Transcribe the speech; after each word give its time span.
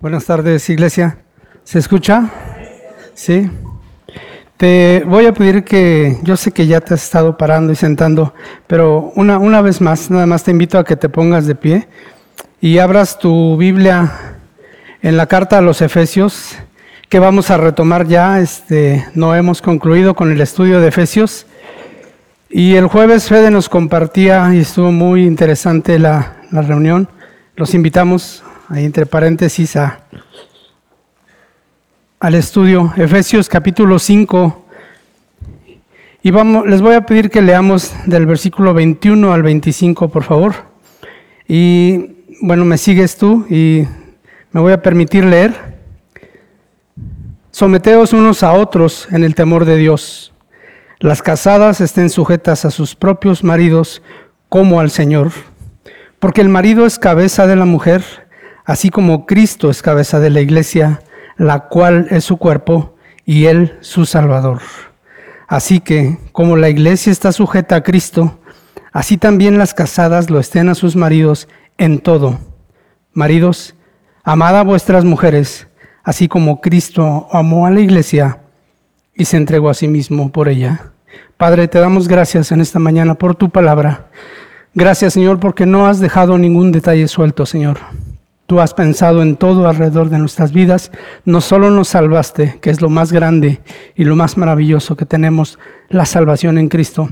Buenas 0.00 0.26
tardes, 0.26 0.68
iglesia. 0.68 1.16
¿Se 1.64 1.78
escucha? 1.78 2.30
Sí. 3.14 3.50
Te 4.58 5.02
voy 5.06 5.24
a 5.24 5.32
pedir 5.32 5.64
que, 5.64 6.18
yo 6.24 6.36
sé 6.36 6.52
que 6.52 6.66
ya 6.66 6.82
te 6.82 6.92
has 6.92 7.04
estado 7.04 7.38
parando 7.38 7.72
y 7.72 7.76
sentando, 7.76 8.34
pero 8.66 9.12
una, 9.16 9.38
una 9.38 9.62
vez 9.62 9.80
más, 9.80 10.10
nada 10.10 10.26
más 10.26 10.44
te 10.44 10.50
invito 10.50 10.78
a 10.78 10.84
que 10.84 10.94
te 10.94 11.08
pongas 11.08 11.46
de 11.46 11.54
pie 11.54 11.88
y 12.60 12.76
abras 12.76 13.18
tu 13.18 13.56
Biblia 13.56 14.12
en 15.00 15.16
la 15.16 15.26
carta 15.26 15.56
a 15.56 15.62
los 15.62 15.80
Efesios, 15.80 16.56
que 17.08 17.18
vamos 17.18 17.50
a 17.50 17.56
retomar 17.56 18.06
ya, 18.06 18.40
este, 18.40 19.06
no 19.14 19.34
hemos 19.34 19.62
concluido 19.62 20.14
con 20.14 20.30
el 20.30 20.40
estudio 20.42 20.80
de 20.80 20.88
Efesios. 20.88 21.46
Y 22.50 22.74
el 22.74 22.88
jueves 22.88 23.26
Fede 23.26 23.50
nos 23.50 23.70
compartía 23.70 24.54
y 24.54 24.58
estuvo 24.58 24.92
muy 24.92 25.24
interesante 25.24 25.98
la, 25.98 26.42
la 26.50 26.60
reunión. 26.60 27.08
Los 27.56 27.72
invitamos, 27.72 28.42
ahí 28.68 28.84
entre 28.84 29.06
paréntesis, 29.06 29.76
a, 29.76 30.00
al 32.20 32.34
estudio 32.34 32.92
Efesios 32.96 33.48
capítulo 33.48 33.98
5. 33.98 34.66
Y 36.22 36.30
vamos, 36.30 36.66
les 36.66 36.82
voy 36.82 36.94
a 36.94 37.06
pedir 37.06 37.30
que 37.30 37.40
leamos 37.40 37.92
del 38.06 38.26
versículo 38.26 38.74
21 38.74 39.32
al 39.32 39.42
25, 39.42 40.10
por 40.10 40.24
favor. 40.24 40.54
Y 41.46 42.24
bueno, 42.42 42.64
me 42.64 42.76
sigues 42.76 43.16
tú 43.16 43.46
y 43.48 43.84
me 44.52 44.60
voy 44.60 44.72
a 44.72 44.82
permitir 44.82 45.24
leer. 45.24 45.78
Someteos 47.50 48.12
unos 48.12 48.42
a 48.42 48.52
otros 48.52 49.08
en 49.10 49.24
el 49.24 49.34
temor 49.34 49.64
de 49.64 49.76
Dios. 49.76 50.34
Las 50.98 51.22
casadas 51.22 51.80
estén 51.80 52.10
sujetas 52.10 52.64
a 52.64 52.70
sus 52.70 52.94
propios 52.94 53.44
maridos 53.44 54.02
como 54.48 54.80
al 54.80 54.90
Señor, 54.90 55.30
porque 56.18 56.40
el 56.40 56.48
marido 56.48 56.84
es 56.84 56.98
cabeza 56.98 57.46
de 57.46 57.56
la 57.56 57.64
mujer, 57.64 58.27
así 58.68 58.90
como 58.90 59.24
Cristo 59.24 59.70
es 59.70 59.80
cabeza 59.80 60.20
de 60.20 60.28
la 60.28 60.42
iglesia, 60.42 61.00
la 61.38 61.68
cual 61.68 62.06
es 62.10 62.24
su 62.24 62.36
cuerpo 62.36 62.94
y 63.24 63.46
él 63.46 63.78
su 63.80 64.04
Salvador. 64.04 64.60
Así 65.46 65.80
que, 65.80 66.18
como 66.32 66.58
la 66.58 66.68
iglesia 66.68 67.10
está 67.10 67.32
sujeta 67.32 67.76
a 67.76 67.82
Cristo, 67.82 68.38
así 68.92 69.16
también 69.16 69.56
las 69.56 69.72
casadas 69.72 70.28
lo 70.28 70.38
estén 70.38 70.68
a 70.68 70.74
sus 70.74 70.96
maridos 70.96 71.48
en 71.78 71.98
todo. 71.98 72.38
Maridos, 73.14 73.74
amad 74.22 74.54
a 74.58 74.64
vuestras 74.64 75.02
mujeres, 75.02 75.66
así 76.04 76.28
como 76.28 76.60
Cristo 76.60 77.26
amó 77.32 77.64
a 77.64 77.70
la 77.70 77.80
iglesia 77.80 78.40
y 79.14 79.24
se 79.24 79.38
entregó 79.38 79.70
a 79.70 79.74
sí 79.74 79.88
mismo 79.88 80.30
por 80.30 80.46
ella. 80.46 80.92
Padre, 81.38 81.68
te 81.68 81.80
damos 81.80 82.06
gracias 82.06 82.52
en 82.52 82.60
esta 82.60 82.78
mañana 82.78 83.14
por 83.14 83.34
tu 83.34 83.48
palabra. 83.48 84.10
Gracias, 84.74 85.14
Señor, 85.14 85.40
porque 85.40 85.64
no 85.64 85.86
has 85.86 86.00
dejado 86.00 86.36
ningún 86.36 86.70
detalle 86.70 87.08
suelto, 87.08 87.46
Señor. 87.46 87.78
Tú 88.48 88.60
has 88.60 88.72
pensado 88.72 89.20
en 89.20 89.36
todo 89.36 89.68
alrededor 89.68 90.08
de 90.08 90.18
nuestras 90.18 90.52
vidas. 90.52 90.90
No 91.26 91.42
solo 91.42 91.70
nos 91.70 91.88
salvaste, 91.88 92.58
que 92.62 92.70
es 92.70 92.80
lo 92.80 92.88
más 92.88 93.12
grande 93.12 93.60
y 93.94 94.04
lo 94.04 94.16
más 94.16 94.38
maravilloso 94.38 94.96
que 94.96 95.04
tenemos, 95.04 95.58
la 95.90 96.06
salvación 96.06 96.56
en 96.56 96.70
Cristo, 96.70 97.10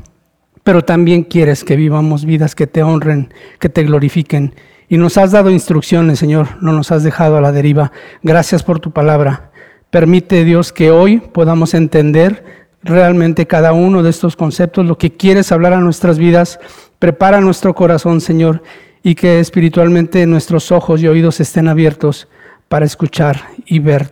pero 0.64 0.82
también 0.82 1.24
quieres 1.24 1.62
que 1.62 1.76
vivamos 1.76 2.24
vidas 2.24 2.54
que 2.54 2.66
te 2.66 2.82
honren, 2.82 3.34
que 3.58 3.68
te 3.68 3.82
glorifiquen. 3.82 4.54
Y 4.88 4.96
nos 4.96 5.18
has 5.18 5.30
dado 5.30 5.50
instrucciones, 5.50 6.18
Señor, 6.18 6.56
no 6.62 6.72
nos 6.72 6.90
has 6.90 7.02
dejado 7.02 7.36
a 7.36 7.42
la 7.42 7.52
deriva. 7.52 7.92
Gracias 8.22 8.62
por 8.62 8.80
tu 8.80 8.92
palabra. 8.92 9.50
Permite, 9.90 10.42
Dios, 10.42 10.72
que 10.72 10.90
hoy 10.90 11.18
podamos 11.18 11.74
entender 11.74 12.44
realmente 12.82 13.46
cada 13.46 13.74
uno 13.74 14.02
de 14.02 14.08
estos 14.08 14.36
conceptos, 14.36 14.86
lo 14.86 14.96
que 14.96 15.18
quieres 15.18 15.52
hablar 15.52 15.74
a 15.74 15.80
nuestras 15.80 16.18
vidas. 16.18 16.60
Prepara 16.98 17.42
nuestro 17.42 17.74
corazón, 17.74 18.22
Señor, 18.22 18.62
y 19.06 19.14
que 19.14 19.38
espiritualmente 19.38 20.26
nuestros 20.26 20.72
ojos 20.72 21.00
y 21.00 21.06
oídos 21.06 21.38
estén 21.38 21.68
abiertos 21.68 22.26
para 22.66 22.84
escuchar 22.84 23.40
y, 23.64 23.78
ver 23.78 24.10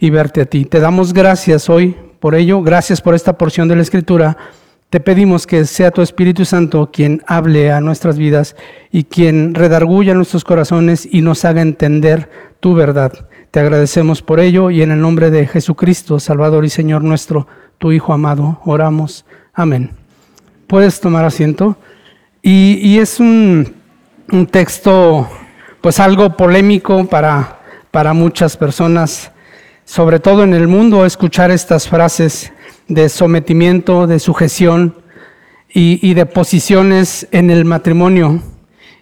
y 0.00 0.10
verte 0.10 0.40
a 0.40 0.46
ti. 0.46 0.64
Te 0.64 0.80
damos 0.80 1.12
gracias 1.12 1.70
hoy 1.70 1.94
por 2.18 2.34
ello, 2.34 2.60
gracias 2.60 3.00
por 3.00 3.14
esta 3.14 3.38
porción 3.38 3.68
de 3.68 3.76
la 3.76 3.82
Escritura. 3.82 4.36
Te 4.90 4.98
pedimos 4.98 5.46
que 5.46 5.64
sea 5.64 5.92
tu 5.92 6.02
Espíritu 6.02 6.44
Santo 6.44 6.90
quien 6.92 7.22
hable 7.28 7.70
a 7.70 7.80
nuestras 7.80 8.18
vidas 8.18 8.56
y 8.90 9.04
quien 9.04 9.54
redarguya 9.54 10.12
nuestros 10.12 10.42
corazones 10.42 11.08
y 11.08 11.20
nos 11.20 11.44
haga 11.44 11.62
entender 11.62 12.28
tu 12.58 12.74
verdad. 12.74 13.28
Te 13.52 13.60
agradecemos 13.60 14.22
por 14.22 14.40
ello 14.40 14.72
y 14.72 14.82
en 14.82 14.90
el 14.90 15.00
nombre 15.00 15.30
de 15.30 15.46
Jesucristo, 15.46 16.18
Salvador 16.18 16.64
y 16.64 16.70
Señor 16.70 17.04
nuestro, 17.04 17.46
tu 17.78 17.92
Hijo 17.92 18.12
amado, 18.12 18.60
oramos. 18.64 19.24
Amén. 19.54 19.92
Puedes 20.66 20.98
tomar 20.98 21.24
asiento. 21.24 21.76
Y, 22.42 22.98
es 22.98 23.20
un, 23.20 23.74
texto, 24.50 25.28
pues 25.80 26.00
algo 26.00 26.36
polémico 26.36 27.06
para, 27.06 27.60
para 27.90 28.12
muchas 28.12 28.56
personas, 28.56 29.30
sobre 29.84 30.20
todo 30.20 30.42
en 30.42 30.54
el 30.54 30.68
mundo, 30.68 31.06
escuchar 31.06 31.50
estas 31.50 31.88
frases 31.88 32.52
de 32.88 33.08
sometimiento, 33.08 34.06
de 34.06 34.18
sujeción 34.18 34.96
y, 35.72 35.98
y 36.02 36.14
de 36.14 36.26
posiciones 36.26 37.28
en 37.30 37.50
el 37.50 37.64
matrimonio 37.64 38.42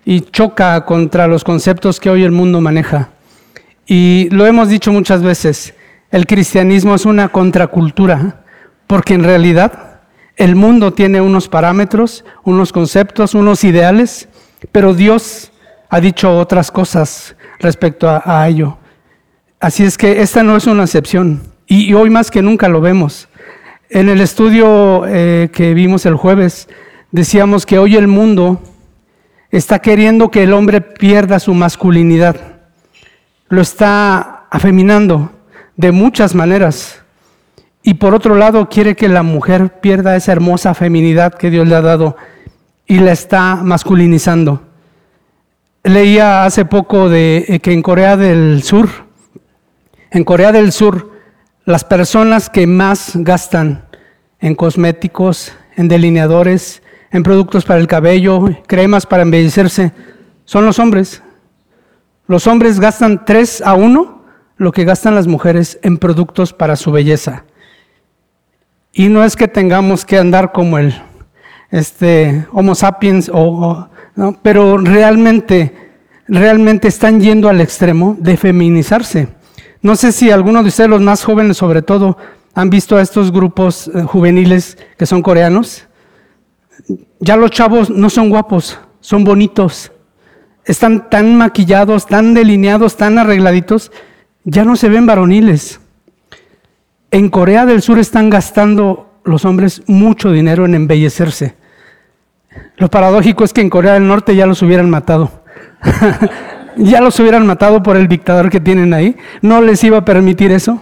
y 0.05 0.21
choca 0.21 0.85
contra 0.85 1.27
los 1.27 1.45
conceptos 1.45 2.01
que 2.01 2.11
hoy 2.11 2.25
el 2.25 2.33
mundo 2.33 2.61
maneja. 2.61 3.11
Y 3.87 4.29
lo 4.31 4.47
hemos 4.47 4.69
dicho 4.69 4.93
muchas 4.93 5.23
veces, 5.23 5.75
el 6.11 6.27
cristianismo 6.27 6.95
es 6.95 7.07
una 7.07 7.29
contracultura, 7.29 8.45
porque 8.87 9.15
en 9.15 9.25
realidad 9.25 10.01
el 10.37 10.57
mundo 10.57 10.93
tiene 10.93 11.21
unos 11.21 11.49
parámetros, 11.49 12.25
unos 12.45 12.73
conceptos, 12.73 13.35
unos 13.35 13.65
ideales, 13.65 14.29
pero 14.73 14.95
Dios 14.95 15.53
ha 15.89 16.01
dicho 16.01 16.37
otras 16.39 16.71
cosas 16.71 17.37
respecto 17.59 18.09
a, 18.09 18.49
ello. 18.49 18.79
Así 19.61 19.85
es 19.85 19.97
que 19.97 20.23
esta 20.23 20.43
no 20.43 20.57
es 20.57 20.67
una 20.67 20.85
excepción, 20.85 21.43
y, 21.67 21.95
hoy 21.95 22.11
más 22.11 22.31
que 22.31 22.43
nunca 22.43 22.69
lo 22.69 22.81
vemos. 22.81 23.29
En 23.91 24.09
el 24.09 24.21
estudio 24.21 25.05
eh, 25.07 25.51
que 25.53 25.75
vimos 25.75 26.05
el 26.07 26.17
jueves, 26.17 26.69
decíamos 27.11 27.65
que 27.65 27.79
hoy 27.79 27.97
el 27.97 28.09
mundo 28.09 28.61
está 29.51 29.79
queriendo 29.79 30.31
que 30.31 30.43
el 30.43 30.53
hombre 30.53 30.81
pierda 30.81 31.39
su 31.39 31.55
masculinidad 31.55 32.55
lo 33.49 33.63
está 33.63 34.47
afeminando 34.51 35.31
de 35.77 35.93
muchas 35.93 36.35
maneras. 36.35 37.01
Y 37.83 37.95
por 37.95 38.15
otro 38.15 38.35
lado, 38.35 38.69
quiere 38.69 38.97
que 38.97 39.09
la 39.09 39.23
mujer 39.23 39.81
pierda 39.81 40.17
esa 40.17 40.33
hermosa 40.33 40.75
feminidad 40.75 41.35
que 41.35 41.51
Dios 41.51 41.69
le 41.69 41.75
ha 41.75 41.83
dado 41.83 42.17
y 42.87 42.99
la 42.99 43.13
está 43.13 43.57
masculinizando. 43.57 44.63
Leía 45.83 46.45
hace 46.45 46.65
poco 46.65 47.09
de 47.09 47.45
eh, 47.49 47.61
que 47.61 47.73
en 47.73 47.83
Corea 47.83 48.17
del 48.17 48.63
Sur, 48.63 48.89
en 50.11 50.25
Corea 50.25 50.53
del 50.53 50.73
Sur, 50.73 51.13
las 51.65 51.85
personas 51.85 52.51
que 52.51 52.67
más 52.67 53.13
gastan 53.15 53.87
en 54.41 54.55
cosméticos, 54.55 55.53
en 55.77 55.89
delineadores, 55.89 56.83
en 57.11 57.23
productos 57.23 57.65
para 57.65 57.81
el 57.81 57.87
cabello, 57.87 58.45
cremas 58.67 59.07
para 59.07 59.23
embellecerse, 59.23 59.93
son 60.45 60.67
los 60.67 60.79
hombres. 60.79 61.23
Los 62.27 62.47
hombres 62.47 62.81
gastan 62.81 63.25
3 63.25 63.63
a 63.63 63.75
1 63.75 64.25
lo 64.57 64.73
que 64.73 64.85
gastan 64.85 65.15
las 65.15 65.27
mujeres 65.27 65.79
en 65.83 65.99
productos 65.99 66.53
para 66.53 66.77
su 66.77 66.93
belleza. 66.93 67.45
Y 68.93 69.09
no 69.09 69.25
es 69.25 69.37
que 69.37 69.49
tengamos 69.49 70.05
que 70.05 70.19
andar 70.19 70.53
como 70.53 70.79
el 70.79 70.95
este, 71.75 72.47
Homo 72.53 72.75
sapiens, 72.75 73.31
o, 73.33 73.89
pero 74.43 74.79
realmente, 74.79 75.75
realmente 76.29 76.89
están 76.89 77.21
yendo 77.21 77.49
al 77.49 77.61
extremo 77.61 78.17
de 78.19 78.37
feminizarse. 78.37 79.29
No 79.83 79.97
sé 79.97 80.13
si 80.13 80.31
algunos 80.31 80.63
de 80.63 80.69
ustedes, 80.69 80.91
los 80.91 81.03
más 81.03 81.25
jóvenes 81.25 81.57
sobre 81.57 81.83
todo, 81.83 82.17
han 82.55 82.71
visto 82.71 82.97
a 82.97 83.03
estos 83.03 83.33
grupos 83.33 83.89
eh, 83.89 84.03
juveniles 84.03 84.79
que 84.97 85.07
son 85.07 85.23
coreanos. 85.23 85.87
Ya 87.21 87.37
los 87.37 87.51
chavos 87.51 87.91
no 87.91 88.09
son 88.09 88.31
guapos, 88.31 88.79
son 89.01 89.25
bonitos 89.25 89.91
están 90.65 91.11
tan 91.11 91.37
maquillados, 91.37 92.07
tan 92.07 92.35
delineados, 92.35 92.97
tan 92.97 93.19
arregladitos, 93.19 93.93
ya 94.45 94.65
no 94.65 94.77
se 94.77 94.89
ven 94.89 95.07
varoniles. 95.07 95.81
En 97.11 97.29
Corea 97.29 97.67
del 97.67 97.83
Sur 97.83 97.99
están 97.99 98.31
gastando 98.31 99.21
los 99.25 99.45
hombres 99.45 99.83
mucho 99.87 100.33
dinero 100.33 100.65
en 100.65 100.75
embellecerse. 100.75 101.55
Lo 102.77 102.89
paradójico 102.89 103.45
es 103.45 103.53
que 103.53 103.61
en 103.61 103.71
Corea 103.71 103.95
del 103.95 104.07
Norte 104.07 104.35
ya 104.35 104.47
los 104.47 104.63
hubieran 104.63 104.91
matado. 104.91 105.31
ya 106.77 107.01
los 107.01 107.19
hubieran 107.21 107.47
matado 107.47 107.83
por 107.83 107.97
el 107.97 108.09
dictador 108.09 108.51
que 108.51 108.61
tienen 108.61 108.95
ahí. 108.95 109.17
No 109.43 109.61
les 109.61 109.83
iba 109.85 109.99
a 109.99 110.05
permitir 110.05 110.53
eso. 110.53 110.81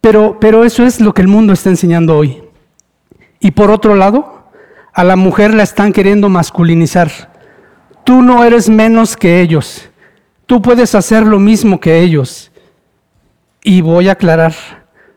Pero, 0.00 0.38
pero 0.40 0.64
eso 0.64 0.84
es 0.84 1.00
lo 1.00 1.12
que 1.12 1.22
el 1.22 1.28
mundo 1.28 1.52
está 1.52 1.70
enseñando 1.70 2.16
hoy. 2.16 2.42
Y 3.40 3.50
por 3.50 3.70
otro 3.70 3.94
lado, 3.94 4.50
a 4.92 5.04
la 5.04 5.16
mujer 5.16 5.54
la 5.54 5.62
están 5.62 5.92
queriendo 5.92 6.28
masculinizar 6.28 7.10
Tú 8.08 8.22
no 8.22 8.42
eres 8.42 8.70
menos 8.70 9.18
que 9.18 9.42
ellos. 9.42 9.90
Tú 10.46 10.62
puedes 10.62 10.94
hacer 10.94 11.26
lo 11.26 11.38
mismo 11.38 11.78
que 11.78 12.00
ellos. 12.00 12.50
Y 13.62 13.82
voy 13.82 14.08
a 14.08 14.12
aclarar, 14.12 14.54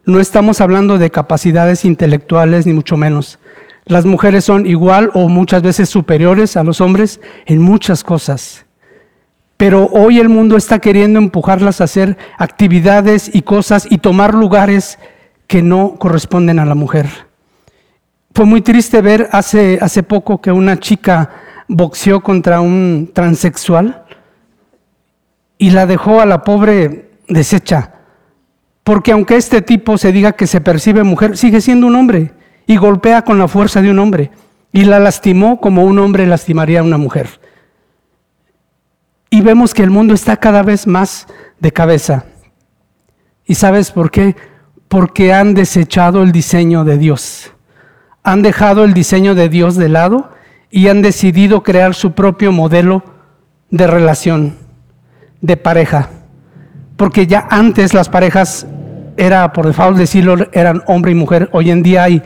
no 0.04 0.20
estamos 0.20 0.60
hablando 0.60 0.98
de 0.98 1.10
capacidades 1.10 1.86
intelectuales 1.86 2.66
ni 2.66 2.74
mucho 2.74 2.98
menos. 2.98 3.40
Las 3.86 4.06
mujeres 4.06 4.46
son 4.46 4.66
igual 4.66 5.10
o 5.14 5.28
muchas 5.28 5.64
veces 5.64 5.90
superiores 5.90 6.56
a 6.56 6.64
los 6.64 6.82
hombres 6.82 7.20
en 7.46 7.62
muchas 7.62 8.04
cosas. 8.04 8.66
Pero 9.58 9.88
hoy 9.88 10.20
el 10.20 10.30
mundo 10.30 10.56
está 10.58 10.80
queriendo 10.80 11.20
empujarlas 11.20 11.82
a 11.82 11.86
hacer 11.86 12.18
actividades 12.38 13.30
y 13.34 13.42
cosas 13.42 13.88
y 13.90 14.00
tomar 14.00 14.34
lugares 14.34 14.98
que 15.48 15.62
no 15.62 15.96
corresponden 15.98 16.60
a 16.60 16.66
la 16.66 16.76
mujer. 16.76 17.08
Fue 18.34 18.46
muy 18.46 18.62
triste 18.62 19.02
ver 19.02 19.28
hace, 19.32 19.78
hace 19.82 20.04
poco 20.04 20.42
que 20.42 20.52
una 20.52 20.80
chica 20.80 21.30
boxeó 21.68 22.22
contra 22.22 22.62
un 22.62 23.12
transexual 23.14 24.06
y 25.58 25.72
la 25.72 25.86
dejó 25.86 26.22
a 26.22 26.26
la 26.26 26.44
pobre 26.44 27.12
deshecha. 27.28 27.92
Porque 28.84 29.12
aunque 29.12 29.36
este 29.36 29.62
tipo 29.62 29.98
se 29.98 30.12
diga 30.12 30.32
que 30.32 30.48
se 30.48 30.62
percibe 30.62 31.04
mujer, 31.04 31.38
sigue 31.38 31.62
siendo 31.62 31.88
un 31.88 31.96
hombre 31.96 32.32
y 32.68 32.78
golpea 32.78 33.24
con 33.24 33.38
la 33.38 33.48
fuerza 33.48 33.82
de 33.82 33.92
un 33.92 34.00
hombre 34.00 34.32
y 34.72 34.86
la 34.86 35.00
lastimó 35.00 35.60
como 35.60 35.84
un 35.84 36.00
hombre 36.00 36.26
lastimaría 36.26 36.80
a 36.80 36.84
una 36.84 36.98
mujer. 36.98 37.28
Y 39.30 39.42
vemos 39.42 39.74
que 39.74 39.84
el 39.84 39.90
mundo 39.90 40.14
está 40.14 40.38
cada 40.38 40.62
vez 40.64 40.88
más 40.88 41.28
de 41.60 41.72
cabeza. 41.72 42.26
¿Y 43.46 43.56
sabes 43.56 43.92
por 43.92 44.12
qué? 44.12 44.36
Porque 44.88 45.34
han 45.34 45.54
desechado 45.54 46.22
el 46.24 46.32
diseño 46.32 46.84
de 46.84 46.98
Dios. 46.98 47.54
Han 48.24 48.42
dejado 48.42 48.84
el 48.84 48.94
diseño 48.94 49.36
de 49.36 49.50
Dios 49.50 49.76
de 49.76 49.90
lado 49.90 50.32
y 50.70 50.88
han 50.88 51.02
decidido 51.02 51.64
crear 51.64 51.96
su 51.96 52.14
propio 52.14 52.52
modelo 52.52 53.04
de 53.70 53.88
relación, 53.88 54.58
de 55.42 55.58
pareja. 55.58 56.10
Porque 56.98 57.26
ya 57.26 57.48
antes 57.50 57.94
las 57.94 58.10
parejas, 58.10 58.68
era 59.18 59.52
por 59.54 59.66
default 59.66 59.98
decirlo, 59.98 60.36
eran 60.52 60.84
hombre 60.88 61.12
y 61.12 61.16
mujer. 61.16 61.50
Hoy 61.52 61.72
en 61.72 61.84
día 61.84 62.04
hay 62.04 62.22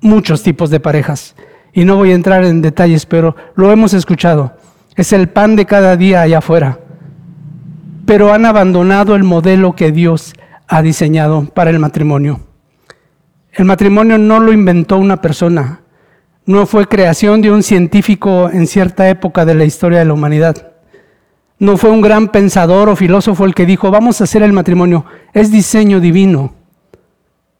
muchos 0.00 0.42
tipos 0.42 0.70
de 0.70 0.80
parejas. 0.80 1.34
Y 1.72 1.84
no 1.84 1.96
voy 1.96 2.12
a 2.12 2.14
entrar 2.14 2.44
en 2.44 2.62
detalles, 2.62 3.06
pero 3.06 3.36
lo 3.54 3.70
hemos 3.70 3.94
escuchado 3.94 4.54
es 4.98 5.12
el 5.12 5.28
pan 5.28 5.54
de 5.54 5.64
cada 5.64 5.96
día 5.96 6.22
allá 6.22 6.38
afuera. 6.38 6.80
Pero 8.04 8.32
han 8.34 8.44
abandonado 8.44 9.14
el 9.14 9.22
modelo 9.22 9.76
que 9.76 9.92
Dios 9.92 10.34
ha 10.66 10.82
diseñado 10.82 11.44
para 11.54 11.70
el 11.70 11.78
matrimonio. 11.78 12.40
El 13.52 13.64
matrimonio 13.64 14.18
no 14.18 14.40
lo 14.40 14.52
inventó 14.52 14.98
una 14.98 15.22
persona, 15.22 15.82
no 16.46 16.66
fue 16.66 16.88
creación 16.88 17.42
de 17.42 17.52
un 17.52 17.62
científico 17.62 18.50
en 18.52 18.66
cierta 18.66 19.08
época 19.08 19.44
de 19.44 19.54
la 19.54 19.64
historia 19.64 20.00
de 20.00 20.04
la 20.04 20.14
humanidad. 20.14 20.72
No 21.60 21.76
fue 21.76 21.90
un 21.90 22.00
gran 22.00 22.28
pensador 22.28 22.88
o 22.88 22.96
filósofo 22.96 23.44
el 23.44 23.54
que 23.54 23.66
dijo, 23.66 23.92
vamos 23.92 24.20
a 24.20 24.24
hacer 24.24 24.42
el 24.42 24.52
matrimonio. 24.52 25.04
Es 25.32 25.52
diseño 25.52 26.00
divino. 26.00 26.54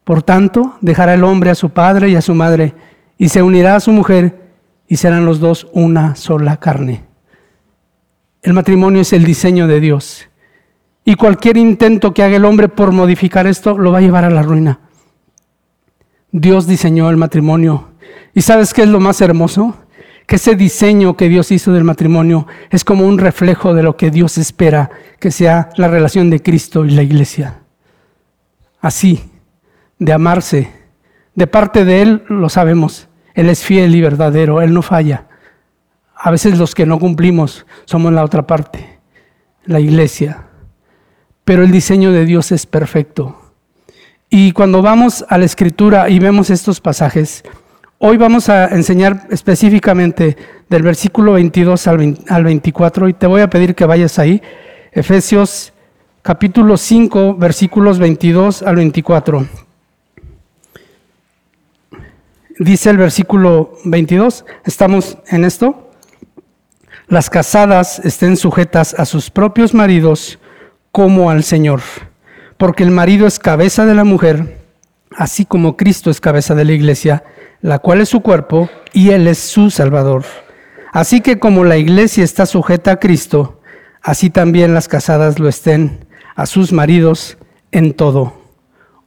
Por 0.09 0.23
tanto, 0.23 0.75
dejará 0.81 1.13
el 1.13 1.23
hombre 1.23 1.51
a 1.51 1.55
su 1.55 1.69
padre 1.69 2.09
y 2.09 2.15
a 2.15 2.23
su 2.23 2.33
madre 2.33 2.73
y 3.19 3.29
se 3.29 3.43
unirá 3.43 3.75
a 3.75 3.79
su 3.79 3.91
mujer 3.91 4.41
y 4.87 4.95
serán 4.95 5.23
los 5.23 5.39
dos 5.39 5.67
una 5.71 6.15
sola 6.15 6.57
carne. 6.57 7.03
El 8.41 8.53
matrimonio 8.53 9.01
es 9.01 9.13
el 9.13 9.23
diseño 9.23 9.67
de 9.67 9.79
Dios. 9.79 10.27
Y 11.05 11.13
cualquier 11.13 11.57
intento 11.57 12.11
que 12.11 12.23
haga 12.23 12.37
el 12.37 12.45
hombre 12.45 12.69
por 12.69 12.91
modificar 12.91 13.45
esto 13.45 13.77
lo 13.77 13.91
va 13.91 13.99
a 13.99 14.01
llevar 14.01 14.25
a 14.25 14.31
la 14.31 14.41
ruina. 14.41 14.79
Dios 16.31 16.65
diseñó 16.65 17.11
el 17.11 17.17
matrimonio. 17.17 17.89
¿Y 18.33 18.41
sabes 18.41 18.73
qué 18.73 18.81
es 18.81 18.89
lo 18.89 18.99
más 18.99 19.21
hermoso? 19.21 19.75
Que 20.25 20.37
ese 20.37 20.55
diseño 20.55 21.15
que 21.15 21.29
Dios 21.29 21.51
hizo 21.51 21.71
del 21.71 21.83
matrimonio 21.83 22.47
es 22.71 22.83
como 22.83 23.05
un 23.05 23.19
reflejo 23.19 23.75
de 23.75 23.83
lo 23.83 23.95
que 23.95 24.09
Dios 24.09 24.39
espera 24.39 24.89
que 25.19 25.29
sea 25.29 25.69
la 25.75 25.87
relación 25.87 26.31
de 26.31 26.41
Cristo 26.41 26.83
y 26.83 26.89
la 26.89 27.03
iglesia. 27.03 27.59
Así, 28.81 29.21
de 29.99 30.13
amarse. 30.13 30.71
De 31.35 31.45
parte 31.45 31.85
de 31.85 32.01
Él 32.01 32.23
lo 32.27 32.49
sabemos. 32.49 33.07
Él 33.33 33.49
es 33.49 33.63
fiel 33.63 33.95
y 33.95 34.01
verdadero. 34.01 34.61
Él 34.61 34.73
no 34.73 34.81
falla. 34.81 35.27
A 36.15 36.31
veces 36.31 36.57
los 36.57 36.73
que 36.73 36.85
no 36.85 36.99
cumplimos 36.99 37.65
somos 37.85 38.11
la 38.11 38.23
otra 38.23 38.45
parte, 38.47 38.99
la 39.65 39.79
iglesia. 39.79 40.47
Pero 41.45 41.63
el 41.63 41.71
diseño 41.71 42.11
de 42.11 42.25
Dios 42.25 42.51
es 42.51 42.65
perfecto. 42.65 43.53
Y 44.29 44.51
cuando 44.51 44.81
vamos 44.81 45.25
a 45.29 45.37
la 45.37 45.45
escritura 45.45 46.09
y 46.09 46.19
vemos 46.19 46.49
estos 46.49 46.81
pasajes, 46.81 47.43
hoy 47.97 48.17
vamos 48.17 48.49
a 48.49 48.67
enseñar 48.67 49.27
específicamente 49.31 50.37
del 50.69 50.83
versículo 50.83 51.33
22 51.33 51.87
al 51.87 52.43
24 52.43 53.09
y 53.09 53.13
te 53.13 53.25
voy 53.25 53.41
a 53.41 53.49
pedir 53.49 53.73
que 53.73 53.85
vayas 53.85 54.19
ahí. 54.19 54.41
Efesios 54.91 55.73
capítulo 56.21 56.77
5, 56.77 57.35
versículos 57.35 57.97
22 57.97 58.61
al 58.61 58.75
24. 58.75 59.68
Dice 62.59 62.91
el 62.91 62.97
versículo 62.97 63.73
22, 63.85 64.45
¿estamos 64.65 65.17
en 65.27 65.45
esto? 65.45 65.89
las 67.09 67.31
casadas 67.31 67.99
estén 68.05 68.37
sujetas 68.37 68.93
a 68.93 69.05
sus 69.05 69.31
propios 69.31 69.73
maridos 69.73 70.37
como 70.91 71.31
al 71.31 71.43
Señor, 71.43 71.81
porque 72.57 72.83
el 72.83 72.91
marido 72.91 73.25
es 73.25 73.39
cabeza 73.39 73.85
de 73.85 73.95
la 73.95 74.03
mujer, 74.03 74.59
así 75.17 75.43
como 75.43 75.75
Cristo 75.75 76.11
es 76.11 76.21
cabeza 76.21 76.53
de 76.53 76.65
la 76.65 76.73
iglesia, 76.73 77.23
la 77.61 77.79
cual 77.79 78.01
es 78.01 78.09
su 78.09 78.21
cuerpo 78.21 78.69
y 78.93 79.09
Él 79.09 79.27
es 79.27 79.39
su 79.39 79.71
Salvador. 79.71 80.23
Así 80.93 81.21
que 81.21 81.39
como 81.39 81.63
la 81.63 81.77
iglesia 81.77 82.23
está 82.23 82.45
sujeta 82.45 82.91
a 82.91 82.99
Cristo, 82.99 83.59
así 84.03 84.29
también 84.29 84.75
las 84.75 84.87
casadas 84.87 85.39
lo 85.39 85.49
estén 85.49 86.05
a 86.35 86.45
sus 86.45 86.71
maridos 86.71 87.39
en 87.71 87.93
todo. 87.93 88.33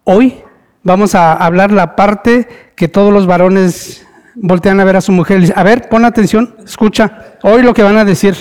Hoy 0.02 0.43
vamos 0.82 1.14
a 1.14 1.32
hablar 1.32 1.73
la 1.73 1.96
parte 1.96 2.49
que 2.76 2.88
todos 2.88 3.12
los 3.12 3.26
varones 3.26 4.06
voltean 4.34 4.81
a 4.81 4.84
ver 4.84 4.96
a 4.96 5.00
su 5.00 5.12
mujer 5.12 5.43
y 5.43 5.52
a 5.55 5.62
ver, 5.62 5.88
pon 5.88 6.05
atención, 6.05 6.56
escucha, 6.64 7.37
hoy 7.43 7.62
lo 7.62 7.75
que 7.75 7.82
van 7.82 7.96
a 7.96 8.05
decir, 8.05 8.37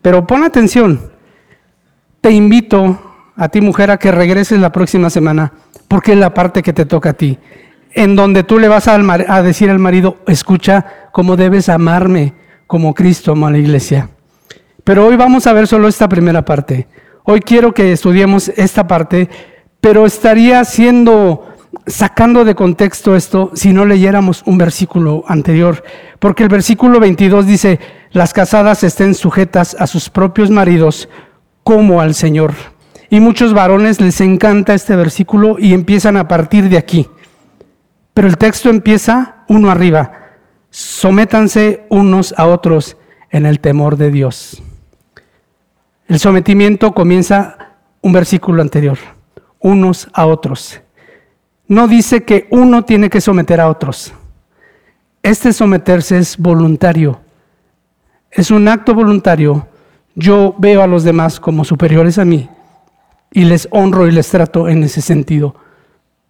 pero 0.00 0.26
pon 0.26 0.44
atención. 0.44 1.12
Te 2.20 2.30
invito 2.30 3.32
a 3.36 3.48
ti 3.48 3.60
mujer 3.60 3.90
a 3.90 3.98
que 3.98 4.12
regreses 4.12 4.60
la 4.60 4.72
próxima 4.72 5.10
semana, 5.10 5.52
porque 5.88 6.12
es 6.12 6.18
la 6.18 6.34
parte 6.34 6.62
que 6.62 6.72
te 6.72 6.86
toca 6.86 7.10
a 7.10 7.14
ti, 7.14 7.38
en 7.92 8.16
donde 8.16 8.44
tú 8.44 8.58
le 8.58 8.68
vas 8.68 8.88
a, 8.88 8.94
a 8.94 9.42
decir 9.42 9.70
al 9.70 9.78
marido, 9.78 10.18
escucha 10.26 10.86
cómo 11.12 11.36
debes 11.36 11.68
amarme 11.68 12.34
como 12.66 12.94
Cristo 12.94 13.32
amó 13.32 13.48
a 13.48 13.50
la 13.50 13.58
iglesia. 13.58 14.08
Pero 14.84 15.06
hoy 15.06 15.16
vamos 15.16 15.46
a 15.46 15.52
ver 15.52 15.66
solo 15.66 15.88
esta 15.88 16.08
primera 16.08 16.44
parte. 16.44 16.88
Hoy 17.24 17.40
quiero 17.40 17.72
que 17.72 17.92
estudiemos 17.92 18.48
esta 18.56 18.86
parte, 18.86 19.28
pero 19.80 20.06
estaría 20.06 20.64
siendo 20.64 21.51
sacando 21.86 22.44
de 22.44 22.54
contexto 22.54 23.16
esto 23.16 23.50
si 23.54 23.72
no 23.72 23.84
leyéramos 23.84 24.42
un 24.46 24.58
versículo 24.58 25.24
anterior, 25.26 25.82
porque 26.18 26.44
el 26.44 26.48
versículo 26.48 27.00
22 27.00 27.46
dice, 27.46 27.80
las 28.10 28.32
casadas 28.32 28.84
estén 28.84 29.14
sujetas 29.14 29.76
a 29.78 29.86
sus 29.86 30.10
propios 30.10 30.50
maridos 30.50 31.08
como 31.64 32.00
al 32.00 32.14
Señor. 32.14 32.54
Y 33.10 33.20
muchos 33.20 33.52
varones 33.52 34.00
les 34.00 34.20
encanta 34.20 34.74
este 34.74 34.96
versículo 34.96 35.56
y 35.58 35.74
empiezan 35.74 36.16
a 36.16 36.28
partir 36.28 36.68
de 36.68 36.78
aquí. 36.78 37.08
Pero 38.14 38.28
el 38.28 38.38
texto 38.38 38.70
empieza 38.70 39.44
uno 39.48 39.70
arriba. 39.70 40.12
Sométanse 40.70 41.84
unos 41.90 42.34
a 42.38 42.46
otros 42.46 42.96
en 43.30 43.44
el 43.44 43.60
temor 43.60 43.96
de 43.96 44.10
Dios. 44.10 44.62
El 46.06 46.18
sometimiento 46.18 46.92
comienza 46.92 47.76
un 48.00 48.12
versículo 48.12 48.62
anterior. 48.62 48.98
Unos 49.58 50.08
a 50.14 50.26
otros 50.26 50.81
no 51.68 51.88
dice 51.88 52.24
que 52.24 52.46
uno 52.50 52.84
tiene 52.84 53.08
que 53.08 53.20
someter 53.20 53.60
a 53.60 53.68
otros. 53.68 54.12
Este 55.22 55.52
someterse 55.52 56.18
es 56.18 56.36
voluntario. 56.36 57.20
Es 58.30 58.50
un 58.50 58.66
acto 58.68 58.94
voluntario. 58.94 59.68
Yo 60.14 60.54
veo 60.58 60.82
a 60.82 60.86
los 60.86 61.04
demás 61.04 61.38
como 61.38 61.64
superiores 61.64 62.18
a 62.18 62.24
mí 62.24 62.48
y 63.32 63.44
les 63.44 63.68
honro 63.70 64.06
y 64.06 64.12
les 64.12 64.28
trato 64.28 64.68
en 64.68 64.82
ese 64.82 65.00
sentido, 65.00 65.54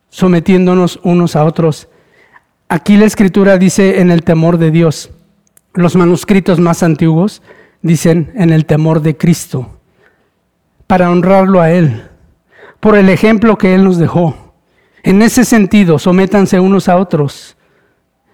sometiéndonos 0.09 1.01
unos 1.03 1.37
a 1.37 1.45
otros. 1.45 1.89
Aquí 2.69 2.97
la 2.97 3.07
escritura 3.07 3.59
dice 3.59 4.01
en 4.01 4.11
el 4.11 4.23
temor 4.23 4.59
de 4.59 4.71
Dios. 4.71 5.11
Los 5.75 5.97
manuscritos 5.97 6.61
más 6.61 6.83
antiguos 6.83 7.43
dicen 7.81 8.33
en 8.37 8.51
el 8.51 8.67
temor 8.67 9.01
de 9.03 9.17
Cristo, 9.17 9.79
para 10.87 11.11
honrarlo 11.11 11.61
a 11.61 11.71
Él, 11.71 12.05
por 12.79 12.97
el 12.97 13.09
ejemplo 13.09 13.59
que 13.59 13.75
Él 13.75 13.85
nos 13.85 13.99
dejó. 13.99 14.37
En 15.03 15.21
ese 15.23 15.45
sentido, 15.45 15.99
sométanse 15.99 16.61
unos 16.61 16.89
a 16.89 16.97
otros. 16.97 17.57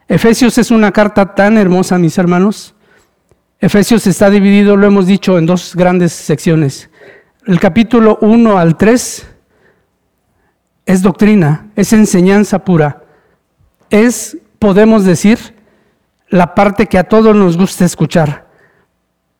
Efesios 0.06 0.58
es 0.58 0.70
una 0.70 0.92
carta 0.92 1.34
tan 1.34 1.56
hermosa, 1.56 1.98
mis 1.98 2.18
hermanos. 2.18 2.74
Efesios 3.60 4.06
está 4.06 4.30
dividido, 4.30 4.76
lo 4.76 4.86
hemos 4.86 5.06
dicho, 5.06 5.38
en 5.38 5.46
dos 5.46 5.74
grandes 5.74 6.12
secciones. 6.12 6.90
El 7.46 7.58
capítulo 7.58 8.18
1 8.20 8.58
al 8.58 8.76
3 8.76 9.26
es 10.86 11.02
doctrina, 11.02 11.70
es 11.74 11.92
enseñanza 11.92 12.64
pura. 12.64 13.04
Es, 13.90 14.36
podemos 14.58 15.04
decir, 15.04 15.38
la 16.28 16.54
parte 16.54 16.86
que 16.86 16.98
a 16.98 17.04
todos 17.04 17.34
nos 17.34 17.56
gusta 17.56 17.84
escuchar, 17.84 18.46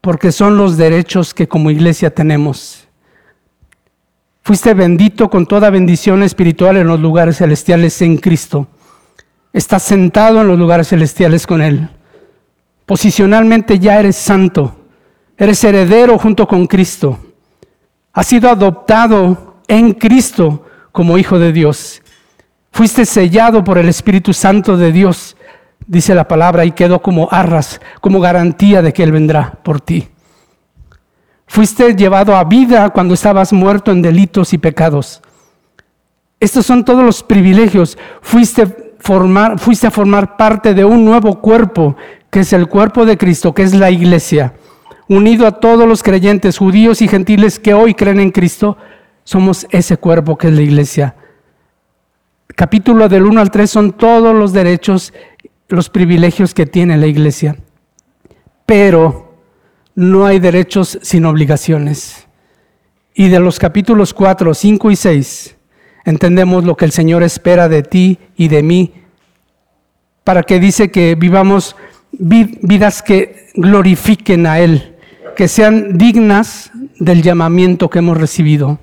porque 0.01 0.33
son 0.33 0.57
los 0.57 0.77
derechos 0.79 1.35
que 1.35 1.49
como 1.49 1.71
iglesia 1.71 2.15
tenemos. 2.15 2.88
Fuiste 4.49 4.73
bendito 4.73 5.28
con 5.28 5.45
toda 5.45 5.69
bendición 5.69 6.23
espiritual 6.23 6.78
en 6.78 6.87
los 6.87 6.99
lugares 6.99 7.37
celestiales 7.37 8.00
en 8.00 8.17
Cristo. 8.17 8.67
Estás 9.52 9.83
sentado 9.83 10.40
en 10.40 10.49
los 10.49 10.59
lugares 10.59 10.88
celestiales 10.88 11.47
con 11.47 11.61
Él. 11.61 11.90
Posicionalmente 12.87 13.78
ya 13.78 14.00
eres 14.00 14.17
santo. 14.17 14.87
Eres 15.37 15.62
heredero 15.64 16.17
junto 16.17 16.49
con 16.49 16.67
Cristo. 16.67 17.19
Has 18.14 18.26
sido 18.26 18.49
adoptado 18.49 19.57
en 19.69 19.93
Cristo 19.93 20.64
como 20.93 21.19
hijo 21.19 21.38
de 21.38 21.52
Dios. 21.52 22.00
Fuiste 22.73 23.05
sellado 23.05 23.62
por 23.62 23.76
el 23.76 23.90
Espíritu 23.90 24.33
Santo 24.33 24.78
de 24.78 24.93
Dios, 24.93 25.37
dice 25.87 26.14
la 26.14 26.26
palabra, 26.26 26.64
y 26.64 26.73
quedó 26.73 27.02
como 27.02 27.28
arras, 27.31 27.83
como 28.00 28.19
garantía 28.19 28.81
de 28.81 28.95
que 28.95 29.02
Él 29.02 29.12
vendrá 29.12 29.59
por 29.62 29.83
ti. 29.83 30.09
Fuiste 31.49 31.97
llevado 31.97 32.37
a 32.37 32.45
vida 32.45 32.90
cuando 32.90 33.14
estabas 33.14 33.52
muerto 33.52 33.90
en 33.90 34.02
delitos 34.02 34.52
y 34.52 34.59
pecados. 34.59 35.23
Estos 36.38 36.67
son 36.67 36.85
todos 36.85 37.02
los 37.02 37.23
privilegios. 37.23 37.99
Fuiste, 38.21 38.95
formar, 39.00 39.59
fuiste 39.59 39.87
a 39.87 39.90
formar 39.90 40.37
parte 40.37 40.75
de 40.75 40.85
un 40.85 41.05
nuevo 41.05 41.40
cuerpo, 41.40 41.97
que 42.31 42.40
es 42.40 42.52
el 42.52 42.69
cuerpo 42.69 43.07
de 43.07 43.17
Cristo, 43.17 43.55
que 43.55 43.62
es 43.62 43.75
la 43.75 43.90
iglesia. 43.90 44.55
Unido 45.09 45.47
a 45.47 45.52
todos 45.52 45.88
los 45.88 46.02
creyentes, 46.02 46.59
judíos 46.59 47.00
y 47.00 47.09
gentiles 47.09 47.59
que 47.59 47.73
hoy 47.73 47.95
creen 47.95 48.21
en 48.21 48.31
Cristo, 48.31 48.76
somos 49.25 49.67
ese 49.71 49.97
cuerpo 49.97 50.37
que 50.37 50.49
es 50.49 50.55
la 50.55 50.62
iglesia. 50.62 51.17
Capítulo 52.55 53.09
del 53.09 53.25
1 53.25 53.40
al 53.40 53.50
3 53.50 53.71
son 53.71 53.93
todos 53.93 54.35
los 54.35 54.52
derechos, 54.52 55.14
los 55.69 55.88
privilegios 55.88 56.52
que 56.52 56.67
tiene 56.67 56.99
la 56.99 57.07
iglesia. 57.07 57.57
Pero 58.67 59.28
no 59.99 60.26
hay 60.26 60.38
derechos 60.38 60.97
sin 61.02 61.25
obligaciones. 61.25 62.28
Y 63.14 63.31
de 63.31 63.40
los 63.40 63.59
capítulos 63.59 64.14
4, 64.14 64.55
5 64.55 64.93
y 64.93 64.97
6 64.97 65.57
entendemos 66.05 66.62
lo 66.62 66.76
que 66.76 66.85
el 66.85 66.93
Señor 66.93 67.25
espera 67.25 67.69
de 67.69 67.83
ti 67.83 68.21
y 68.37 68.47
de 68.47 68.62
mí, 68.62 68.93
para 70.23 70.45
que 70.45 70.61
dice 70.61 70.93
que 70.93 71.17
vivamos 71.17 71.75
vidas 72.12 73.02
que 73.02 73.49
glorifiquen 73.55 74.47
a 74.47 74.61
Él, 74.61 74.95
que 75.35 75.49
sean 75.49 75.99
dignas 75.99 76.71
del 77.00 77.21
llamamiento 77.21 77.90
que 77.90 77.99
hemos 77.99 78.19
recibido. 78.19 78.78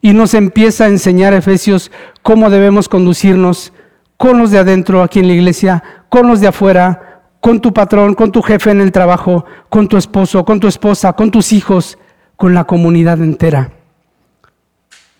Y 0.00 0.12
nos 0.12 0.34
empieza 0.34 0.86
a 0.86 0.88
enseñar 0.88 1.34
Efesios 1.34 1.92
cómo 2.22 2.50
debemos 2.50 2.88
conducirnos 2.88 3.72
con 4.16 4.40
los 4.40 4.50
de 4.50 4.58
adentro 4.58 5.04
aquí 5.04 5.20
en 5.20 5.28
la 5.28 5.34
iglesia, 5.34 5.84
con 6.08 6.26
los 6.26 6.40
de 6.40 6.48
afuera, 6.48 7.01
con 7.42 7.60
tu 7.60 7.74
patrón, 7.74 8.14
con 8.14 8.30
tu 8.30 8.40
jefe 8.40 8.70
en 8.70 8.80
el 8.80 8.92
trabajo, 8.92 9.44
con 9.68 9.88
tu 9.88 9.96
esposo, 9.96 10.44
con 10.44 10.60
tu 10.60 10.68
esposa, 10.68 11.12
con 11.14 11.32
tus 11.32 11.52
hijos, 11.52 11.98
con 12.36 12.54
la 12.54 12.62
comunidad 12.64 13.20
entera. 13.20 13.72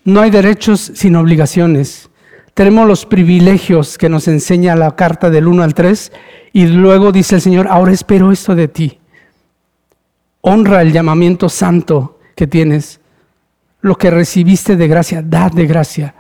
No 0.05 0.21
hay 0.21 0.31
derechos 0.31 0.93
sin 0.95 1.17
obligaciones. 1.17 2.11
Tenemos 2.55 2.87
los 2.87 3.07
privilegios 3.07 3.99
que 3.99 4.09
nos 4.09 4.29
enseña 4.29 4.77
la 4.77 4.95
carta 4.95 5.31
del 5.31 5.49
1 5.49 5.65
al 5.65 5.75
3 5.75 6.13
y 6.53 6.67
luego 6.67 7.11
dice 7.11 7.35
el 7.35 7.41
Señor, 7.41 7.67
ahora 7.69 7.91
espero 7.91 8.31
esto 8.31 8.55
de 8.55 8.69
ti. 8.69 9.01
Honra 10.43 10.81
el 10.81 10.93
llamamiento 10.93 11.49
santo 11.49 12.21
que 12.37 12.47
tienes. 12.47 13.01
Lo 13.81 13.99
que 13.99 14.13
recibiste 14.13 14.77
de 14.77 14.87
gracia, 14.87 15.23
da 15.23 15.51
de 15.51 15.67
gracia. 15.67 16.15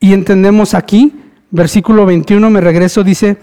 Y 0.00 0.12
entendemos 0.12 0.74
aquí, 0.74 1.14
versículo 1.52 2.04
21, 2.04 2.50
me 2.50 2.60
regreso, 2.60 3.04
dice, 3.04 3.38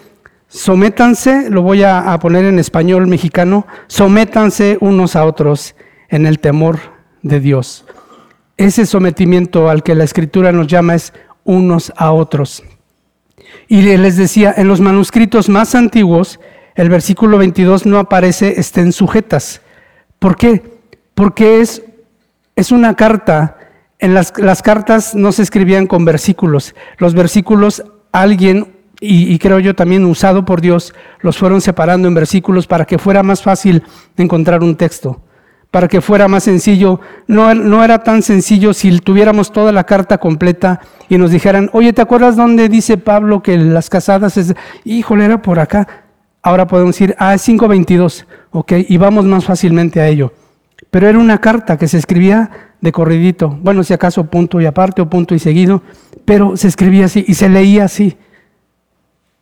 Sométanse, 0.49 1.49
lo 1.49 1.61
voy 1.61 1.83
a, 1.83 2.17
poner 2.19 2.45
en 2.45 2.57
español 2.57 3.07
mexicano, 3.07 3.67
sométanse 3.87 4.77
unos 4.79 5.15
a 5.15 5.25
otros 5.25 5.75
en 6.07 6.25
el 6.25 6.39
temor 6.39 6.79
de 7.21 7.41
Dios. 7.41 7.85
Ese 8.55 8.85
sometimiento 8.85 9.69
al 9.69 9.83
que 9.83 9.93
la 9.93 10.05
escritura 10.05 10.51
nos 10.53 10.67
llama 10.67 10.95
es 10.95 11.13
unos 11.43 11.91
a 11.97 12.13
otros. 12.13 12.63
Y 13.67 13.81
les 13.81 14.15
decía, 14.15 14.53
en 14.55 14.69
los 14.69 14.79
manuscritos 14.79 15.49
más 15.49 15.75
antiguos, 15.75 16.39
el 16.75 16.89
versículo 16.89 17.37
22 17.37 17.85
no 17.85 17.99
aparece 17.99 18.59
estén 18.59 18.93
sujetas. 18.93 19.61
¿Por 20.17 20.37
qué? 20.37 20.63
Porque 21.13 21.59
es, 21.59 21.83
es 22.55 22.71
una 22.71 22.95
carta. 22.95 23.57
En 23.99 24.13
las, 24.13 24.33
las 24.37 24.61
cartas 24.61 25.13
no 25.13 25.31
se 25.33 25.41
escribían 25.41 25.87
con 25.87 26.05
versículos. 26.05 26.73
Los 26.99 27.15
versículos 27.15 27.83
alguien 28.11 28.76
y, 28.99 29.37
creo 29.37 29.59
yo 29.59 29.75
también 29.75 30.05
usado 30.05 30.43
por 30.43 30.59
Dios, 30.59 30.93
los 31.21 31.37
fueron 31.37 31.61
separando 31.61 32.07
en 32.07 32.15
versículos 32.15 32.65
para 32.65 32.85
que 32.85 32.97
fuera 32.97 33.21
más 33.21 33.43
fácil 33.43 33.83
encontrar 34.17 34.63
un 34.63 34.75
texto, 34.75 35.21
para 35.69 35.87
que 35.87 36.01
fuera 36.01 36.27
más 36.27 36.43
sencillo. 36.43 36.99
No, 37.27 37.53
no 37.53 37.83
era 37.83 38.03
tan 38.03 38.23
sencillo 38.23 38.73
si 38.73 38.99
tuviéramos 38.99 39.51
toda 39.51 39.71
la 39.71 39.83
carta 39.83 40.17
completa 40.17 40.81
y 41.09 41.17
nos 41.17 41.29
dijeran, 41.29 41.69
oye, 41.73 41.93
¿te 41.93 42.01
acuerdas 42.01 42.35
dónde 42.35 42.69
dice 42.69 42.97
Pablo 42.97 43.43
que 43.43 43.57
las 43.57 43.89
casadas 43.89 44.35
es, 44.37 44.55
híjole, 44.83 45.25
era 45.25 45.41
por 45.41 45.59
acá? 45.59 46.05
Ahora 46.41 46.65
podemos 46.65 46.95
decir, 46.95 47.15
ah, 47.19 47.35
es 47.35 47.43
522, 47.43 48.25
ok, 48.51 48.73
y 48.87 48.97
vamos 48.97 49.25
más 49.25 49.45
fácilmente 49.45 50.01
a 50.01 50.07
ello. 50.07 50.33
Pero 50.89 51.07
era 51.07 51.19
una 51.19 51.39
carta 51.39 51.77
que 51.77 51.87
se 51.87 51.97
escribía 51.97 52.49
de 52.81 52.91
corridito, 52.91 53.49
bueno, 53.61 53.83
si 53.83 53.93
acaso 53.93 54.25
punto 54.25 54.59
y 54.61 54.65
aparte 54.65 55.01
o 55.01 55.09
punto 55.09 55.35
y 55.35 55.39
seguido, 55.39 55.83
pero 56.25 56.57
se 56.57 56.67
escribía 56.67 57.05
así 57.05 57.25
y 57.27 57.35
se 57.35 57.49
leía 57.49 57.85
así. 57.85 58.17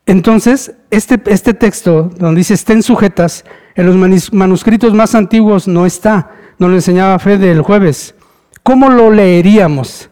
Entonces, 0.05 0.73
este, 0.91 1.19
este 1.25 1.53
texto 1.53 2.11
donde 2.17 2.39
dice 2.39 2.53
estén 2.53 2.83
sujetas, 2.83 3.43
en 3.75 3.87
los 3.87 4.31
manuscritos 4.31 4.93
más 4.93 5.15
antiguos 5.15 5.67
no 5.67 5.85
está, 5.85 6.31
nos 6.59 6.69
lo 6.69 6.75
enseñaba 6.75 7.19
Fede 7.19 7.51
el 7.51 7.61
jueves. 7.61 8.15
¿Cómo 8.61 8.89
lo 8.89 9.09
leeríamos? 9.11 10.09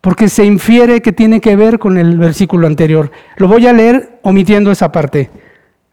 Porque 0.00 0.28
se 0.28 0.44
infiere 0.44 1.00
que 1.00 1.12
tiene 1.12 1.40
que 1.40 1.56
ver 1.56 1.78
con 1.78 1.96
el 1.96 2.18
versículo 2.18 2.66
anterior. 2.66 3.10
Lo 3.36 3.48
voy 3.48 3.66
a 3.66 3.72
leer 3.72 4.18
omitiendo 4.22 4.70
esa 4.70 4.92
parte. 4.92 5.30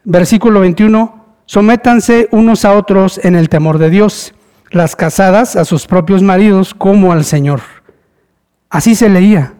Versículo 0.03 0.59
21, 0.59 1.25
sométanse 1.45 2.27
unos 2.31 2.65
a 2.65 2.73
otros 2.73 3.19
en 3.23 3.35
el 3.35 3.49
temor 3.49 3.77
de 3.77 3.89
Dios, 3.89 4.33
las 4.71 4.95
casadas 4.95 5.55
a 5.55 5.65
sus 5.65 5.87
propios 5.87 6.23
maridos 6.23 6.73
como 6.73 7.11
al 7.13 7.23
Señor. 7.23 7.61
Así 8.69 8.95
se 8.95 9.09
leía 9.09 9.53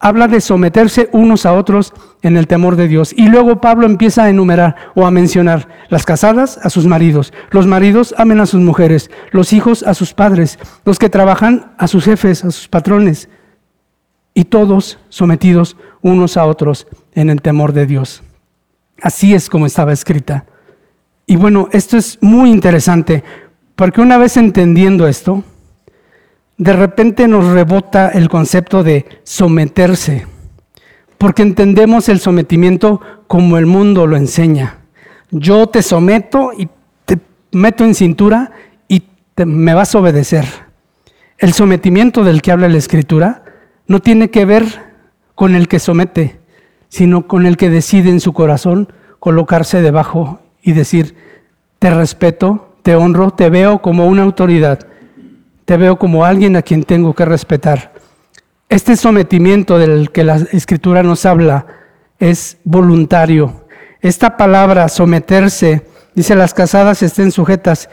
habla 0.00 0.28
de 0.28 0.40
someterse 0.40 1.10
unos 1.12 1.44
a 1.44 1.52
otros 1.52 1.92
en 2.22 2.36
el 2.38 2.46
temor 2.46 2.76
de 2.76 2.88
Dios. 2.88 3.12
Y 3.16 3.28
luego 3.28 3.60
Pablo 3.60 3.86
empieza 3.86 4.24
a 4.24 4.30
enumerar 4.30 4.74
o 4.94 5.06
a 5.06 5.10
mencionar 5.10 5.68
las 5.90 6.06
casadas 6.06 6.58
a 6.62 6.70
sus 6.70 6.86
maridos, 6.86 7.32
los 7.50 7.66
maridos 7.66 8.14
amen 8.16 8.40
a 8.40 8.46
sus 8.46 8.60
mujeres, 8.60 9.10
los 9.30 9.52
hijos 9.52 9.82
a 9.82 9.94
sus 9.94 10.14
padres, 10.14 10.58
los 10.84 10.98
que 10.98 11.10
trabajan 11.10 11.72
a 11.78 11.86
sus 11.86 12.04
jefes, 12.04 12.44
a 12.44 12.50
sus 12.50 12.66
patrones, 12.66 13.28
y 14.32 14.44
todos 14.44 14.98
sometidos 15.10 15.76
unos 16.00 16.36
a 16.36 16.46
otros 16.46 16.86
en 17.14 17.28
el 17.30 17.42
temor 17.42 17.72
de 17.72 17.86
Dios. 17.86 18.22
Así 19.02 19.34
es 19.34 19.50
como 19.50 19.66
estaba 19.66 19.92
escrita. 19.92 20.46
Y 21.26 21.36
bueno, 21.36 21.68
esto 21.72 21.96
es 21.96 22.18
muy 22.22 22.50
interesante, 22.50 23.22
porque 23.76 24.00
una 24.00 24.18
vez 24.18 24.36
entendiendo 24.36 25.06
esto, 25.06 25.44
de 26.60 26.74
repente 26.74 27.26
nos 27.26 27.46
rebota 27.54 28.10
el 28.10 28.28
concepto 28.28 28.82
de 28.82 29.06
someterse, 29.24 30.26
porque 31.16 31.40
entendemos 31.40 32.10
el 32.10 32.20
sometimiento 32.20 33.00
como 33.26 33.56
el 33.56 33.64
mundo 33.64 34.06
lo 34.06 34.14
enseña. 34.18 34.76
Yo 35.30 35.68
te 35.68 35.80
someto 35.80 36.50
y 36.54 36.68
te 37.06 37.18
meto 37.52 37.82
en 37.82 37.94
cintura 37.94 38.52
y 38.88 39.04
me 39.38 39.72
vas 39.72 39.94
a 39.94 40.00
obedecer. 40.00 40.44
El 41.38 41.54
sometimiento 41.54 42.24
del 42.24 42.42
que 42.42 42.52
habla 42.52 42.68
la 42.68 42.76
escritura 42.76 43.42
no 43.86 44.00
tiene 44.00 44.28
que 44.28 44.44
ver 44.44 44.64
con 45.34 45.54
el 45.54 45.66
que 45.66 45.78
somete, 45.78 46.40
sino 46.90 47.26
con 47.26 47.46
el 47.46 47.56
que 47.56 47.70
decide 47.70 48.10
en 48.10 48.20
su 48.20 48.34
corazón 48.34 48.92
colocarse 49.18 49.80
debajo 49.80 50.40
y 50.62 50.72
decir, 50.72 51.14
te 51.78 51.88
respeto, 51.88 52.74
te 52.82 52.96
honro, 52.96 53.30
te 53.30 53.48
veo 53.48 53.80
como 53.80 54.06
una 54.08 54.24
autoridad 54.24 54.89
te 55.70 55.76
veo 55.76 56.00
como 56.00 56.24
alguien 56.24 56.56
a 56.56 56.62
quien 56.62 56.82
tengo 56.82 57.14
que 57.14 57.24
respetar. 57.24 57.92
Este 58.68 58.96
sometimiento 58.96 59.78
del 59.78 60.10
que 60.10 60.24
la 60.24 60.34
escritura 60.50 61.04
nos 61.04 61.24
habla 61.24 61.64
es 62.18 62.58
voluntario. 62.64 63.66
Esta 64.00 64.36
palabra 64.36 64.88
someterse, 64.88 65.86
dice 66.12 66.34
las 66.34 66.54
casadas 66.54 67.04
estén 67.04 67.30
sujetas. 67.30 67.88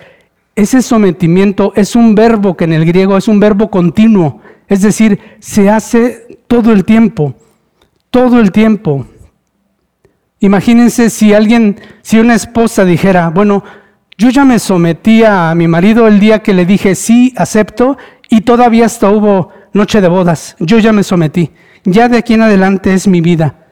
Ese 0.56 0.82
sometimiento 0.82 1.72
es 1.76 1.96
un 1.96 2.16
verbo 2.16 2.58
que 2.58 2.64
en 2.64 2.74
el 2.74 2.84
griego 2.84 3.16
es 3.16 3.28
un 3.28 3.40
verbo 3.40 3.70
continuo, 3.70 4.42
es 4.68 4.82
decir, 4.82 5.20
se 5.38 5.70
hace 5.70 6.40
todo 6.48 6.74
el 6.74 6.84
tiempo, 6.84 7.36
todo 8.10 8.40
el 8.40 8.52
tiempo. 8.52 9.06
Imagínense 10.40 11.12
si 11.12 11.36
alguien, 11.36 11.80
si 12.02 12.18
una 12.18 12.34
esposa 12.34 12.86
dijera, 12.86 13.30
bueno, 13.30 13.64
yo 14.18 14.30
ya 14.30 14.46
me 14.46 14.58
sometí 14.58 15.24
a 15.24 15.54
mi 15.56 15.68
marido 15.68 16.08
el 16.08 16.20
día 16.20 16.40
que 16.40 16.54
le 16.54 16.66
dije 16.66 16.96
sí, 16.96 17.34
acepto, 17.38 17.98
y 18.30 18.42
todavía 18.42 18.86
hasta 18.88 19.10
hubo 19.10 19.52
noche 19.74 20.02
de 20.02 20.08
bodas. 20.08 20.56
Yo 20.60 20.80
ya 20.80 20.92
me 20.92 21.04
sometí. 21.04 21.52
Ya 21.84 22.10
de 22.10 22.18
aquí 22.18 22.34
en 22.34 22.42
adelante 22.42 22.94
es 22.94 23.08
mi 23.08 23.22
vida. 23.22 23.68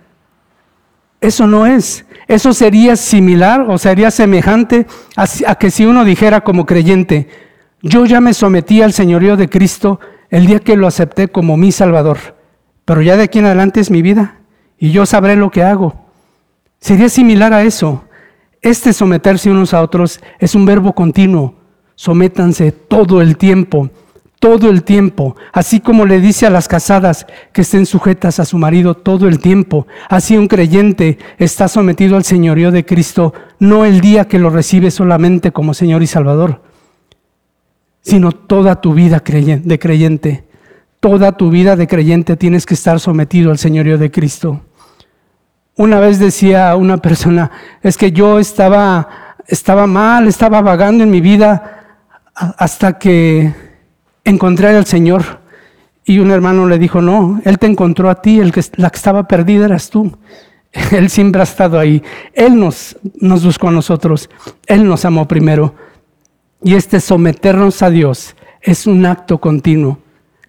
Eso 1.20 1.48
no 1.48 1.66
es. 1.66 2.06
Eso 2.28 2.54
sería 2.54 2.96
similar 2.96 3.62
o 3.62 3.78
sería 3.78 4.12
semejante 4.12 4.88
a, 5.16 5.56
que 5.56 5.72
si 5.72 5.86
uno 5.86 6.06
dijera 6.06 6.42
como 6.42 6.66
creyente, 6.66 7.28
yo 7.82 8.06
ya 8.06 8.22
me 8.22 8.34
sometí 8.34 8.82
al 8.82 8.94
señorío 8.94 9.38
de 9.38 9.50
Cristo 9.50 10.00
el 10.30 10.46
día 10.48 10.60
que 10.60 10.76
lo 10.76 10.88
acepté 10.88 11.28
como 11.28 11.58
mi 11.58 11.72
Salvador, 11.72 12.18
pero 12.84 13.02
ya 13.02 13.16
de 13.16 13.24
aquí 13.24 13.40
en 13.40 13.46
adelante 13.46 13.80
es 13.80 13.92
mi 13.92 14.02
vida 14.02 14.38
y 14.80 14.92
yo 14.92 15.06
sabré 15.06 15.36
lo 15.36 15.52
que 15.52 15.64
hago. 15.64 16.08
Sería 16.80 17.10
similar 17.10 17.54
a 17.54 17.64
eso. 17.64 18.05
Este 18.66 18.94
someterse 18.94 19.52
unos 19.52 19.76
a 19.76 19.84
otros 19.84 20.20
es 20.40 20.56
un 20.56 20.66
verbo 20.66 20.94
continuo. 20.94 21.54
Sométanse 21.94 22.72
todo 22.72 23.22
el 23.22 23.38
tiempo, 23.38 23.92
todo 24.40 24.72
el 24.72 24.82
tiempo. 24.82 25.36
Así 25.54 25.80
como 25.80 26.04
le 26.08 26.20
dice 26.20 26.48
a 26.48 26.50
las 26.50 26.68
casadas 26.68 27.28
que 27.54 27.62
estén 27.62 27.86
sujetas 27.86 28.40
a 28.40 28.46
su 28.46 28.58
marido 28.58 28.96
todo 28.96 29.28
el 29.28 29.38
tiempo. 29.38 29.86
Así 30.10 30.36
un 30.36 30.48
creyente 30.48 31.20
está 31.38 31.68
sometido 31.68 32.18
al 32.18 32.24
señorío 32.24 32.72
de 32.72 32.86
Cristo, 32.86 33.36
no 33.60 33.86
el 33.86 34.02
día 34.02 34.28
que 34.28 34.40
lo 34.40 34.50
recibe 34.50 34.90
solamente 34.90 35.52
como 35.52 35.76
Señor 35.76 36.02
y 36.02 36.08
Salvador, 36.08 36.64
sino 38.02 38.32
toda 38.32 38.82
tu 38.82 38.96
vida 38.96 39.22
de 39.24 39.78
creyente. 39.78 40.44
Toda 41.00 41.34
tu 41.34 41.52
vida 41.52 41.76
de 41.76 41.86
creyente 41.86 42.36
tienes 42.36 42.66
que 42.66 42.74
estar 42.74 43.00
sometido 43.00 43.52
al 43.52 43.60
señorío 43.60 44.00
de 44.00 44.10
Cristo. 44.10 44.62
Una 45.78 46.00
vez 46.00 46.20
decía 46.20 46.74
una 46.78 46.98
persona, 46.98 47.52
es 47.82 47.98
que 47.98 48.14
yo 48.14 48.40
estaba, 48.40 49.10
estaba 49.46 49.88
mal, 49.88 50.26
estaba 50.28 50.62
vagando 50.62 51.04
en 51.04 51.12
mi 51.12 51.20
vida 51.20 51.98
hasta 52.34 52.98
que 52.98 53.54
encontré 54.24 54.70
al 54.70 54.86
Señor. 54.86 55.42
Y 56.06 56.20
un 56.20 56.32
hermano 56.32 56.66
le 56.68 56.80
dijo, 56.80 57.02
no, 57.02 57.42
Él 57.44 57.60
te 57.60 57.68
encontró 57.68 58.10
a 58.10 58.22
ti, 58.22 58.40
el 58.40 58.54
que, 58.54 58.64
la 58.78 58.90
que 58.90 58.96
estaba 58.96 59.28
perdida 59.28 59.66
eras 59.66 59.90
tú. 59.90 60.18
Él 60.92 61.10
siempre 61.10 61.42
ha 61.42 61.44
estado 61.44 61.78
ahí. 61.78 62.02
Él 62.34 62.58
nos, 62.58 62.96
nos 63.20 63.44
buscó 63.44 63.68
a 63.68 63.72
nosotros. 63.72 64.30
Él 64.68 64.88
nos 64.88 65.04
amó 65.04 65.28
primero. 65.28 65.76
Y 66.64 66.76
este 66.76 67.02
someternos 67.02 67.82
a 67.82 67.90
Dios 67.90 68.38
es 68.62 68.88
un 68.88 69.06
acto 69.06 69.40
continuo. 69.40 70.00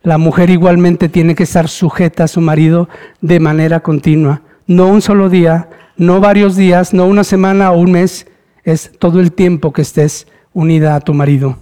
La 0.02 0.18
mujer 0.18 0.50
igualmente 0.50 1.08
tiene 1.08 1.34
que 1.34 1.42
estar 1.42 1.68
sujeta 1.68 2.24
a 2.24 2.28
su 2.28 2.40
marido 2.40 2.88
de 3.20 3.40
manera 3.40 3.80
continua 3.80 4.42
no 4.66 4.88
un 4.88 5.02
solo 5.02 5.28
día, 5.28 5.68
no 5.96 6.20
varios 6.20 6.56
días, 6.56 6.92
no 6.92 7.06
una 7.06 7.24
semana 7.24 7.70
o 7.70 7.78
un 7.78 7.92
mes, 7.92 8.26
es 8.64 8.92
todo 8.98 9.20
el 9.20 9.32
tiempo 9.32 9.72
que 9.72 9.82
estés 9.82 10.26
unida 10.52 10.94
a 10.94 11.00
tu 11.00 11.14
marido. 11.14 11.58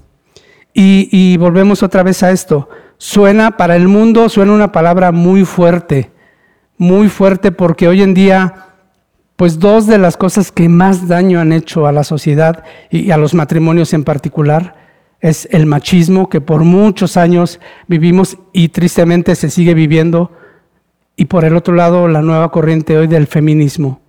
Y, 0.77 1.37
volvemos 1.37 1.85
otra 1.85 2.03
vez 2.03 2.25
a 2.25 2.33
esto. 2.33 2.69
Suena 2.99 3.57
para 3.57 3.77
el 3.77 3.87
mundo, 3.87 4.29
suena 4.29 4.53
una 4.53 4.73
palabra 4.73 5.13
muy 5.13 5.45
fuerte, 5.45 6.11
muy 6.79 7.09
fuerte 7.09 7.53
porque 7.53 7.87
hoy 7.87 8.03
en 8.03 8.15
día, 8.15 8.71
pues 9.37 9.61
dos 9.61 9.87
de 9.87 9.99
las 9.99 10.17
cosas 10.17 10.51
que 10.51 10.69
más 10.69 11.07
daño 11.07 11.39
han 11.39 11.53
hecho 11.53 11.87
a 11.87 11.93
la 11.93 12.03
sociedad 12.03 12.65
y 12.91 13.13
a 13.13 13.17
los 13.17 13.35
matrimonios 13.35 13.93
en 13.93 14.03
particular 14.03 14.85
es 15.25 15.49
el 15.53 15.65
machismo 15.65 16.29
que 16.29 16.43
por 16.43 16.65
muchos 16.65 17.17
años 17.17 17.59
vivimos 17.87 18.37
y 18.53 18.69
tristemente 18.69 19.35
se 19.37 19.49
sigue 19.49 19.73
viviendo 19.73 20.31
y 21.17 21.27
por 21.27 21.45
el 21.45 21.57
otro 21.57 21.75
lado 21.75 22.09
la 22.09 22.23
nueva 22.23 22.51
corriente 22.51 22.97
hoy 22.97 23.07
del 23.07 23.27
feminismo. 23.27 24.01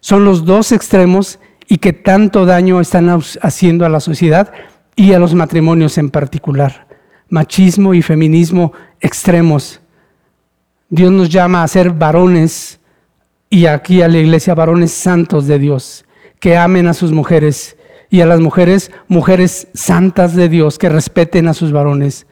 Son 0.00 0.24
los 0.24 0.44
dos 0.44 0.72
extremos 0.72 1.38
y 1.68 1.78
que 1.78 1.92
tanto 1.92 2.44
daño 2.44 2.80
están 2.80 3.08
haciendo 3.08 3.86
a 3.86 3.88
la 3.88 4.00
sociedad 4.00 4.52
y 4.96 5.12
a 5.12 5.18
los 5.18 5.34
matrimonios 5.34 5.98
en 5.98 6.10
particular. 6.10 6.86
Machismo 7.28 7.94
y 7.94 8.02
feminismo 8.02 8.72
extremos. 9.00 9.80
Dios 10.90 11.10
nos 11.10 11.30
llama 11.30 11.62
a 11.62 11.68
ser 11.68 11.90
varones 11.90 12.78
y 13.48 13.66
aquí 13.66 14.02
a 14.02 14.08
la 14.08 14.18
iglesia 14.18 14.54
varones 14.54 14.92
santos 14.92 15.46
de 15.46 15.58
Dios, 15.58 16.04
que 16.40 16.56
amen 16.56 16.86
a 16.86 16.94
sus 16.94 17.12
mujeres 17.12 17.76
y 18.10 18.20
a 18.20 18.26
las 18.26 18.40
mujeres 18.40 18.90
mujeres 19.08 19.68
santas 19.72 20.34
de 20.34 20.48
Dios, 20.48 20.78
que 20.78 20.90
respeten 20.90 21.48
a 21.48 21.54
sus 21.54 21.72
varones, 21.72 22.26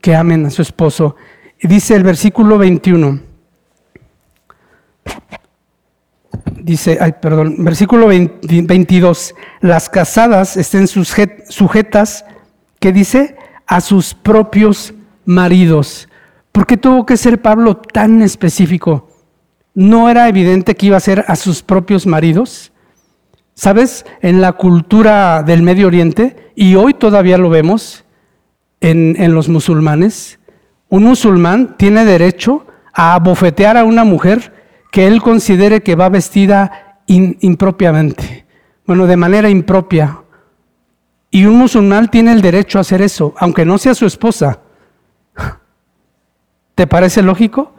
que 0.00 0.14
amen 0.14 0.46
a 0.46 0.50
su 0.50 0.62
esposo. 0.62 1.16
Y 1.60 1.66
dice 1.66 1.96
el 1.96 2.04
versículo 2.04 2.58
21. 2.58 3.33
Dice, 6.64 6.96
ay, 6.98 7.16
perdón, 7.20 7.56
versículo 7.58 8.06
22, 8.08 9.34
las 9.60 9.90
casadas 9.90 10.56
estén 10.56 10.88
sujetas, 10.88 12.24
¿qué 12.80 12.90
dice? 12.90 13.36
A 13.66 13.82
sus 13.82 14.14
propios 14.14 14.94
maridos. 15.26 16.08
¿Por 16.52 16.66
qué 16.66 16.78
tuvo 16.78 17.04
que 17.04 17.18
ser 17.18 17.42
Pablo 17.42 17.76
tan 17.76 18.22
específico? 18.22 19.10
¿No 19.74 20.08
era 20.08 20.26
evidente 20.26 20.74
que 20.74 20.86
iba 20.86 20.96
a 20.96 21.00
ser 21.00 21.26
a 21.28 21.36
sus 21.36 21.62
propios 21.62 22.06
maridos? 22.06 22.72
¿Sabes? 23.52 24.06
En 24.22 24.40
la 24.40 24.52
cultura 24.52 25.42
del 25.42 25.62
Medio 25.62 25.88
Oriente, 25.88 26.50
y 26.54 26.76
hoy 26.76 26.94
todavía 26.94 27.36
lo 27.36 27.50
vemos 27.50 28.06
en, 28.80 29.16
en 29.18 29.34
los 29.34 29.50
musulmanes, 29.50 30.38
un 30.88 31.04
musulmán 31.04 31.76
tiene 31.76 32.06
derecho 32.06 32.66
a 32.94 33.18
bofetear 33.18 33.76
a 33.76 33.84
una 33.84 34.04
mujer 34.04 34.63
que 34.94 35.08
él 35.08 35.20
considere 35.20 35.82
que 35.82 35.96
va 35.96 36.08
vestida 36.08 37.00
impropiamente, 37.08 38.46
bueno, 38.86 39.08
de 39.08 39.16
manera 39.16 39.50
impropia. 39.50 40.22
Y 41.32 41.46
un 41.46 41.56
musulmán 41.56 42.12
tiene 42.12 42.30
el 42.30 42.40
derecho 42.40 42.78
a 42.78 42.82
hacer 42.82 43.02
eso, 43.02 43.34
aunque 43.38 43.64
no 43.64 43.76
sea 43.76 43.96
su 43.96 44.06
esposa. 44.06 44.60
¿Te 46.76 46.86
parece 46.86 47.22
lógico? 47.22 47.74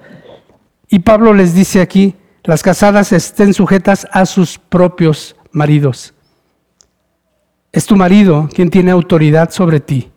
Y 0.90 1.00
Pablo 1.00 1.34
les 1.34 1.54
dice 1.54 1.80
aquí, 1.80 2.16
las 2.44 2.62
casadas 2.62 3.14
estén 3.14 3.54
sujetas 3.54 4.06
a 4.12 4.26
sus 4.26 4.60
propios 4.60 5.38
maridos. 5.54 6.14
Es 7.72 7.86
tu 7.86 7.96
marido 7.96 8.50
quien 8.54 8.70
tiene 8.70 8.92
autoridad 8.92 9.52
sobre 9.52 9.80
ti. 9.80 10.12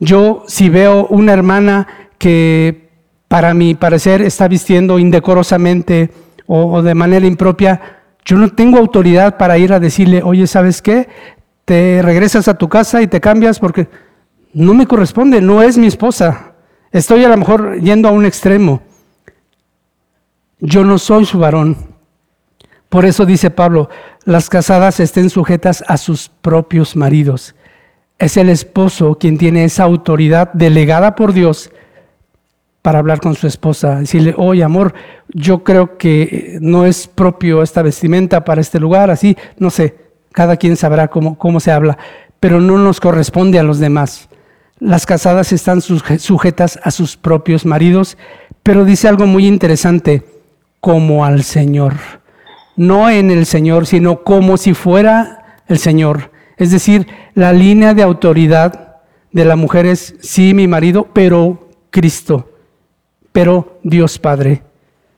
Yo 0.00 0.44
si 0.46 0.70
veo 0.70 1.08
una 1.08 1.34
hermana 1.34 1.86
que 2.16 2.85
para 3.36 3.52
mi 3.52 3.74
parecer, 3.74 4.22
está 4.22 4.48
vistiendo 4.48 4.98
indecorosamente 4.98 6.10
o, 6.46 6.80
de 6.80 6.94
manera 6.94 7.26
impropia, 7.26 7.98
yo 8.24 8.38
no 8.38 8.48
tengo 8.48 8.78
autoridad 8.78 9.36
para 9.36 9.58
ir 9.58 9.74
a 9.74 9.78
decirle, 9.78 10.22
oye, 10.22 10.46
¿sabes 10.46 10.80
qué? 10.80 11.06
Te 11.66 12.00
regresas 12.00 12.48
a 12.48 12.54
tu 12.54 12.70
casa 12.70 13.02
y 13.02 13.08
te 13.08 13.20
cambias 13.20 13.58
porque 13.58 13.88
no 14.54 14.72
me 14.72 14.86
corresponde, 14.86 15.42
no 15.42 15.62
es 15.62 15.76
mi 15.76 15.86
esposa. 15.86 16.54
Estoy 16.90 17.24
a 17.24 17.28
lo 17.28 17.36
mejor 17.36 17.78
yendo 17.78 18.08
a 18.08 18.12
un 18.12 18.24
extremo. 18.24 18.80
Yo 20.58 20.82
no 20.82 20.96
soy 20.96 21.26
su 21.26 21.38
varón. 21.38 21.76
Por 22.88 23.04
eso 23.04 23.26
dice 23.26 23.50
Pablo, 23.50 23.90
las 24.24 24.48
casadas 24.48 24.98
estén 24.98 25.28
sujetas 25.28 25.84
a 25.86 25.98
sus 25.98 26.30
propios 26.30 26.96
maridos. 26.96 27.54
Es 28.18 28.38
el 28.38 28.48
esposo 28.48 29.18
quien 29.18 29.36
tiene 29.36 29.64
esa 29.64 29.84
autoridad 29.84 30.54
delegada 30.54 31.14
por 31.14 31.34
Dios 31.34 31.70
para 32.86 33.00
hablar 33.00 33.20
con 33.20 33.34
su 33.34 33.48
esposa, 33.48 33.98
decirle, 33.98 34.32
oye 34.38 34.62
amor, 34.62 34.94
yo 35.26 35.64
creo 35.64 35.98
que 35.98 36.56
no 36.60 36.86
es 36.86 37.08
propio 37.08 37.64
esta 37.64 37.82
vestimenta 37.82 38.44
para 38.44 38.60
este 38.60 38.78
lugar, 38.78 39.10
así, 39.10 39.36
no 39.58 39.70
sé, 39.70 39.96
cada 40.30 40.56
quien 40.56 40.76
sabrá 40.76 41.08
cómo, 41.08 41.36
cómo 41.36 41.58
se 41.58 41.72
habla, 41.72 41.98
pero 42.38 42.60
no 42.60 42.78
nos 42.78 43.00
corresponde 43.00 43.58
a 43.58 43.64
los 43.64 43.80
demás. 43.80 44.28
Las 44.78 45.04
casadas 45.04 45.52
están 45.52 45.80
sujetas 45.80 46.78
a 46.80 46.92
sus 46.92 47.16
propios 47.16 47.66
maridos, 47.66 48.16
pero 48.62 48.84
dice 48.84 49.08
algo 49.08 49.26
muy 49.26 49.48
interesante, 49.48 50.22
como 50.78 51.24
al 51.24 51.42
Señor. 51.42 51.94
No 52.76 53.10
en 53.10 53.32
el 53.32 53.46
Señor, 53.46 53.88
sino 53.88 54.22
como 54.22 54.58
si 54.58 54.74
fuera 54.74 55.58
el 55.66 55.78
Señor. 55.78 56.30
Es 56.56 56.70
decir, 56.70 57.08
la 57.34 57.52
línea 57.52 57.94
de 57.94 58.04
autoridad 58.04 58.98
de 59.32 59.44
la 59.44 59.56
mujer 59.56 59.86
es, 59.86 60.14
sí, 60.20 60.54
mi 60.54 60.68
marido, 60.68 61.08
pero 61.12 61.68
Cristo 61.90 62.52
pero 63.36 63.80
Dios 63.82 64.18
Padre. 64.18 64.62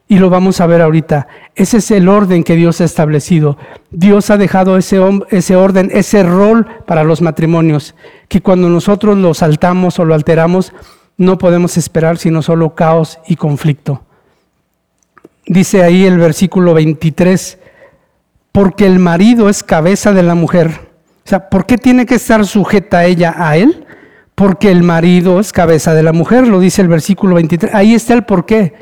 Y 0.08 0.18
lo 0.18 0.28
vamos 0.28 0.60
a 0.60 0.66
ver 0.66 0.82
ahorita. 0.82 1.28
Ese 1.54 1.76
es 1.76 1.88
el 1.92 2.08
orden 2.08 2.42
que 2.42 2.56
Dios 2.56 2.80
ha 2.80 2.84
establecido. 2.84 3.56
Dios 3.92 4.30
ha 4.30 4.36
dejado 4.36 4.76
ese, 4.76 4.98
ese 5.30 5.54
orden, 5.54 5.88
ese 5.94 6.24
rol 6.24 6.66
para 6.84 7.04
los 7.04 7.22
matrimonios, 7.22 7.94
que 8.26 8.40
cuando 8.40 8.68
nosotros 8.68 9.16
lo 9.16 9.34
saltamos 9.34 10.00
o 10.00 10.04
lo 10.04 10.14
alteramos, 10.14 10.72
no 11.16 11.38
podemos 11.38 11.76
esperar 11.76 12.18
sino 12.18 12.42
solo 12.42 12.74
caos 12.74 13.20
y 13.28 13.36
conflicto. 13.36 14.02
Dice 15.46 15.84
ahí 15.84 16.04
el 16.04 16.18
versículo 16.18 16.74
23, 16.74 17.56
porque 18.50 18.84
el 18.84 18.98
marido 18.98 19.48
es 19.48 19.62
cabeza 19.62 20.12
de 20.12 20.24
la 20.24 20.34
mujer. 20.34 20.88
O 21.24 21.28
sea, 21.28 21.48
¿por 21.48 21.66
qué 21.66 21.78
tiene 21.78 22.04
que 22.04 22.16
estar 22.16 22.44
sujeta 22.44 23.04
ella 23.04 23.32
a 23.38 23.56
él? 23.56 23.86
Porque 24.38 24.70
el 24.70 24.84
marido 24.84 25.40
es 25.40 25.52
cabeza 25.52 25.94
de 25.94 26.04
la 26.04 26.12
mujer, 26.12 26.46
lo 26.46 26.60
dice 26.60 26.80
el 26.80 26.86
versículo 26.86 27.34
23. 27.34 27.74
Ahí 27.74 27.92
está 27.92 28.14
el 28.14 28.22
por 28.22 28.46
qué. 28.46 28.72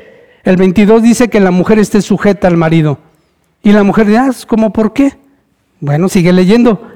El 0.43 0.55
22 0.55 1.01
dice 1.01 1.29
que 1.29 1.39
la 1.39 1.49
mujer 1.49 1.79
esté 1.79 2.03
sujeta 2.03 2.47
al 2.47 2.57
marido. 2.57 2.99
Y 3.63 3.71
la 3.71 3.81
mujer 3.81 4.05
dice, 4.05 4.19
ah, 4.19 4.29
¿cómo 4.45 4.71
por 4.71 4.93
qué? 4.93 5.17
Bueno, 5.79 6.09
sigue 6.09 6.31
leyendo. 6.31 6.87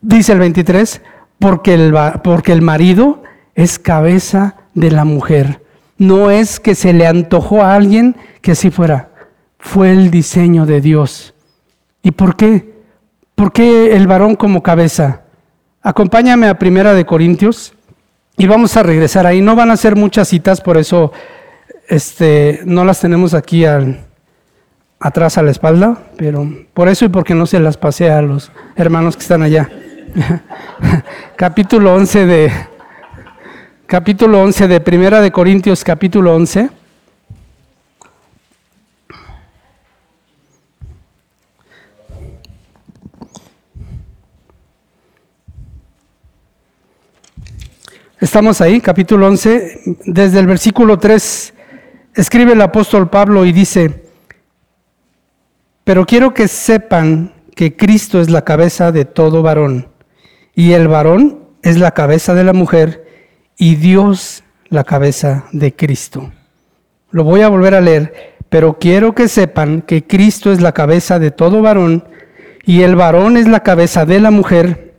Dice 0.00 0.32
el 0.32 0.40
23, 0.40 1.00
porque 1.38 1.74
el, 1.74 1.94
porque 2.24 2.50
el 2.50 2.60
marido 2.60 3.22
es 3.54 3.78
cabeza 3.78 4.56
de 4.74 4.90
la 4.90 5.04
mujer. 5.04 5.62
No 5.96 6.32
es 6.32 6.58
que 6.58 6.74
se 6.74 6.92
le 6.92 7.06
antojó 7.06 7.62
a 7.62 7.76
alguien 7.76 8.16
que 8.40 8.50
así 8.50 8.72
fuera. 8.72 9.10
Fue 9.60 9.92
el 9.92 10.10
diseño 10.10 10.66
de 10.66 10.80
Dios. 10.80 11.34
¿Y 12.02 12.10
por 12.10 12.34
qué? 12.34 12.82
¿Por 13.36 13.52
qué 13.52 13.94
el 13.94 14.08
varón 14.08 14.34
como 14.34 14.64
cabeza? 14.64 15.20
Acompáñame 15.82 16.48
a 16.48 16.58
Primera 16.58 16.94
de 16.94 17.06
Corintios 17.06 17.75
y 18.36 18.46
vamos 18.46 18.76
a 18.76 18.82
regresar 18.82 19.26
ahí. 19.26 19.40
No 19.40 19.56
van 19.56 19.70
a 19.70 19.76
ser 19.76 19.96
muchas 19.96 20.28
citas, 20.28 20.60
por 20.60 20.76
eso 20.76 21.12
este, 21.88 22.60
no 22.64 22.84
las 22.84 23.00
tenemos 23.00 23.34
aquí 23.34 23.64
al, 23.64 24.04
atrás 25.00 25.38
a 25.38 25.42
la 25.42 25.50
espalda, 25.50 25.98
pero 26.16 26.48
por 26.74 26.88
eso 26.88 27.04
y 27.04 27.08
porque 27.08 27.34
no 27.34 27.46
se 27.46 27.60
las 27.60 27.76
pasé 27.76 28.10
a 28.10 28.22
los 28.22 28.52
hermanos 28.76 29.16
que 29.16 29.22
están 29.22 29.42
allá. 29.42 29.70
capítulo 31.36 31.94
11 31.94 32.26
de 32.26 32.52
capítulo 33.86 34.42
11 34.42 34.68
de 34.68 34.80
Primera 34.80 35.20
de 35.20 35.30
Corintios, 35.30 35.84
capítulo 35.84 36.34
11. 36.34 36.70
Estamos 48.18 48.62
ahí, 48.62 48.80
capítulo 48.80 49.26
11, 49.26 49.98
desde 50.06 50.40
el 50.40 50.46
versículo 50.46 50.98
3, 50.98 51.52
escribe 52.14 52.54
el 52.54 52.62
apóstol 52.62 53.10
Pablo 53.10 53.44
y 53.44 53.52
dice, 53.52 54.04
pero 55.84 56.06
quiero 56.06 56.32
que 56.32 56.48
sepan 56.48 57.34
que 57.54 57.76
Cristo 57.76 58.18
es 58.22 58.30
la 58.30 58.42
cabeza 58.42 58.90
de 58.90 59.04
todo 59.04 59.42
varón, 59.42 59.88
y 60.54 60.72
el 60.72 60.88
varón 60.88 61.40
es 61.62 61.76
la 61.76 61.90
cabeza 61.90 62.32
de 62.32 62.44
la 62.44 62.54
mujer, 62.54 63.06
y 63.58 63.74
Dios 63.74 64.44
la 64.70 64.84
cabeza 64.84 65.44
de 65.52 65.76
Cristo. 65.76 66.32
Lo 67.10 67.22
voy 67.22 67.42
a 67.42 67.48
volver 67.48 67.74
a 67.74 67.82
leer, 67.82 68.36
pero 68.48 68.78
quiero 68.78 69.14
que 69.14 69.28
sepan 69.28 69.82
que 69.82 70.06
Cristo 70.06 70.52
es 70.52 70.62
la 70.62 70.72
cabeza 70.72 71.18
de 71.18 71.32
todo 71.32 71.60
varón, 71.60 72.08
y 72.64 72.80
el 72.80 72.96
varón 72.96 73.36
es 73.36 73.46
la 73.46 73.62
cabeza 73.62 74.06
de 74.06 74.20
la 74.20 74.30
mujer, 74.30 74.94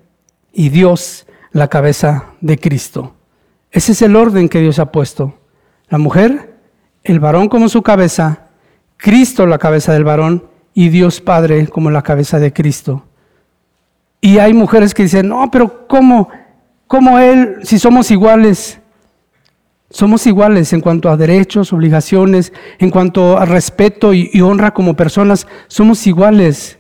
y 0.54 0.70
Dios 0.70 1.27
la 1.58 1.70
cabeza 1.70 2.26
de 2.40 2.60
Cristo. 2.60 3.16
Ese 3.72 3.94
es 3.94 4.04
el 4.04 4.16
orden 4.16 4.48
que 4.48 4.62
Dios 4.62 4.78
ha 4.78 4.92
puesto. 4.92 5.40
La 5.90 5.98
mujer, 5.98 6.54
el 7.04 7.20
varón 7.20 7.50
como 7.50 7.68
su 7.68 7.82
cabeza, 7.82 8.50
Cristo 8.96 9.48
la 9.48 9.58
cabeza 9.58 9.92
del 9.92 10.04
varón 10.04 10.44
y 10.76 10.90
Dios 10.90 11.20
Padre 11.20 11.66
como 11.66 11.90
la 11.90 12.04
cabeza 12.04 12.38
de 12.38 12.54
Cristo. 12.54 13.06
Y 14.22 14.38
hay 14.38 14.54
mujeres 14.54 14.94
que 14.94 15.02
dicen, 15.02 15.30
no, 15.30 15.50
pero 15.50 15.88
¿cómo? 15.88 16.30
¿Cómo 16.86 17.18
Él, 17.18 17.56
si 17.64 17.80
somos 17.80 18.12
iguales? 18.12 18.80
Somos 19.90 20.28
iguales 20.28 20.74
en 20.74 20.82
cuanto 20.82 21.10
a 21.10 21.18
derechos, 21.18 21.74
obligaciones, 21.74 22.54
en 22.78 22.92
cuanto 22.92 23.36
a 23.36 23.46
respeto 23.46 24.14
y, 24.14 24.42
honra 24.42 24.76
como 24.76 24.96
personas, 24.96 25.48
somos 25.66 26.06
iguales. 26.06 26.78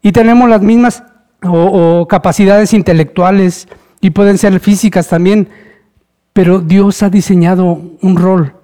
Y 0.00 0.12
tenemos 0.12 0.48
las 0.48 0.62
mismas 0.62 1.02
o 1.42 2.06
capacidades 2.08 2.72
intelectuales, 2.72 3.66
y 4.00 4.10
pueden 4.10 4.38
ser 4.38 4.58
físicas 4.60 5.08
también, 5.08 5.48
pero 6.32 6.60
Dios 6.60 7.02
ha 7.02 7.10
diseñado 7.10 7.80
un 8.02 8.16
rol. 8.16 8.54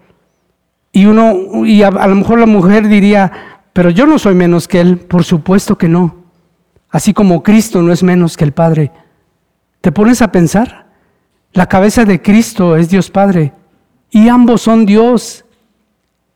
Y 0.93 1.07
uno, 1.07 1.65
y 1.65 1.83
a, 1.83 1.91
lo 1.91 2.15
mejor 2.15 2.39
la 2.39 2.47
mujer 2.47 2.87
diría, 2.87 3.33
pero 3.73 3.91
yo 3.91 4.07
no 4.07 4.19
soy 4.19 4.35
menos 4.35 4.69
que 4.69 4.81
Él, 4.81 4.99
por 4.99 5.25
supuesto 5.25 5.79
que 5.79 5.89
no. 5.89 6.17
Así 6.91 7.15
como 7.15 7.43
Cristo 7.43 7.81
no 7.81 7.93
es 7.93 8.03
menos 8.03 8.37
que 8.37 8.45
el 8.45 8.53
Padre. 8.53 8.93
¿Te 9.81 9.91
pones 9.91 10.21
a 10.21 10.31
pensar? 10.31 10.87
La 11.55 11.67
cabeza 11.67 12.05
de 12.05 12.21
Cristo 12.21 12.77
es 12.77 12.91
Dios 12.91 13.11
Padre. 13.11 13.55
Y 14.11 14.29
ambos 14.29 14.61
son 14.61 14.85
Dios. 14.85 15.47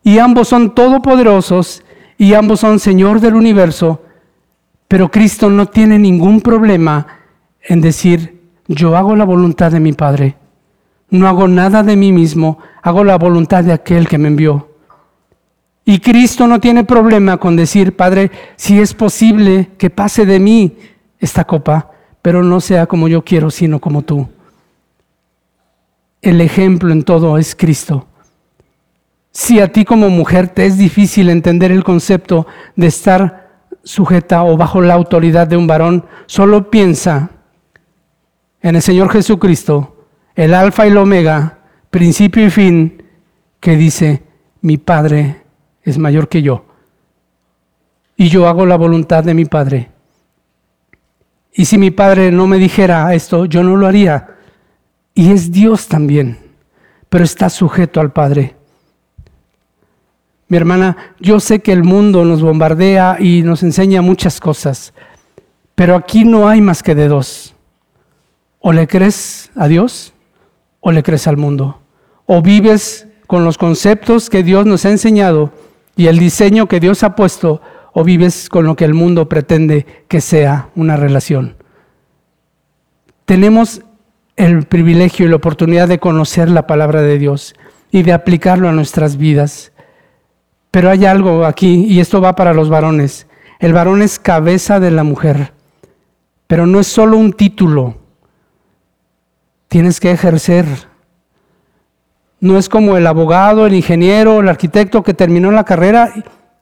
Y 0.03 0.17
ambos 0.17 0.47
son 0.47 0.73
todopoderosos. 0.73 1.83
Y 2.17 2.33
ambos 2.33 2.61
son 2.61 2.79
Señor 2.79 3.19
del 3.19 3.35
universo. 3.35 4.01
Pero 4.87 5.11
Cristo 5.11 5.51
no 5.51 5.67
tiene 5.67 5.99
ningún 5.99 6.41
problema 6.41 7.05
en 7.61 7.81
decir, 7.81 8.36
yo 8.67 8.97
hago 8.97 9.15
la 9.15 9.25
voluntad 9.25 9.71
de 9.71 9.79
mi 9.79 9.93
Padre. 9.93 10.35
No 11.09 11.27
hago 11.27 11.47
nada 11.47 11.83
de 11.83 11.95
mí 11.95 12.11
mismo, 12.11 12.59
hago 12.81 13.03
la 13.03 13.17
voluntad 13.17 13.63
de 13.63 13.73
aquel 13.73 14.07
que 14.07 14.17
me 14.17 14.27
envió. 14.27 14.67
Y 15.85 15.99
Cristo 15.99 16.47
no 16.47 16.59
tiene 16.59 16.83
problema 16.83 17.37
con 17.37 17.55
decir, 17.55 17.95
Padre, 17.95 18.29
si 18.57 18.79
es 18.79 18.93
posible 18.93 19.69
que 19.77 19.89
pase 19.89 20.25
de 20.25 20.37
mí 20.37 20.77
esta 21.17 21.45
copa, 21.45 21.91
pero 22.21 22.43
no 22.43 22.59
sea 22.59 22.87
como 22.87 23.07
yo 23.07 23.23
quiero, 23.23 23.49
sino 23.49 23.79
como 23.79 24.01
tú. 24.01 24.27
El 26.21 26.41
ejemplo 26.41 26.91
en 26.91 27.03
todo 27.03 27.37
es 27.37 27.55
Cristo. 27.55 28.05
Si 29.31 29.61
a 29.61 29.71
ti 29.71 29.85
como 29.85 30.09
mujer 30.09 30.49
te 30.49 30.65
es 30.65 30.77
difícil 30.77 31.29
entender 31.29 31.71
el 31.71 31.85
concepto 31.85 32.47
de 32.75 32.87
estar 32.87 33.47
sujeta 33.83 34.43
o 34.43 34.57
bajo 34.57 34.81
la 34.81 34.95
autoridad 34.95 35.47
de 35.47 35.55
un 35.55 35.67
varón, 35.67 36.03
solo 36.25 36.69
piensa 36.69 37.29
en 38.61 38.75
el 38.75 38.81
Señor 38.81 39.09
Jesucristo, 39.11 40.05
el 40.35 40.53
alfa 40.53 40.85
y 40.85 40.89
el 40.89 40.97
omega, 40.97 41.59
principio 41.89 42.45
y 42.45 42.49
fin, 42.49 43.03
que 43.59 43.75
dice, 43.75 44.23
mi 44.61 44.77
Padre 44.77 45.41
es 45.83 45.97
mayor 45.97 46.29
que 46.29 46.41
yo. 46.41 46.65
Y 48.15 48.29
yo 48.29 48.47
hago 48.47 48.65
la 48.65 48.77
voluntad 48.77 49.23
de 49.23 49.33
mi 49.33 49.45
Padre. 49.45 49.89
Y 51.53 51.65
si 51.65 51.77
mi 51.77 51.91
Padre 51.91 52.31
no 52.31 52.47
me 52.47 52.57
dijera 52.57 53.13
esto, 53.13 53.45
yo 53.45 53.63
no 53.63 53.75
lo 53.75 53.87
haría. 53.87 54.35
Y 55.13 55.31
es 55.31 55.51
Dios 55.51 55.87
también, 55.87 56.37
pero 57.09 57.23
está 57.23 57.49
sujeto 57.49 57.99
al 57.99 58.11
Padre. 58.11 58.55
Mi 60.47 60.57
hermana, 60.57 60.95
yo 61.19 61.39
sé 61.39 61.59
que 61.59 61.73
el 61.73 61.83
mundo 61.83 62.23
nos 62.23 62.41
bombardea 62.41 63.17
y 63.19 63.41
nos 63.41 63.63
enseña 63.63 64.01
muchas 64.01 64.39
cosas, 64.39 64.93
pero 65.75 65.95
aquí 65.95 66.23
no 66.23 66.47
hay 66.47 66.61
más 66.61 66.83
que 66.83 66.95
de 66.95 67.07
dos. 67.07 67.56
O 68.67 68.73
le 68.73 68.85
crees 68.85 69.49
a 69.55 69.69
Dios 69.69 70.13
o 70.81 70.91
le 70.91 71.01
crees 71.01 71.25
al 71.29 71.37
mundo. 71.37 71.79
O 72.25 72.41
vives 72.41 73.07
con 73.25 73.45
los 73.45 73.57
conceptos 73.57 74.29
que 74.29 74.43
Dios 74.43 74.65
nos 74.65 74.83
ha 74.83 74.89
enseñado 74.89 75.53
y 75.95 76.07
el 76.07 76.19
diseño 76.19 76.67
que 76.67 76.81
Dios 76.81 77.01
ha 77.03 77.15
puesto, 77.15 77.61
o 77.93 78.03
vives 78.03 78.49
con 78.49 78.65
lo 78.65 78.75
que 78.75 78.83
el 78.83 78.93
mundo 78.93 79.29
pretende 79.29 79.85
que 80.09 80.19
sea 80.19 80.67
una 80.75 80.97
relación. 80.97 81.55
Tenemos 83.23 83.83
el 84.35 84.65
privilegio 84.65 85.27
y 85.27 85.29
la 85.29 85.37
oportunidad 85.37 85.87
de 85.87 85.99
conocer 85.99 86.49
la 86.49 86.67
palabra 86.67 87.01
de 87.01 87.17
Dios 87.17 87.55
y 87.89 88.03
de 88.03 88.11
aplicarlo 88.11 88.67
a 88.67 88.73
nuestras 88.73 89.15
vidas. 89.15 89.71
Pero 90.71 90.89
hay 90.89 91.05
algo 91.05 91.45
aquí, 91.45 91.85
y 91.85 92.01
esto 92.01 92.19
va 92.19 92.35
para 92.35 92.53
los 92.53 92.67
varones. 92.67 93.27
El 93.59 93.71
varón 93.71 94.01
es 94.01 94.19
cabeza 94.19 94.81
de 94.81 94.91
la 94.91 95.05
mujer, 95.05 95.53
pero 96.47 96.67
no 96.67 96.81
es 96.81 96.87
solo 96.87 97.15
un 97.15 97.31
título, 97.31 98.05
tienes 99.67 99.99
que 99.99 100.11
ejercer. 100.11 100.65
No 102.39 102.57
es 102.57 102.69
como 102.69 102.97
el 102.97 103.07
abogado, 103.07 103.65
el 103.65 103.73
ingeniero, 103.73 104.39
el 104.39 104.49
arquitecto 104.49 105.03
que 105.03 105.13
terminó 105.13 105.51
la 105.51 105.63
carrera 105.63 106.13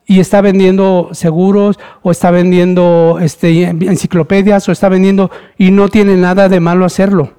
y 0.06 0.20
está 0.20 0.40
vendiendo 0.40 1.10
seguros 1.12 1.78
o 2.02 2.10
está 2.10 2.30
vendiendo 2.30 3.18
este, 3.20 3.64
enciclopedias 3.64 4.68
o 4.68 4.72
está 4.72 4.88
vendiendo 4.88 5.30
y 5.58 5.72
no 5.72 5.88
tiene 5.88 6.16
nada 6.16 6.48
de 6.48 6.60
malo 6.60 6.84
hacerlo. 6.84 7.34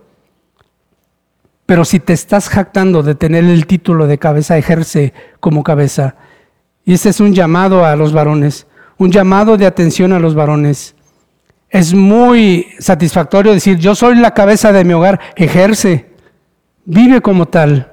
Pero 1.65 1.83
si 1.83 1.99
te 1.99 2.13
estás 2.13 2.47
jactando 2.49 3.03
de 3.03 3.15
tener 3.15 3.43
el 3.43 3.65
título 3.65 4.07
de 4.07 4.17
cabeza, 4.17 4.57
ejerce 4.57 5.13
como 5.39 5.63
cabeza. 5.63 6.15
Y 6.85 6.93
ese 6.93 7.09
es 7.09 7.19
un 7.19 7.33
llamado 7.33 7.85
a 7.85 7.95
los 7.95 8.13
varones, 8.13 8.67
un 8.97 9.11
llamado 9.11 9.57
de 9.57 9.65
atención 9.65 10.13
a 10.13 10.19
los 10.19 10.35
varones. 10.35 10.95
Es 11.69 11.93
muy 11.93 12.67
satisfactorio 12.79 13.51
decir, 13.51 13.77
yo 13.77 13.93
soy 13.93 14.15
la 14.15 14.33
cabeza 14.33 14.71
de 14.71 14.85
mi 14.85 14.93
hogar, 14.93 15.19
ejerce, 15.35 16.09
vive 16.85 17.21
como 17.21 17.47
tal. 17.47 17.91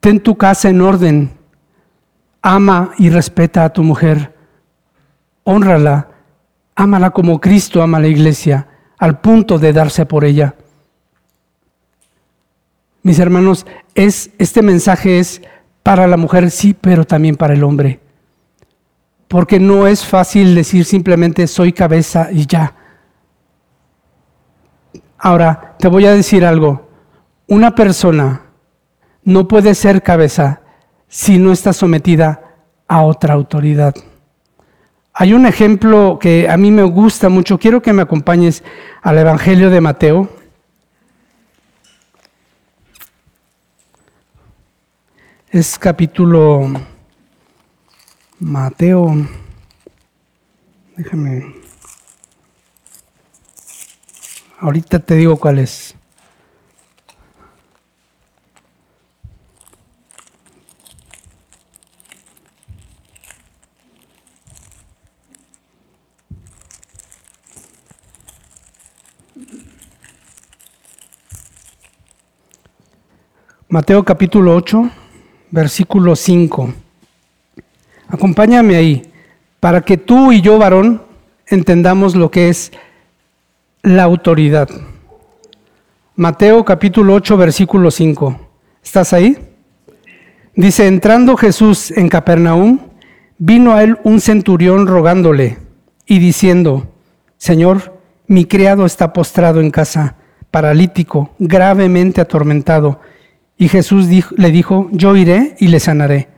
Ten 0.00 0.20
tu 0.20 0.36
casa 0.36 0.68
en 0.68 0.80
orden, 0.80 1.30
ama 2.40 2.92
y 2.98 3.10
respeta 3.10 3.64
a 3.64 3.72
tu 3.72 3.82
mujer, 3.82 4.34
honrala, 5.44 6.08
ámala 6.74 7.10
como 7.10 7.40
Cristo 7.40 7.82
ama 7.82 7.98
a 7.98 8.02
la 8.02 8.08
iglesia, 8.08 8.68
al 8.98 9.20
punto 9.20 9.58
de 9.58 9.72
darse 9.72 10.06
por 10.06 10.24
ella. 10.24 10.54
Mis 13.02 13.18
hermanos, 13.18 13.66
es, 13.96 14.30
este 14.38 14.62
mensaje 14.62 15.18
es 15.18 15.42
para 15.82 16.06
la 16.06 16.16
mujer, 16.16 16.52
sí, 16.52 16.72
pero 16.72 17.04
también 17.04 17.34
para 17.34 17.54
el 17.54 17.64
hombre 17.64 18.01
porque 19.32 19.58
no 19.58 19.86
es 19.86 20.04
fácil 20.04 20.54
decir 20.54 20.84
simplemente 20.84 21.46
soy 21.46 21.72
cabeza 21.72 22.28
y 22.30 22.44
ya. 22.46 22.74
Ahora, 25.16 25.74
te 25.78 25.88
voy 25.88 26.04
a 26.04 26.12
decir 26.12 26.44
algo. 26.44 26.90
Una 27.46 27.74
persona 27.74 28.42
no 29.24 29.48
puede 29.48 29.74
ser 29.74 30.02
cabeza 30.02 30.60
si 31.08 31.38
no 31.38 31.50
está 31.50 31.72
sometida 31.72 32.58
a 32.86 33.04
otra 33.04 33.32
autoridad. 33.32 33.94
Hay 35.14 35.32
un 35.32 35.46
ejemplo 35.46 36.18
que 36.20 36.50
a 36.50 36.58
mí 36.58 36.70
me 36.70 36.82
gusta 36.82 37.30
mucho. 37.30 37.58
Quiero 37.58 37.80
que 37.80 37.94
me 37.94 38.02
acompañes 38.02 38.62
al 39.00 39.16
Evangelio 39.16 39.70
de 39.70 39.80
Mateo. 39.80 40.28
Es 45.48 45.78
capítulo 45.78 46.70
Mateo, 48.44 49.14
déjame, 50.96 51.54
ahorita 54.58 54.98
te 54.98 55.14
digo 55.14 55.36
cuál 55.36 55.60
es. 55.60 55.94
Mateo 73.68 74.04
capítulo 74.04 74.56
8, 74.56 74.90
versículo 75.52 76.16
5. 76.16 76.81
Acompáñame 78.12 78.76
ahí, 78.76 79.10
para 79.58 79.80
que 79.80 79.96
tú 79.96 80.32
y 80.32 80.42
yo, 80.42 80.58
varón, 80.58 81.02
entendamos 81.46 82.14
lo 82.14 82.30
que 82.30 82.50
es 82.50 82.70
la 83.82 84.02
autoridad. 84.02 84.68
Mateo 86.14 86.62
capítulo 86.62 87.14
8, 87.14 87.38
versículo 87.38 87.90
5. 87.90 88.38
¿Estás 88.84 89.14
ahí? 89.14 89.38
Dice, 90.54 90.88
entrando 90.88 91.38
Jesús 91.38 91.90
en 91.90 92.10
Capernaum, 92.10 92.80
vino 93.38 93.72
a 93.72 93.82
él 93.82 93.96
un 94.04 94.20
centurión 94.20 94.86
rogándole 94.86 95.56
y 96.04 96.18
diciendo, 96.18 96.92
Señor, 97.38 97.98
mi 98.26 98.44
criado 98.44 98.84
está 98.84 99.14
postrado 99.14 99.62
en 99.62 99.70
casa, 99.70 100.16
paralítico, 100.50 101.30
gravemente 101.38 102.20
atormentado 102.20 103.00
y 103.56 103.68
Jesús 103.68 104.06
le 104.36 104.50
dijo, 104.50 104.90
yo 104.92 105.16
iré 105.16 105.56
y 105.58 105.68
le 105.68 105.80
sanaré. 105.80 106.31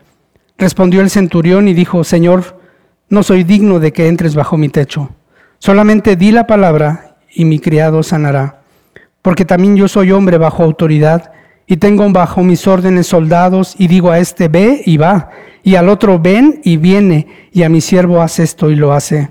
Respondió 0.57 1.01
el 1.01 1.11
centurión 1.11 1.69
y 1.69 1.75
dijo, 1.75 2.05
Señor, 2.05 2.61
no 3.09 3.23
soy 3.23 3.45
digno 3.45 3.81
de 3.81 3.93
que 3.93 4.09
entres 4.09 4.35
bajo 4.35 4.57
mi 4.57 4.69
techo. 4.69 5.11
Solamente 5.59 6.17
di 6.17 6.31
la 6.31 6.47
palabra 6.47 7.17
y 7.33 7.45
mi 7.45 7.59
criado 7.59 8.03
sanará. 8.03 8.61
Porque 9.23 9.45
también 9.45 9.77
yo 9.77 9.89
soy 9.89 10.13
hombre 10.13 10.39
bajo 10.39 10.63
autoridad 10.63 11.33
y 11.67 11.79
tengo 11.79 12.09
bajo 12.11 12.43
mis 12.43 12.67
órdenes 12.67 13.07
soldados 13.07 13.75
y 13.79 13.89
digo 13.89 14.11
a 14.11 14.19
este 14.19 14.49
ve 14.49 14.83
y 14.85 14.97
va, 14.97 15.31
y 15.63 15.77
al 15.77 15.89
otro 15.89 16.19
ven 16.19 16.61
y 16.63 16.77
viene, 16.77 17.27
y 17.53 17.63
a 17.63 17.69
mi 17.69 17.81
siervo 17.81 18.21
hace 18.21 18.43
esto 18.43 18.71
y 18.71 18.77
lo 18.77 18.93
hace. 18.93 19.31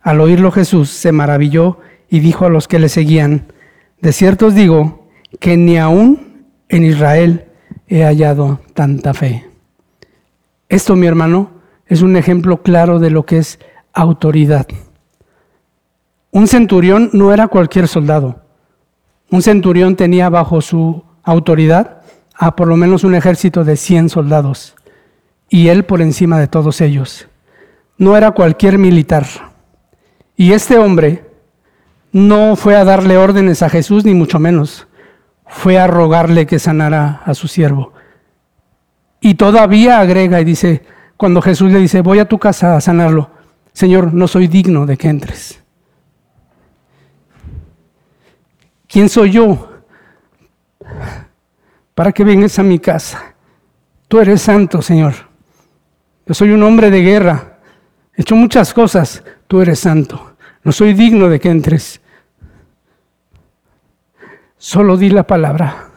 Al 0.00 0.20
oírlo 0.20 0.52
Jesús 0.52 0.90
se 0.90 1.10
maravilló 1.10 1.80
y 2.08 2.20
dijo 2.20 2.46
a 2.46 2.50
los 2.50 2.68
que 2.68 2.78
le 2.78 2.88
seguían, 2.88 3.52
de 4.00 4.12
cierto 4.12 4.46
os 4.46 4.54
digo 4.54 5.08
que 5.40 5.56
ni 5.56 5.78
aún 5.78 6.44
en 6.68 6.84
Israel 6.84 7.46
he 7.88 8.04
hallado 8.04 8.60
tanta 8.74 9.12
fe. 9.12 9.45
Esto, 10.68 10.96
mi 10.96 11.06
hermano, 11.06 11.50
es 11.86 12.02
un 12.02 12.16
ejemplo 12.16 12.62
claro 12.62 12.98
de 12.98 13.10
lo 13.10 13.24
que 13.24 13.38
es 13.38 13.58
autoridad. 13.92 14.66
Un 16.30 16.48
centurión 16.48 17.10
no 17.12 17.32
era 17.32 17.48
cualquier 17.48 17.88
soldado. 17.88 18.42
Un 19.30 19.42
centurión 19.42 19.96
tenía 19.96 20.28
bajo 20.28 20.60
su 20.60 21.04
autoridad 21.22 22.02
a 22.34 22.54
por 22.56 22.68
lo 22.68 22.76
menos 22.76 23.04
un 23.04 23.14
ejército 23.14 23.64
de 23.64 23.76
100 23.76 24.10
soldados 24.10 24.74
y 25.48 25.68
él 25.68 25.84
por 25.84 26.02
encima 26.02 26.38
de 26.38 26.48
todos 26.48 26.80
ellos. 26.80 27.28
No 27.96 28.16
era 28.16 28.32
cualquier 28.32 28.78
militar. 28.78 29.26
Y 30.36 30.52
este 30.52 30.76
hombre 30.78 31.24
no 32.12 32.56
fue 32.56 32.76
a 32.76 32.84
darle 32.84 33.16
órdenes 33.16 33.62
a 33.62 33.70
Jesús, 33.70 34.04
ni 34.04 34.14
mucho 34.14 34.38
menos 34.38 34.86
fue 35.46 35.78
a 35.78 35.86
rogarle 35.86 36.46
que 36.46 36.58
sanara 36.58 37.22
a 37.24 37.34
su 37.34 37.48
siervo. 37.48 37.92
Y 39.20 39.34
todavía 39.34 40.00
agrega 40.00 40.40
y 40.40 40.44
dice, 40.44 40.84
cuando 41.16 41.40
Jesús 41.42 41.72
le 41.72 41.78
dice, 41.78 42.00
voy 42.02 42.18
a 42.18 42.28
tu 42.28 42.38
casa 42.38 42.76
a 42.76 42.80
sanarlo, 42.80 43.30
Señor, 43.72 44.12
no 44.14 44.28
soy 44.28 44.46
digno 44.46 44.86
de 44.86 44.96
que 44.96 45.08
entres. 45.08 45.62
¿Quién 48.88 49.08
soy 49.08 49.32
yo 49.32 49.82
para 51.94 52.12
que 52.12 52.24
vengas 52.24 52.58
a 52.58 52.62
mi 52.62 52.78
casa? 52.78 53.34
Tú 54.08 54.20
eres 54.20 54.42
santo, 54.42 54.80
Señor. 54.80 55.14
Yo 56.26 56.34
soy 56.34 56.50
un 56.50 56.62
hombre 56.62 56.90
de 56.90 57.02
guerra. 57.02 57.58
He 58.14 58.22
hecho 58.22 58.36
muchas 58.36 58.72
cosas. 58.72 59.22
Tú 59.46 59.60
eres 59.60 59.80
santo. 59.80 60.36
No 60.62 60.72
soy 60.72 60.94
digno 60.94 61.28
de 61.28 61.40
que 61.40 61.50
entres. 61.50 62.00
Solo 64.56 64.96
di 64.96 65.10
la 65.10 65.26
palabra. 65.26 65.90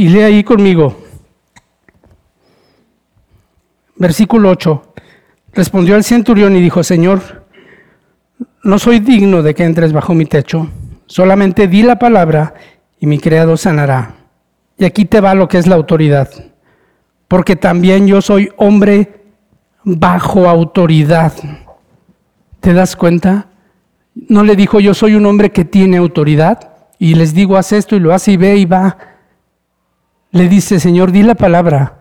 Y 0.00 0.08
lee 0.08 0.22
ahí 0.22 0.44
conmigo. 0.44 0.96
Versículo 3.96 4.48
8. 4.48 4.94
Respondió 5.52 5.94
el 5.94 6.04
centurión 6.04 6.56
y 6.56 6.62
dijo, 6.62 6.82
Señor, 6.82 7.44
no 8.62 8.78
soy 8.78 9.00
digno 9.00 9.42
de 9.42 9.54
que 9.54 9.64
entres 9.64 9.92
bajo 9.92 10.14
mi 10.14 10.24
techo, 10.24 10.68
solamente 11.04 11.68
di 11.68 11.82
la 11.82 11.98
palabra 11.98 12.54
y 12.98 13.04
mi 13.04 13.18
criado 13.18 13.58
sanará. 13.58 14.14
Y 14.78 14.86
aquí 14.86 15.04
te 15.04 15.20
va 15.20 15.34
lo 15.34 15.48
que 15.48 15.58
es 15.58 15.66
la 15.66 15.74
autoridad, 15.74 16.30
porque 17.28 17.54
también 17.54 18.06
yo 18.06 18.22
soy 18.22 18.48
hombre 18.56 19.20
bajo 19.84 20.48
autoridad. 20.48 21.34
¿Te 22.60 22.72
das 22.72 22.96
cuenta? 22.96 23.48
No 24.14 24.44
le 24.44 24.56
dijo, 24.56 24.80
yo 24.80 24.94
soy 24.94 25.14
un 25.14 25.26
hombre 25.26 25.52
que 25.52 25.66
tiene 25.66 25.98
autoridad 25.98 26.70
y 26.98 27.16
les 27.16 27.34
digo, 27.34 27.58
haz 27.58 27.72
esto 27.72 27.96
y 27.96 28.00
lo 28.00 28.14
hace 28.14 28.32
y 28.32 28.36
ve 28.38 28.56
y 28.56 28.64
va. 28.64 29.09
Le 30.32 30.48
dice, 30.48 30.80
Señor, 30.80 31.12
di 31.12 31.22
la 31.22 31.34
palabra, 31.34 31.98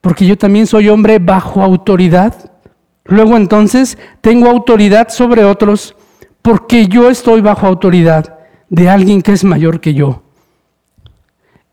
porque 0.00 0.26
yo 0.26 0.38
también 0.38 0.66
soy 0.66 0.88
hombre 0.88 1.18
bajo 1.18 1.62
autoridad. 1.62 2.50
Luego 3.04 3.36
entonces 3.36 3.98
tengo 4.20 4.48
autoridad 4.48 5.08
sobre 5.08 5.44
otros 5.44 5.94
porque 6.42 6.86
yo 6.86 7.10
estoy 7.10 7.40
bajo 7.40 7.66
autoridad 7.66 8.38
de 8.68 8.88
alguien 8.88 9.22
que 9.22 9.32
es 9.32 9.44
mayor 9.44 9.80
que 9.80 9.94
yo. 9.94 10.22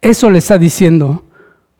Eso 0.01 0.29
le 0.29 0.39
está 0.39 0.57
diciendo. 0.57 1.23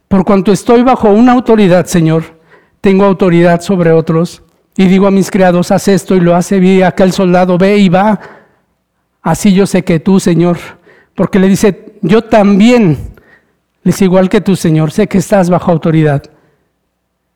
Por 0.08 0.24
cuanto 0.24 0.52
estoy 0.52 0.84
bajo 0.84 1.10
una 1.10 1.34
autoridad, 1.34 1.86
Señor, 1.86 2.40
tengo 2.82 3.04
autoridad 3.04 3.62
sobre 3.62 3.92
otros 3.92 4.44
y 4.78 4.88
digo 4.88 5.08
a 5.08 5.12
mis 5.12 5.30
criados, 5.30 5.72
haz 5.72 5.88
esto 5.88 6.16
y 6.16 6.20
lo 6.20 6.36
hace, 6.36 6.60
vi 6.60 6.82
aquel 6.82 7.12
soldado, 7.12 7.58
ve 7.58 7.78
y 7.78 7.90
va. 7.90 8.20
Así 9.22 9.54
yo 9.54 9.66
sé 9.66 9.84
que 9.84 10.00
tú, 10.00 10.20
Señor, 10.20 10.58
porque 11.16 11.40
le 11.40 11.48
dice, 11.48 11.96
yo 12.02 12.24
también 12.24 13.12
les 13.84 14.02
igual 14.02 14.30
que 14.30 14.41
tú, 14.41 14.56
Señor, 14.56 14.91
sé 14.91 15.08
que 15.08 15.17
estás 15.17 15.50
bajo 15.50 15.72
autoridad. 15.72 16.24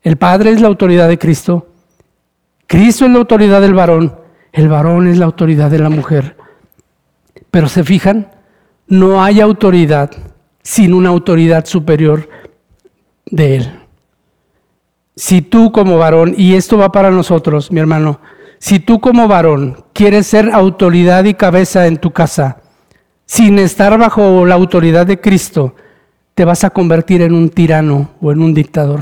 El 0.02 0.16
Padre 0.16 0.50
es 0.50 0.60
la 0.60 0.68
autoridad 0.68 1.08
de 1.08 1.18
Cristo, 1.18 1.68
Cristo 2.66 3.04
es 3.06 3.10
la 3.10 3.18
autoridad 3.18 3.60
del 3.60 3.74
varón, 3.74 4.14
el 4.52 4.68
varón 4.68 5.08
es 5.08 5.18
la 5.18 5.26
autoridad 5.26 5.70
de 5.70 5.78
la 5.78 5.90
mujer. 5.90 6.36
Pero 7.50 7.68
se 7.68 7.84
fijan, 7.84 8.30
no 8.86 9.22
hay 9.22 9.40
autoridad 9.40 10.10
sin 10.62 10.94
una 10.94 11.08
autoridad 11.08 11.66
superior 11.66 12.28
de 13.26 13.56
Él. 13.56 13.80
Si 15.16 15.42
tú 15.42 15.72
como 15.72 15.98
varón, 15.98 16.34
y 16.36 16.54
esto 16.54 16.78
va 16.78 16.92
para 16.92 17.10
nosotros, 17.10 17.72
mi 17.72 17.80
hermano, 17.80 18.20
si 18.58 18.80
tú 18.80 19.00
como 19.00 19.28
varón 19.28 19.84
quieres 19.92 20.26
ser 20.26 20.50
autoridad 20.52 21.24
y 21.24 21.34
cabeza 21.34 21.86
en 21.86 21.96
tu 21.96 22.12
casa, 22.12 22.58
sin 23.26 23.58
estar 23.58 23.98
bajo 23.98 24.46
la 24.46 24.54
autoridad 24.54 25.06
de 25.06 25.20
Cristo, 25.20 25.74
te 26.38 26.44
vas 26.44 26.62
a 26.62 26.70
convertir 26.70 27.20
en 27.22 27.34
un 27.34 27.48
tirano 27.48 28.10
o 28.20 28.30
en 28.30 28.40
un 28.40 28.54
dictador. 28.54 29.00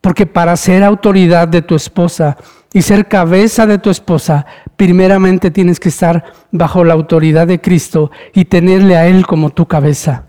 Porque 0.00 0.24
para 0.24 0.56
ser 0.56 0.82
autoridad 0.82 1.46
de 1.46 1.60
tu 1.60 1.74
esposa 1.74 2.38
y 2.72 2.80
ser 2.80 3.06
cabeza 3.06 3.66
de 3.66 3.76
tu 3.76 3.90
esposa, 3.90 4.46
primeramente 4.76 5.50
tienes 5.50 5.78
que 5.78 5.90
estar 5.90 6.24
bajo 6.52 6.84
la 6.84 6.94
autoridad 6.94 7.46
de 7.46 7.60
Cristo 7.60 8.10
y 8.32 8.46
tenerle 8.46 8.96
a 8.96 9.06
Él 9.06 9.26
como 9.26 9.50
tu 9.50 9.66
cabeza. 9.66 10.24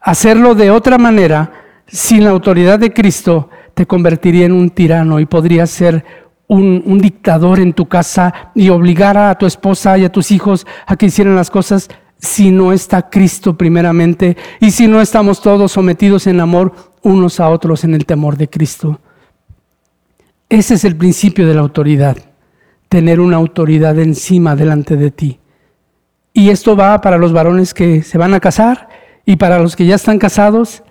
Hacerlo 0.00 0.56
de 0.56 0.72
otra 0.72 0.98
manera, 0.98 1.52
sin 1.86 2.24
la 2.24 2.30
autoridad 2.30 2.80
de 2.80 2.92
Cristo, 2.92 3.50
te 3.74 3.86
convertiría 3.86 4.46
en 4.46 4.52
un 4.52 4.70
tirano 4.70 5.20
y 5.20 5.26
podrías 5.26 5.70
ser 5.70 6.04
un, 6.48 6.98
dictador 6.98 7.60
en 7.60 7.72
tu 7.72 7.86
casa 7.86 8.50
y 8.52 8.68
obligar 8.70 9.16
a 9.16 9.38
tu 9.38 9.46
esposa 9.46 9.96
y 9.96 10.04
a 10.04 10.10
tus 10.10 10.32
hijos 10.32 10.66
a 10.86 10.96
que 10.96 11.06
hicieran 11.06 11.36
las 11.36 11.50
cosas 11.50 11.88
si 12.18 12.50
no 12.50 12.72
está 12.72 13.08
Cristo 13.10 13.56
primeramente 13.56 14.36
y 14.60 14.70
si 14.70 14.86
no 14.88 15.00
estamos 15.00 15.40
todos 15.40 15.72
sometidos 15.72 16.26
en 16.26 16.40
amor 16.40 16.72
unos 17.02 17.40
a 17.40 17.48
otros 17.50 17.84
en 17.84 17.94
el 17.94 18.06
temor 18.06 18.36
de 18.36 18.48
Cristo. 18.48 19.00
Ese 20.48 20.74
es 20.74 20.84
el 20.84 20.96
principio 20.96 21.46
de 21.46 21.54
la 21.54 21.60
autoridad, 21.60 22.16
tener 22.88 23.20
una 23.20 23.36
autoridad 23.36 23.98
encima 23.98 24.56
delante 24.56 24.96
de 24.96 25.10
ti. 25.10 25.40
Y 26.32 26.50
esto 26.50 26.76
va 26.76 27.00
para 27.00 27.18
los 27.18 27.32
varones 27.32 27.74
que 27.74 28.02
se 28.02 28.18
van 28.18 28.34
a 28.34 28.40
casar 28.40 28.88
y 29.24 29.36
para 29.36 29.58
los 29.58 29.74
que 29.74 29.86
ya 29.86 29.96
están 29.96 30.18
casados, 30.18 30.82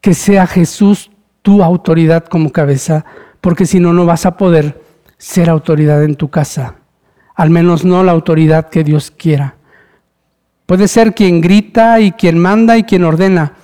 que 0.00 0.14
sea 0.14 0.46
Jesús 0.46 1.10
tu 1.42 1.62
autoridad 1.62 2.24
como 2.26 2.50
cabeza, 2.52 3.04
porque 3.40 3.64
si 3.64 3.80
no, 3.80 3.92
no 3.92 4.06
vas 4.06 4.26
a 4.26 4.36
poder 4.36 4.82
ser 5.16 5.48
autoridad 5.48 6.02
en 6.04 6.16
tu 6.16 6.28
casa. 6.28 6.76
Al 7.34 7.50
menos 7.50 7.84
no 7.84 8.02
la 8.02 8.12
autoridad 8.12 8.68
que 8.68 8.84
Dios 8.84 9.10
quiera. 9.10 9.56
Puede 10.70 10.86
ser 10.86 11.14
quien 11.14 11.40
grita 11.40 11.98
y 11.98 12.12
quien 12.12 12.38
manda 12.38 12.78
y 12.78 12.84
quien 12.84 13.02
ordena, 13.02 13.54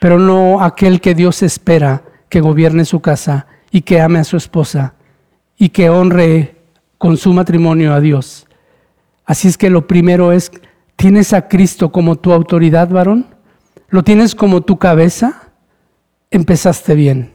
pero 0.00 0.18
no 0.18 0.60
aquel 0.64 1.00
que 1.00 1.14
Dios 1.14 1.44
espera 1.44 2.02
que 2.28 2.40
gobierne 2.40 2.84
su 2.84 2.98
casa 2.98 3.46
y 3.70 3.82
que 3.82 4.00
ame 4.00 4.18
a 4.18 4.24
su 4.24 4.36
esposa 4.36 4.94
y 5.56 5.68
que 5.68 5.90
honre 5.90 6.56
con 6.98 7.18
su 7.18 7.32
matrimonio 7.32 7.94
a 7.94 8.00
Dios. 8.00 8.48
Así 9.24 9.46
es 9.46 9.56
que 9.56 9.70
lo 9.70 9.86
primero 9.86 10.32
es 10.32 10.50
¿Tienes 10.96 11.32
a 11.32 11.46
Cristo 11.46 11.92
como 11.92 12.16
tu 12.16 12.32
autoridad, 12.32 12.88
varón? 12.88 13.26
¿Lo 13.88 14.02
tienes 14.02 14.34
como 14.34 14.62
tu 14.62 14.76
cabeza? 14.76 15.52
Empezaste 16.32 16.96
bien, 16.96 17.32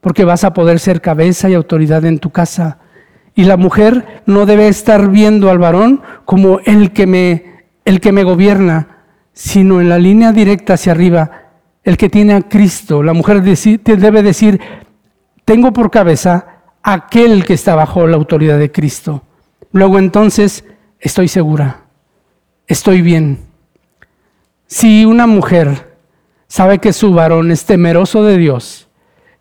porque 0.00 0.24
vas 0.24 0.44
a 0.44 0.54
poder 0.54 0.80
ser 0.80 1.02
cabeza 1.02 1.50
y 1.50 1.52
autoridad 1.52 2.06
en 2.06 2.20
tu 2.20 2.30
casa 2.30 2.78
Y 3.34 3.44
la 3.44 3.58
mujer 3.58 4.22
no 4.24 4.46
debe 4.46 4.68
estar 4.68 5.10
viendo 5.10 5.50
al 5.50 5.58
varón 5.58 6.00
como 6.24 6.60
el 6.60 6.94
que 6.94 7.06
me, 7.06 7.57
el 7.88 8.00
que 8.00 8.12
me 8.12 8.22
gobierna, 8.22 8.98
sino 9.32 9.80
en 9.80 9.88
la 9.88 9.98
línea 9.98 10.32
directa 10.32 10.74
hacia 10.74 10.92
arriba, 10.92 11.48
el 11.82 11.96
que 11.96 12.10
tiene 12.10 12.34
a 12.34 12.42
Cristo. 12.42 13.02
La 13.02 13.14
mujer 13.14 13.40
debe 13.40 14.22
decir, 14.22 14.60
tengo 15.46 15.72
por 15.72 15.90
cabeza 15.90 16.64
aquel 16.82 17.46
que 17.46 17.54
está 17.54 17.74
bajo 17.74 18.06
la 18.06 18.18
autoridad 18.18 18.58
de 18.58 18.70
Cristo. 18.70 19.22
Luego 19.72 19.98
entonces 19.98 20.66
estoy 21.00 21.28
segura, 21.28 21.84
estoy 22.66 23.00
bien. 23.00 23.38
Si 24.66 25.06
una 25.06 25.26
mujer 25.26 25.96
sabe 26.46 26.80
que 26.80 26.92
su 26.92 27.14
varón 27.14 27.50
es 27.50 27.64
temeroso 27.64 28.22
de 28.22 28.36
Dios, 28.36 28.90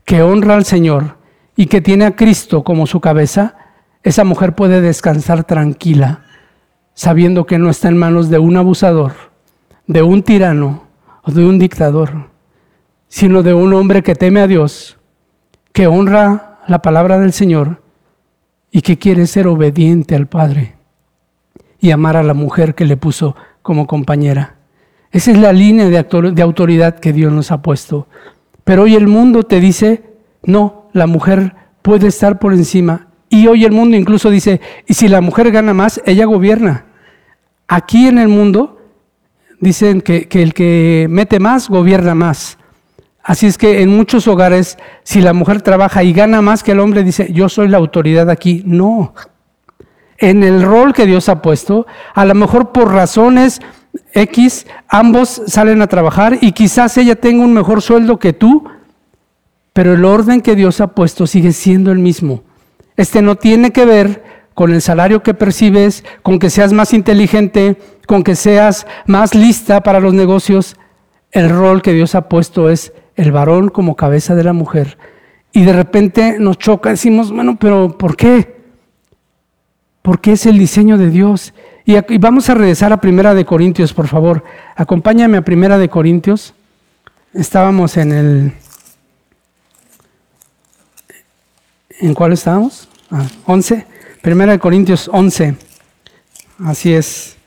que 0.05 0.21
honra 0.21 0.55
al 0.55 0.63
Señor 0.63 1.17
y 1.57 1.65
que 1.65 1.81
tiene 1.81 2.05
a 2.05 2.15
Cristo 2.15 2.63
como 2.63 2.87
su 2.87 3.01
cabeza, 3.01 3.57
esa 4.03 4.23
mujer 4.23 4.55
puede 4.55 4.79
descansar 4.79 5.43
tranquila, 5.43 6.26
sabiendo 6.97 7.45
que 7.45 7.59
no 7.59 7.69
está 7.69 7.89
en 7.89 7.97
manos 7.97 8.27
de 8.31 8.39
un 8.39 8.57
abusador, 8.57 9.13
de 9.85 10.01
un 10.01 10.23
tirano 10.23 10.81
o 11.21 11.31
de 11.31 11.45
un 11.45 11.59
dictador, 11.59 12.31
sino 13.07 13.43
de 13.43 13.53
un 13.53 13.71
hombre 13.75 14.01
que 14.01 14.15
teme 14.15 14.39
a 14.39 14.47
Dios, 14.47 14.97
que 15.73 15.85
honra 15.85 16.57
la 16.67 16.81
palabra 16.81 17.19
del 17.19 17.33
Señor 17.33 17.83
y 18.71 18.81
que 18.81 18.97
quiere 18.97 19.27
ser 19.27 19.45
obediente 19.45 20.15
al 20.15 20.25
Padre 20.25 20.73
y 21.79 21.91
amar 21.91 22.17
a 22.17 22.23
la 22.23 22.33
mujer 22.33 22.73
que 22.73 22.85
le 22.85 22.97
puso 22.97 23.35
como 23.61 23.85
compañera. 23.85 24.55
Esa 25.11 25.29
es 25.29 25.37
la 25.37 25.53
línea 25.53 25.89
de 25.89 26.41
autoridad 26.41 26.97
que 26.97 27.13
Dios 27.13 27.31
nos 27.31 27.51
ha 27.51 27.61
puesto. 27.61 28.07
Pero 28.63 28.83
hoy 28.83 28.95
el 28.95 29.05
mundo 29.05 29.43
te 29.43 29.59
dice, 29.59 30.03
no, 30.41 30.89
la 30.93 31.05
mujer 31.05 31.53
puede 31.83 32.07
estar 32.07 32.39
por 32.39 32.53
encima. 32.53 33.09
Y 33.29 33.45
hoy 33.45 33.65
el 33.65 33.71
mundo 33.71 33.95
incluso 33.95 34.31
dice, 34.31 34.61
y 34.87 34.95
si 34.95 35.07
la 35.07 35.21
mujer 35.21 35.51
gana 35.51 35.75
más, 35.75 36.01
ella 36.03 36.25
gobierna. 36.25 36.85
Aquí 37.67 38.07
en 38.07 38.17
el 38.17 38.29
mundo 38.29 38.79
dicen 39.59 40.01
que, 40.01 40.27
el 40.31 40.53
que 40.53 41.07
mete 41.09 41.39
más, 41.39 41.69
gobierna 41.69 42.15
más. 42.15 42.57
Así 43.23 43.45
es 43.45 43.57
que 43.57 43.81
en 43.81 43.89
muchos 43.89 44.27
hogares, 44.27 44.77
si 45.03 45.19
la 45.19 45.33
mujer 45.33 45.61
trabaja 45.61 46.03
y 46.03 46.13
gana 46.13 46.41
más 46.41 46.63
que 46.63 46.71
el 46.71 46.79
hombre, 46.79 47.03
dice, 47.03 47.31
yo 47.33 47.49
soy 47.49 47.67
la 47.67 47.77
autoridad 47.77 48.29
aquí. 48.29 48.63
No. 48.65 49.13
En 50.17 50.43
el 50.43 50.63
rol 50.63 50.93
que 50.93 51.05
Dios 51.05 51.27
ha 51.27 51.41
puesto, 51.41 51.85
a 52.13 52.25
lo 52.25 52.33
mejor 52.35 52.71
por 52.71 52.93
razones 52.93 53.59
X, 54.13 54.65
ambos 54.87 55.41
salen 55.47 55.81
a 55.81 55.87
trabajar 55.87 56.37
y 56.41 56.53
quizás 56.53 56.97
ella 56.97 57.15
tenga 57.15 57.43
un 57.43 57.53
mejor 57.53 57.81
sueldo 57.81 58.17
que 58.17 58.33
tú, 58.33 58.63
pero 59.73 59.93
el 59.93 60.05
orden 60.05 60.41
que 60.41 60.55
Dios 60.55 60.81
ha 60.81 60.87
puesto 60.87 61.27
sigue 61.27 61.51
siendo 61.51 61.91
el 61.91 61.99
mismo. 61.99 62.43
Este 62.95 63.21
no 63.21 63.35
tiene 63.35 63.71
que 63.71 63.85
ver 63.85 64.23
con 64.57 64.73
el 64.73 64.81
salario 64.81 65.21
que 65.21 65.35
percibes, 65.35 66.03
con 66.23 66.39
que 66.39 66.49
seas 66.49 66.73
más 66.73 66.91
inteligente, 66.91 67.77
con 68.07 68.23
que 68.23 68.35
seas 68.35 68.87
más 69.05 69.35
lista 69.35 69.81
para 69.81 69.99
los 69.99 70.15
negocios. 70.15 70.77
El 71.29 71.51
rol 71.51 71.83
que 71.83 71.93
Dios 71.93 72.15
ha 72.15 72.27
puesto 72.27 72.71
es 72.71 72.91
el 73.15 73.31
varón 73.31 73.69
como 73.69 73.95
cabeza 73.95 74.33
de 74.33 74.43
la 74.43 74.53
mujer. 74.53 74.97
Y 75.51 75.63
de 75.63 75.73
repente 75.73 76.37
nos 76.39 76.57
choca, 76.57 76.89
decimos, 76.89 77.31
bueno, 77.31 77.59
pero 77.59 77.99
¿por 77.99 78.17
qué? 78.17 78.63
Porque 80.01 80.31
es 80.31 80.47
el 80.47 80.57
diseño 80.57 80.97
de 80.97 81.11
Dios. 81.11 81.53
Y, 81.85 81.95
vamos 82.17 82.49
a 82.49 82.55
regresar 82.55 82.91
a 82.91 82.99
Primera 82.99 83.35
de 83.35 83.45
Corintios, 83.45 83.93
por 83.93 84.07
favor. 84.07 84.43
Acompáñame 84.75 85.37
a 85.37 85.43
Primera 85.43 85.77
de 85.77 85.87
Corintios. 85.87 86.55
Estábamos 87.31 87.95
en 87.95 88.11
el... 88.11 88.53
¿En 91.99 92.15
cuál 92.15 92.33
estábamos? 92.33 92.89
Ah, 93.11 93.27
11. 93.45 93.96
Primera 94.21 94.53
de 94.53 94.59
Corintios 94.59 95.09
11. 95.11 95.55
Así 96.63 96.93
es. 96.93 97.37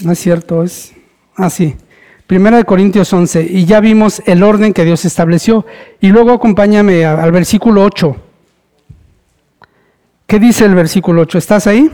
No 0.00 0.12
es 0.12 0.18
cierto, 0.18 0.62
es... 0.62 0.92
Así. 1.36 1.76
Ah, 1.76 1.84
Primera 2.26 2.58
de 2.58 2.64
Corintios 2.64 3.12
11. 3.12 3.42
Y 3.42 3.64
ya 3.64 3.80
vimos 3.80 4.22
el 4.26 4.42
orden 4.42 4.72
que 4.72 4.84
Dios 4.84 5.04
estableció. 5.04 5.66
Y 6.00 6.08
luego 6.08 6.32
acompáñame 6.32 7.04
al 7.04 7.32
versículo 7.32 7.82
8. 7.84 8.16
¿Qué 10.26 10.38
dice 10.38 10.64
el 10.64 10.76
versículo 10.76 11.22
8? 11.22 11.38
¿Estás 11.38 11.66
ahí? 11.66 11.90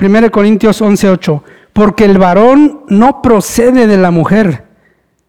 1 0.00 0.30
Corintios 0.30 0.80
11:8, 0.80 1.42
porque 1.72 2.04
el 2.04 2.18
varón 2.18 2.84
no 2.88 3.20
procede 3.20 3.88
de 3.88 3.96
la 3.96 4.12
mujer, 4.12 4.64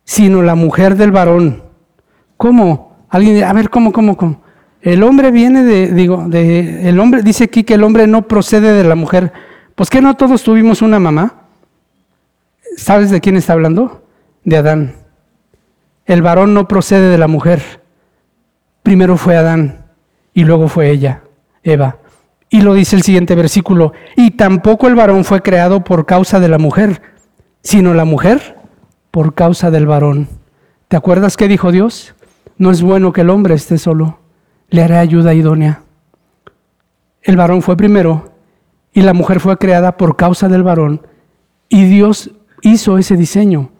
sino 0.04 0.44
la 0.44 0.54
mujer 0.54 0.96
del 0.96 1.12
varón. 1.12 1.64
¿Cómo? 2.38 2.98
Alguien, 3.10 3.44
a 3.44 3.54
ver, 3.54 3.72
¿cómo, 3.72 3.92
cómo, 3.92 4.16
cómo? 4.16 4.44
El 4.82 5.04
hombre 5.04 5.32
viene 5.32 5.64
de, 5.64 5.88
digo, 5.94 6.26
de, 6.28 6.88
el 6.88 7.00
hombre, 7.00 7.22
dice 7.22 7.46
aquí 7.46 7.64
que 7.64 7.74
el 7.74 7.84
hombre 7.84 8.08
no 8.08 8.28
procede 8.28 8.72
de 8.74 8.84
la 8.84 8.96
mujer. 8.96 9.34
Pues 9.76 9.90
que 9.90 10.02
no 10.02 10.16
todos 10.16 10.44
tuvimos 10.44 10.82
una 10.82 11.00
mamá. 11.00 11.44
¿Sabes 12.78 13.10
de 13.12 13.22
quién 13.22 13.36
está 13.36 13.54
hablando? 13.54 14.04
De 14.44 14.58
Adán. 14.58 14.96
El 16.06 16.22
varón 16.22 16.54
no 16.54 16.68
procede 16.68 17.10
de 17.10 17.18
la 17.18 17.28
mujer. 17.28 17.82
Primero 18.84 19.18
fue 19.18 19.36
Adán 19.36 19.86
y 20.34 20.44
luego 20.44 20.68
fue 20.68 20.90
ella, 20.90 21.24
Eva. 21.64 21.98
Y 22.50 22.62
lo 22.62 22.74
dice 22.74 22.96
el 22.96 23.04
siguiente 23.04 23.36
versículo, 23.36 23.94
y 24.16 24.32
tampoco 24.32 24.88
el 24.88 24.96
varón 24.96 25.24
fue 25.24 25.42
creado 25.42 25.84
por 25.84 26.06
causa 26.06 26.40
de 26.40 26.48
la 26.48 26.58
mujer, 26.58 27.02
sino 27.62 27.94
la 27.94 28.06
mujer 28.06 28.58
por 29.12 29.36
causa 29.36 29.70
del 29.70 29.86
varón. 29.86 30.28
¿Te 30.88 30.98
acuerdas 30.98 31.38
qué 31.38 31.48
dijo 31.48 31.72
Dios? 31.72 32.16
No 32.58 32.72
es 32.72 32.82
bueno 32.82 33.14
que 33.14 33.22
el 33.22 33.30
hombre 33.30 33.54
esté 33.54 33.78
solo, 33.78 34.19
le 34.70 34.84
haré 34.84 34.98
ayuda 34.98 35.34
idónea. 35.34 35.84
El 37.22 37.36
varón 37.36 37.62
fue 37.62 37.76
primero 37.78 38.34
y 38.94 39.02
la 39.02 39.14
mujer 39.14 39.40
fue 39.40 39.58
creada 39.58 39.98
por 39.98 40.16
causa 40.16 40.48
del 40.48 40.64
varón 40.64 41.02
y 41.68 41.86
Dios 41.86 42.32
hizo 42.62 42.98
ese 42.98 43.18
diseño. 43.18 43.72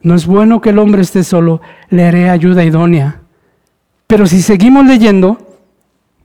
No 0.00 0.14
es 0.14 0.26
bueno 0.26 0.60
que 0.60 0.70
el 0.70 0.78
hombre 0.78 1.02
esté 1.02 1.24
solo, 1.24 1.60
le 1.88 2.04
haré 2.04 2.28
ayuda 2.28 2.64
idónea. 2.64 3.22
Pero 4.06 4.26
si 4.26 4.42
seguimos 4.42 4.86
leyendo, 4.86 5.38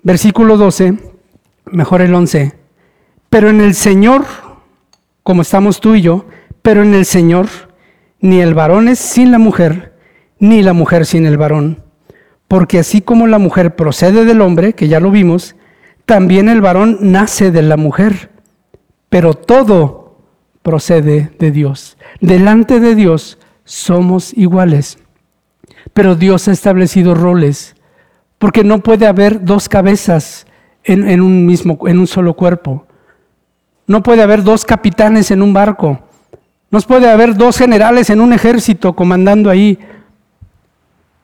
versículo 0.03 0.57
12, 0.57 0.97
mejor 1.65 2.01
el 2.01 2.13
11. 2.13 2.53
Pero 3.29 3.49
en 3.49 3.61
el 3.61 3.73
Señor, 3.75 4.25
como 5.23 5.43
estamos 5.43 5.79
tú 5.79 5.95
y 5.95 6.01
yo, 6.01 6.25
pero 6.61 6.83
en 6.83 6.93
el 6.93 7.05
Señor, 7.05 7.47
ni 8.19 8.41
el 8.41 8.53
varón 8.53 8.89
es 8.89 8.99
sin 8.99 9.31
la 9.31 9.39
mujer, 9.39 9.95
ni 10.39 10.61
la 10.61 10.73
mujer 10.73 11.05
sin 11.05 11.25
el 11.25 11.37
varón. 11.37 11.88
Porque 12.49 12.79
así 12.79 12.99
como 12.99 13.27
la 13.27 13.37
mujer 13.37 13.77
procede 13.77 14.25
del 14.25 14.41
hombre, 14.41 14.73
que 14.73 14.89
ya 14.89 14.99
lo 14.99 15.11
vimos, 15.11 15.55
también 16.05 16.49
el 16.49 16.59
varón 16.59 16.97
nace 16.99 17.51
de 17.51 17.61
la 17.61 17.77
mujer. 17.77 18.31
Pero 19.07 19.35
todo 19.35 20.17
procede 20.63 21.31
de 21.39 21.51
Dios. 21.51 21.97
Delante 22.19 22.79
de 22.79 22.95
Dios 22.95 23.37
somos 23.65 24.33
iguales. 24.35 24.97
Pero 25.93 26.15
Dios 26.15 26.47
ha 26.47 26.51
establecido 26.51 27.13
roles, 27.13 27.75
porque 28.39 28.63
no 28.63 28.79
puede 28.79 29.05
haber 29.05 29.45
dos 29.45 29.69
cabezas 29.69 30.47
en, 30.83 31.21
un 31.21 31.45
mismo, 31.45 31.77
en 31.87 31.99
un 31.99 32.07
solo 32.07 32.33
cuerpo. 32.33 32.87
No 33.85 34.01
puede 34.01 34.23
haber 34.23 34.43
dos 34.43 34.65
capitanes 34.65 35.29
en 35.29 35.43
un 35.43 35.53
barco. 35.53 35.99
No 36.71 36.79
puede 36.81 37.09
haber 37.09 37.35
dos 37.35 37.57
generales 37.57 38.09
en 38.09 38.21
un 38.21 38.33
ejército 38.33 38.95
comandando 38.95 39.51
ahí. 39.51 39.77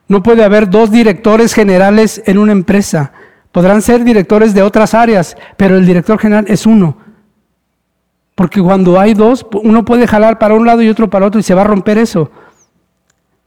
No 0.08 0.22
puede 0.22 0.44
haber 0.44 0.70
dos 0.70 0.92
directores 0.92 1.54
generales 1.54 2.22
en 2.26 2.38
una 2.38 2.52
empresa. 2.52 3.12
Podrán 3.52 3.82
ser 3.82 4.04
directores 4.04 4.54
de 4.54 4.62
otras 4.62 4.94
áreas, 4.94 5.36
pero 5.58 5.78
el 5.78 5.86
director 5.86 6.20
general 6.20 6.46
es 6.48 6.66
uno. 6.66 6.98
Porque 8.36 8.62
cuando 8.62 9.00
hay 9.00 9.14
dos, 9.14 9.46
uno 9.64 9.86
puede 9.86 10.08
jalar 10.08 10.38
para 10.38 10.56
un 10.56 10.66
lado 10.66 10.82
y 10.82 10.90
otro 10.90 11.10
para 11.10 11.26
otro 11.26 11.40
y 11.40 11.44
se 11.44 11.54
va 11.54 11.62
a 11.62 11.66
romper 11.66 11.98
eso. 11.98 12.30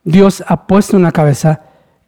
Dios 0.02 0.42
ha 0.46 0.66
puesto 0.66 0.96
una 0.96 1.12
cabeza 1.12 1.60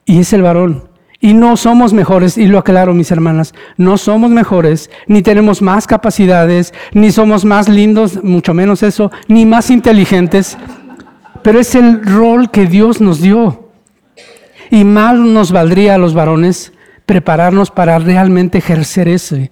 y 0.07 0.21
es 0.21 0.33
el 0.33 0.43
varón. 0.43 0.89
Y 1.23 1.35
no 1.35 1.59
somos 1.59 1.93
mejores, 1.93 2.39
y 2.39 2.47
lo 2.47 2.59
aclaro 2.59 2.95
mis 2.95 3.11
hermanas, 3.11 3.53
no 3.77 3.99
somos 3.99 4.31
mejores, 4.31 4.91
ni 5.07 5.21
tenemos 5.21 5.61
más 5.61 5.87
capacidades, 5.87 6.73
ni 6.95 7.13
somos 7.13 7.45
más 7.45 7.69
lindos, 7.69 8.25
mucho 8.25 8.55
menos 8.55 8.83
eso, 8.83 9.13
ni 9.29 9.45
más 9.45 9.71
inteligentes, 9.71 10.57
pero 11.43 11.61
es 11.61 11.75
el 11.75 12.03
rol 12.03 12.51
que 12.51 12.65
Dios 12.65 13.03
nos 13.03 13.21
dio. 13.21 13.60
Y 14.71 14.85
más 14.85 15.17
nos 15.17 15.53
valdría 15.53 15.97
a 15.97 15.99
los 15.99 16.15
varones 16.15 16.73
prepararnos 17.07 17.71
para 17.71 17.99
realmente 17.99 18.59
ejercer 18.59 19.09
ese. 19.09 19.51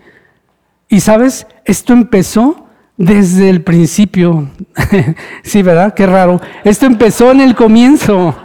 Y 0.88 1.00
sabes, 1.00 1.46
esto 1.64 1.92
empezó 1.92 2.66
desde 2.96 3.50
el 3.50 3.62
principio. 3.62 4.50
sí, 5.42 5.62
¿verdad? 5.62 5.94
Qué 5.94 6.06
raro. 6.06 6.40
Esto 6.64 6.86
empezó 6.86 7.32
en 7.32 7.40
el 7.40 7.54
comienzo. 7.54 8.36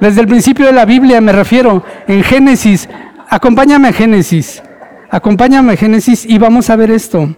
Desde 0.00 0.22
el 0.22 0.26
principio 0.26 0.66
de 0.66 0.72
la 0.72 0.84
Biblia 0.84 1.20
me 1.20 1.32
refiero, 1.32 1.84
en 2.08 2.22
Génesis. 2.22 2.88
Acompáñame 3.28 3.88
a 3.88 3.92
Génesis. 3.92 4.62
Acompáñame 5.10 5.74
a 5.74 5.76
Génesis 5.76 6.24
y 6.24 6.38
vamos 6.38 6.70
a 6.70 6.76
ver 6.76 6.90
esto. 6.90 7.36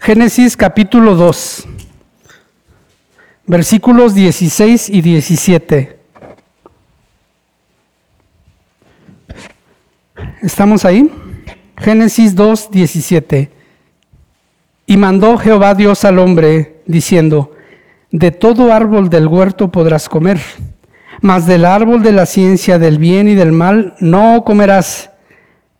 Génesis 0.00 0.54
capítulo 0.56 1.14
2, 1.14 1.66
versículos 3.46 4.14
16 4.14 4.88
y 4.88 5.00
17. 5.02 5.98
¿Estamos 10.42 10.84
ahí? 10.84 11.10
Génesis 11.78 12.34
2, 12.34 12.70
17. 12.70 13.50
Y 14.86 14.96
mandó 14.96 15.38
Jehová 15.38 15.74
Dios 15.74 16.04
al 16.04 16.18
hombre, 16.18 16.82
diciendo, 16.86 17.52
de 18.10 18.30
todo 18.30 18.72
árbol 18.72 19.08
del 19.08 19.26
huerto 19.26 19.72
podrás 19.72 20.08
comer, 20.08 20.40
mas 21.20 21.46
del 21.46 21.64
árbol 21.64 22.02
de 22.02 22.12
la 22.12 22.26
ciencia 22.26 22.78
del 22.78 22.98
bien 22.98 23.28
y 23.28 23.34
del 23.34 23.52
mal 23.52 23.94
no 23.98 24.44
comerás, 24.44 25.10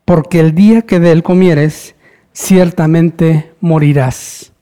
porque 0.05 0.41
el 0.41 0.55
día 0.55 0.83
que 0.83 0.99
de 0.99 1.13
él 1.13 1.23
comieres, 1.23 1.95
ciertamente 2.33 3.53
morirás. 3.61 4.54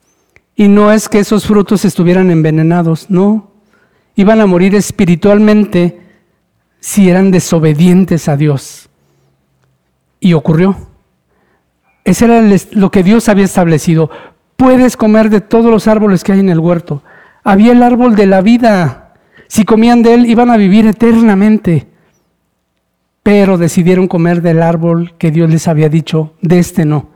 Y 0.55 0.67
no 0.67 0.91
es 0.91 1.09
que 1.09 1.19
esos 1.19 1.45
frutos 1.45 1.83
estuvieran 1.85 2.29
envenenados, 2.29 3.09
no. 3.09 3.51
Iban 4.15 4.41
a 4.41 4.45
morir 4.45 4.75
espiritualmente 4.75 5.99
si 6.79 7.09
eran 7.09 7.31
desobedientes 7.31 8.29
a 8.29 8.37
Dios. 8.37 8.89
Y 10.19 10.33
ocurrió. 10.33 10.77
Ese 12.03 12.25
era 12.25 12.41
lo 12.71 12.91
que 12.91 13.03
Dios 13.03 13.29
había 13.29 13.45
establecido. 13.45 14.11
Puedes 14.55 14.97
comer 14.97 15.29
de 15.29 15.41
todos 15.41 15.71
los 15.71 15.87
árboles 15.87 16.23
que 16.23 16.33
hay 16.33 16.39
en 16.39 16.49
el 16.49 16.59
huerto. 16.59 17.01
Había 17.43 17.71
el 17.71 17.81
árbol 17.81 18.15
de 18.15 18.27
la 18.27 18.41
vida. 18.41 19.15
Si 19.47 19.65
comían 19.65 20.03
de 20.03 20.13
él, 20.13 20.25
iban 20.25 20.49
a 20.51 20.57
vivir 20.57 20.85
eternamente. 20.85 21.87
Pero 23.23 23.57
decidieron 23.57 24.07
comer 24.07 24.41
del 24.41 24.61
árbol 24.61 25.15
que 25.17 25.31
Dios 25.31 25.49
les 25.49 25.67
había 25.67 25.89
dicho, 25.89 26.33
de 26.41 26.59
este 26.59 26.85
no. 26.85 27.09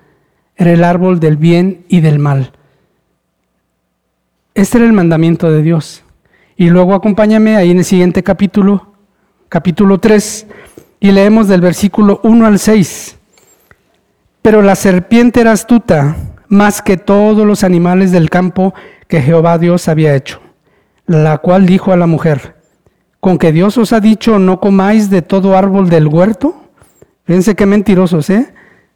Era 0.56 0.72
el 0.72 0.84
árbol 0.84 1.20
del 1.20 1.38
bien 1.38 1.86
y 1.90 2.00
del 2.00 2.18
mal. 2.18 2.54
Este 4.58 4.80
era 4.80 4.88
el 4.88 4.94
mandamiento 4.94 5.52
de 5.52 5.62
Dios. 5.62 6.04
Y 6.56 6.72
luego 6.72 6.96
acompáñame 6.96 7.58
ahí 7.58 7.70
en 7.70 7.78
el 7.78 7.86
siguiente 7.86 8.24
capítulo, 8.24 8.92
capítulo 9.50 10.00
3, 10.00 10.48
y 11.00 11.12
leemos 11.12 11.48
del 11.48 11.62
versículo 11.62 12.20
1 12.24 12.44
al 12.48 12.58
6. 12.58 13.20
Pero 14.42 14.64
la 14.64 14.76
serpiente 14.76 15.42
era 15.42 15.52
astuta 15.52 16.16
más 16.48 16.82
que 16.82 16.98
todos 16.98 17.46
los 17.46 17.64
animales 17.64 18.12
del 18.12 18.32
campo 18.32 18.74
que 19.08 19.22
Jehová 19.22 19.60
Dios 19.60 19.88
había 19.88 20.16
hecho, 20.16 20.42
la 21.06 21.38
cual 21.38 21.68
dijo 21.68 21.92
a 21.92 21.98
la 21.98 22.08
mujer, 22.08 22.56
¿con 23.20 23.38
que 23.38 23.52
Dios 23.52 23.78
os 23.78 23.94
ha 23.94 24.00
dicho 24.00 24.40
no 24.40 24.60
comáis 24.60 25.12
de 25.12 25.22
todo 25.22 25.56
árbol 25.56 25.88
del 25.88 26.08
huerto? 26.08 26.64
Fíjense 27.26 27.54
qué 27.54 27.68
mentirosos, 27.68 28.28
¿eh? 28.32 28.52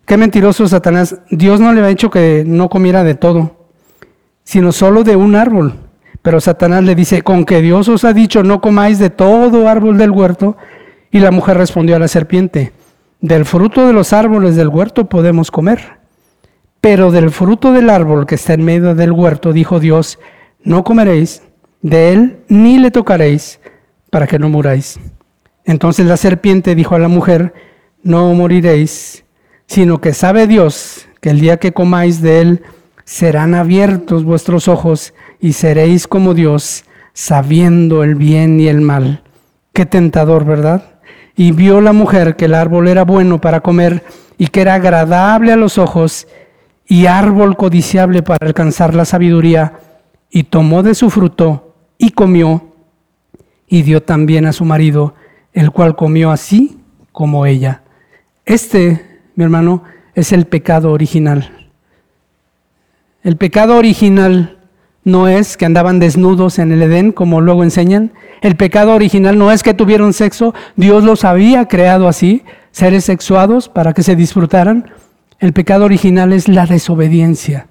Qué 0.08 0.18
mentiroso 0.18 0.68
Satanás. 0.68 1.20
Dios 1.30 1.60
no 1.60 1.72
le 1.72 1.82
había 1.82 1.90
dicho 1.90 2.10
que 2.10 2.44
no 2.48 2.68
comiera 2.68 3.04
de 3.04 3.14
todo, 3.14 3.61
sino 4.44 4.72
solo 4.72 5.04
de 5.04 5.16
un 5.16 5.36
árbol. 5.36 5.76
Pero 6.22 6.40
Satanás 6.40 6.84
le 6.84 6.96
dice, 6.96 7.22
con 7.22 7.46
que 7.46 7.62
Dios 7.62 7.88
os 7.90 8.04
ha 8.04 8.14
dicho 8.14 8.44
no 8.44 8.62
comáis 8.62 9.00
de 9.00 9.10
todo 9.10 9.68
árbol 9.68 9.98
del 9.98 10.12
huerto. 10.12 10.58
Y 11.12 11.20
la 11.20 11.32
mujer 11.32 11.58
respondió 11.58 11.96
a 11.96 12.00
la 12.00 12.08
serpiente, 12.08 12.72
del 13.20 13.46
fruto 13.46 13.86
de 13.86 13.94
los 13.94 14.14
árboles 14.14 14.56
del 14.56 14.70
huerto 14.70 15.10
podemos 15.10 15.52
comer 15.52 16.02
pero 16.82 17.12
del 17.12 17.30
fruto 17.30 17.72
del 17.72 17.92
árbol 17.92 18.26
que 18.26 18.36
está 18.36 18.56
en 18.56 18.66
medio 18.66 18.96
del 18.96 19.12
huerto, 19.12 19.54
dijo 19.54 19.80
Dios, 19.80 20.18
no 20.64 20.84
comeréis 20.84 21.44
de 21.84 22.12
él 22.12 22.40
ni 22.50 22.80
le 22.80 22.90
tocaréis 22.90 23.60
para 24.10 24.26
que 24.26 24.40
no 24.40 24.50
muráis. 24.50 25.00
Entonces 25.64 26.08
la 26.08 26.18
serpiente 26.18 26.74
dijo 26.74 26.96
a 26.96 27.00
la 27.00 27.08
mujer, 27.08 27.54
no 28.02 28.34
moriréis, 28.34 29.24
sino 29.68 30.02
que 30.02 30.14
sabe 30.14 30.48
Dios 30.48 31.08
que 31.22 31.30
el 31.30 31.40
día 31.40 31.58
que 31.58 31.72
comáis 31.72 32.20
de 32.20 32.42
él 32.42 32.64
serán 33.12 33.56
abiertos 33.56 34.24
vuestros 34.24 34.70
ojos 34.70 35.14
y 35.42 35.52
seréis 35.52 36.08
como 36.08 36.34
Dios, 36.34 36.86
sabiendo 37.12 38.06
el 38.06 38.16
bien 38.16 38.58
y 38.62 38.70
el 38.70 38.80
mal. 38.80 39.22
Qué 39.74 39.86
tentador, 39.86 40.46
¿verdad? 40.46 41.02
Y 41.36 41.52
vio 41.52 41.82
la 41.82 41.92
mujer 41.92 42.38
que 42.38 42.46
el 42.46 42.54
árbol 42.54 42.88
era 42.88 43.04
bueno 43.04 43.42
para 43.42 43.60
comer 43.60 44.06
y 44.38 44.48
que 44.48 44.62
era 44.62 44.76
agradable 44.76 45.52
a 45.52 45.58
los 45.58 45.78
ojos 45.78 46.26
y 46.88 47.08
árbol 47.08 47.58
codiciable 47.58 48.24
para 48.24 48.48
alcanzar 48.48 48.96
la 48.96 49.04
sabiduría, 49.04 49.74
y 50.30 50.44
tomó 50.44 50.82
de 50.82 50.96
su 50.96 51.10
fruto 51.10 51.76
y 51.98 52.12
comió, 52.12 52.74
y 53.68 53.82
dio 53.82 54.02
también 54.02 54.46
a 54.46 54.54
su 54.54 54.64
marido, 54.64 55.16
el 55.52 55.72
cual 55.72 55.98
comió 55.98 56.32
así 56.32 56.80
como 57.12 57.46
ella. 57.46 57.82
Este, 58.46 59.20
mi 59.36 59.44
hermano, 59.44 59.84
es 60.16 60.32
el 60.32 60.48
pecado 60.48 60.94
original. 60.94 61.61
El 63.24 63.38
pecado 63.38 63.78
original 63.78 64.58
no 65.04 65.28
es 65.28 65.58
que 65.58 65.66
andaban 65.66 66.00
desnudos 66.00 66.60
en 66.60 66.72
el 66.72 66.82
Edén, 66.82 67.12
como 67.12 67.42
luego 67.42 67.64
enseñan. 67.64 68.14
El 68.42 68.56
pecado 68.56 68.94
original 68.94 69.38
no 69.38 69.52
es 69.52 69.64
que 69.64 69.74
tuvieron 69.74 70.14
sexo. 70.14 70.54
Dios 70.76 71.04
los 71.04 71.24
había 71.24 71.68
creado 71.68 72.08
así, 72.08 72.44
seres 72.72 73.06
sexuados, 73.06 73.70
para 73.70 73.94
que 73.94 74.04
se 74.04 74.16
disfrutaran. 74.16 74.92
El 75.40 75.54
pecado 75.54 75.86
original 75.86 76.34
es 76.34 76.48
la 76.48 76.66
desobediencia. 76.66 77.68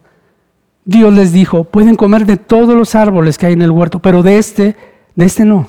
Dios 0.85 1.13
les 1.13 1.33
dijo, 1.33 1.65
pueden 1.65 1.95
comer 1.95 2.27
de 2.27 2.37
todos 2.37 2.75
los 2.75 2.95
árboles 2.95 3.39
que 3.39 3.47
hay 3.47 3.53
en 3.53 3.63
el 3.63 3.71
huerto, 3.71 4.01
pero 4.01 4.23
de 4.23 4.39
este, 4.39 4.77
de 5.15 5.25
este 5.25 5.45
no. 5.45 5.69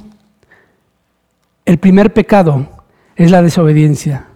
El 1.65 1.77
primer 1.77 2.13
pecado 2.13 2.67
es 3.15 3.29
la 3.29 3.41
desobediencia 3.41 4.27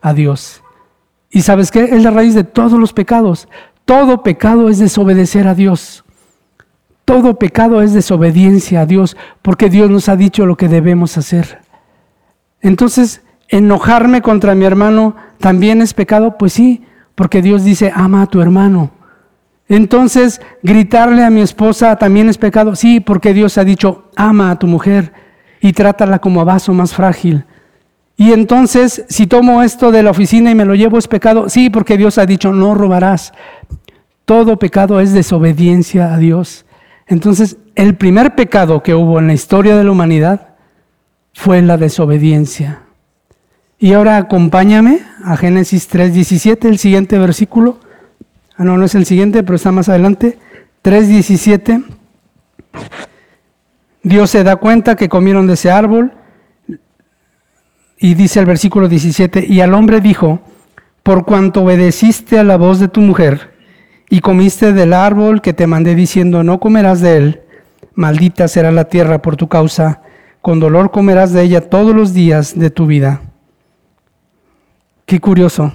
a 0.00 0.14
Dios. 0.14 0.62
¿Y 1.30 1.42
sabes 1.42 1.70
qué? 1.70 1.84
Es 1.84 2.02
la 2.02 2.10
raíz 2.10 2.34
de 2.34 2.44
todos 2.44 2.78
los 2.78 2.92
pecados. 2.92 3.48
Todo 3.90 4.22
pecado 4.22 4.68
es 4.68 4.78
desobedecer 4.78 5.48
a 5.48 5.56
Dios. 5.56 6.04
Todo 7.04 7.40
pecado 7.40 7.82
es 7.82 7.92
desobediencia 7.92 8.82
a 8.82 8.86
Dios, 8.86 9.16
porque 9.42 9.68
Dios 9.68 9.90
nos 9.90 10.08
ha 10.08 10.14
dicho 10.14 10.46
lo 10.46 10.56
que 10.56 10.68
debemos 10.68 11.18
hacer. 11.18 11.58
Entonces, 12.60 13.22
enojarme 13.48 14.22
contra 14.22 14.54
mi 14.54 14.64
hermano 14.64 15.16
también 15.38 15.82
es 15.82 15.92
pecado, 15.92 16.38
pues 16.38 16.52
sí, 16.52 16.84
porque 17.16 17.42
Dios 17.42 17.64
dice, 17.64 17.90
ama 17.92 18.22
a 18.22 18.26
tu 18.26 18.40
hermano. 18.40 18.92
Entonces, 19.68 20.40
gritarle 20.62 21.24
a 21.24 21.30
mi 21.30 21.40
esposa 21.40 21.96
también 21.96 22.28
es 22.28 22.38
pecado. 22.38 22.76
Sí, 22.76 23.00
porque 23.00 23.34
Dios 23.34 23.58
ha 23.58 23.64
dicho, 23.64 24.04
ama 24.14 24.52
a 24.52 24.58
tu 24.60 24.68
mujer 24.68 25.12
y 25.60 25.72
trátala 25.72 26.20
como 26.20 26.40
a 26.40 26.44
vaso 26.44 26.72
más 26.72 26.94
frágil. 26.94 27.44
Y 28.20 28.34
entonces, 28.34 29.06
si 29.08 29.26
tomo 29.26 29.62
esto 29.62 29.90
de 29.90 30.02
la 30.02 30.10
oficina 30.10 30.50
y 30.50 30.54
me 30.54 30.66
lo 30.66 30.74
llevo, 30.74 30.98
es 30.98 31.08
pecado. 31.08 31.48
Sí, 31.48 31.70
porque 31.70 31.96
Dios 31.96 32.18
ha 32.18 32.26
dicho, 32.26 32.52
no 32.52 32.74
robarás. 32.74 33.32
Todo 34.30 34.60
pecado 34.60 35.00
es 35.00 35.12
desobediencia 35.12 36.14
a 36.14 36.16
Dios. 36.16 36.64
Entonces, 37.08 37.56
el 37.74 37.96
primer 37.96 38.36
pecado 38.36 38.80
que 38.80 38.94
hubo 38.94 39.18
en 39.18 39.26
la 39.26 39.32
historia 39.32 39.76
de 39.76 39.82
la 39.82 39.90
humanidad 39.90 40.50
fue 41.34 41.60
la 41.62 41.76
desobediencia. 41.76 42.82
Y 43.76 43.92
ahora 43.92 44.18
acompáñame 44.18 45.00
a 45.24 45.36
Génesis 45.36 45.90
3.17, 45.90 46.68
el 46.68 46.78
siguiente 46.78 47.18
versículo. 47.18 47.80
Ah, 48.56 48.62
no, 48.62 48.78
no 48.78 48.84
es 48.84 48.94
el 48.94 49.04
siguiente, 49.04 49.42
pero 49.42 49.56
está 49.56 49.72
más 49.72 49.88
adelante. 49.88 50.38
3.17. 50.84 51.86
Dios 54.04 54.30
se 54.30 54.44
da 54.44 54.54
cuenta 54.54 54.94
que 54.94 55.08
comieron 55.08 55.48
de 55.48 55.54
ese 55.54 55.72
árbol. 55.72 56.12
Y 57.98 58.14
dice 58.14 58.38
el 58.38 58.46
versículo 58.46 58.86
17, 58.86 59.44
y 59.44 59.60
al 59.60 59.74
hombre 59.74 60.00
dijo, 60.00 60.40
por 61.02 61.24
cuanto 61.24 61.64
obedeciste 61.64 62.38
a 62.38 62.44
la 62.44 62.56
voz 62.56 62.78
de 62.78 62.86
tu 62.86 63.00
mujer 63.00 63.49
y 64.12 64.20
comiste 64.20 64.72
del 64.72 64.92
árbol 64.92 65.40
que 65.40 65.52
te 65.52 65.68
mandé 65.68 65.94
diciendo, 65.94 66.42
no 66.42 66.58
comerás 66.58 67.00
de 67.00 67.16
él, 67.16 67.40
maldita 67.94 68.48
será 68.48 68.72
la 68.72 68.86
tierra 68.86 69.22
por 69.22 69.36
tu 69.36 69.48
causa, 69.48 70.02
con 70.42 70.58
dolor 70.58 70.90
comerás 70.90 71.32
de 71.32 71.42
ella 71.42 71.70
todos 71.70 71.94
los 71.94 72.12
días 72.12 72.58
de 72.58 72.70
tu 72.70 72.86
vida. 72.86 73.22
Qué 75.06 75.20
curioso. 75.20 75.72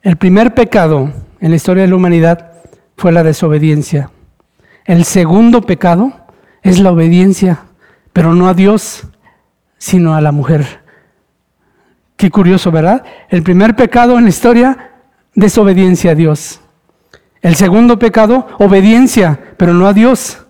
El 0.00 0.16
primer 0.16 0.54
pecado 0.54 1.12
en 1.38 1.50
la 1.50 1.56
historia 1.56 1.82
de 1.82 1.90
la 1.90 1.96
humanidad 1.96 2.52
fue 2.96 3.12
la 3.12 3.22
desobediencia. 3.22 4.10
El 4.86 5.04
segundo 5.04 5.60
pecado 5.60 6.14
es 6.62 6.80
la 6.80 6.92
obediencia, 6.92 7.64
pero 8.14 8.34
no 8.34 8.48
a 8.48 8.54
Dios, 8.54 9.06
sino 9.76 10.14
a 10.14 10.22
la 10.22 10.32
mujer. 10.32 10.80
Qué 12.16 12.30
curioso, 12.30 12.70
¿verdad? 12.70 13.04
El 13.28 13.42
primer 13.42 13.76
pecado 13.76 14.16
en 14.16 14.24
la 14.24 14.30
historia, 14.30 14.92
desobediencia 15.34 16.12
a 16.12 16.14
Dios. 16.14 16.60
El 17.42 17.56
segundo 17.56 17.98
pecado, 17.98 18.46
obediencia, 18.58 19.54
pero 19.56 19.74
no 19.74 19.86
a 19.86 19.92
Dios. 19.92 20.46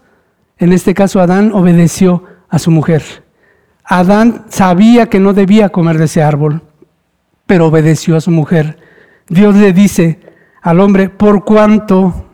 En 0.59 0.73
este 0.73 0.95
caso, 0.95 1.21
Adán 1.21 1.53
obedeció 1.53 2.25
a 2.49 2.59
su 2.59 2.71
mujer. 2.71 3.25
Adán 3.85 4.47
sabía 4.49 5.07
que 5.07 5.21
no 5.21 5.33
debía 5.33 5.71
comer 5.71 5.99
de 5.99 6.05
ese 6.05 6.23
árbol 6.23 6.63
pero 7.51 7.67
obedeció 7.67 8.15
a 8.15 8.21
su 8.21 8.31
mujer. 8.31 8.79
Dios 9.29 9.57
le 9.57 9.73
dice 9.73 10.21
al 10.63 10.79
hombre, 10.79 11.09
por 11.09 11.45
cuanto, 11.45 12.27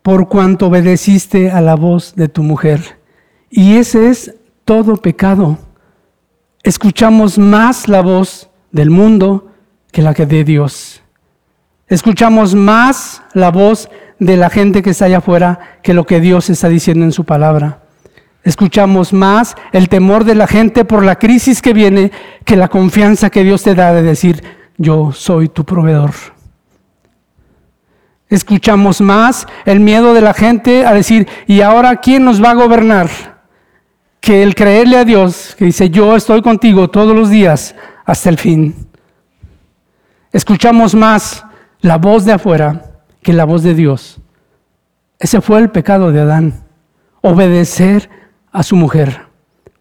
por 0.00 0.30
cuanto 0.30 0.68
obedeciste 0.68 1.50
a 1.50 1.60
la 1.60 1.74
voz 1.74 2.14
de 2.14 2.28
tu 2.28 2.42
mujer. 2.42 2.98
Y 3.50 3.76
ese 3.76 4.08
es 4.08 4.34
todo 4.64 4.96
pecado. 4.96 5.58
Escuchamos 6.62 7.36
más 7.36 7.86
la 7.86 8.00
voz 8.00 8.48
del 8.72 8.88
mundo 8.88 9.52
que 9.92 10.00
la 10.00 10.14
que 10.14 10.24
de 10.24 10.42
Dios. 10.42 11.03
Escuchamos 11.88 12.54
más 12.54 13.22
la 13.34 13.50
voz 13.50 13.88
de 14.18 14.36
la 14.36 14.48
gente 14.48 14.82
que 14.82 14.90
está 14.90 15.04
allá 15.04 15.18
afuera 15.18 15.78
que 15.82 15.94
lo 15.94 16.04
que 16.04 16.20
Dios 16.20 16.48
está 16.48 16.68
diciendo 16.68 17.04
en 17.04 17.12
su 17.12 17.24
palabra. 17.24 17.80
Escuchamos 18.42 19.12
más 19.12 19.54
el 19.72 19.88
temor 19.88 20.24
de 20.24 20.34
la 20.34 20.46
gente 20.46 20.84
por 20.84 21.02
la 21.02 21.18
crisis 21.18 21.62
que 21.62 21.72
viene 21.72 22.12
que 22.44 22.56
la 22.56 22.68
confianza 22.68 23.30
que 23.30 23.44
Dios 23.44 23.62
te 23.62 23.74
da 23.74 23.92
de 23.92 24.02
decir, 24.02 24.42
yo 24.76 25.12
soy 25.12 25.48
tu 25.48 25.64
proveedor. 25.64 26.12
Escuchamos 28.28 29.00
más 29.00 29.46
el 29.64 29.80
miedo 29.80 30.14
de 30.14 30.20
la 30.20 30.34
gente 30.34 30.84
a 30.86 30.92
decir, 30.92 31.28
¿y 31.46 31.60
ahora 31.60 31.96
quién 31.96 32.24
nos 32.24 32.42
va 32.42 32.50
a 32.50 32.54
gobernar? 32.54 33.08
Que 34.20 34.42
el 34.42 34.54
creerle 34.54 34.96
a 34.98 35.04
Dios, 35.04 35.54
que 35.56 35.66
dice, 35.66 35.90
yo 35.90 36.16
estoy 36.16 36.42
contigo 36.42 36.88
todos 36.88 37.14
los 37.14 37.30
días 37.30 37.74
hasta 38.04 38.30
el 38.30 38.38
fin. 38.38 38.74
Escuchamos 40.32 40.94
más 40.94 41.44
la 41.84 41.98
voz 41.98 42.24
de 42.24 42.32
afuera 42.32 43.02
que 43.22 43.34
la 43.34 43.44
voz 43.44 43.62
de 43.62 43.74
Dios. 43.74 44.18
Ese 45.18 45.42
fue 45.42 45.58
el 45.58 45.68
pecado 45.68 46.12
de 46.12 46.20
Adán, 46.22 46.64
obedecer 47.20 48.08
a 48.52 48.62
su 48.62 48.74
mujer. 48.74 49.26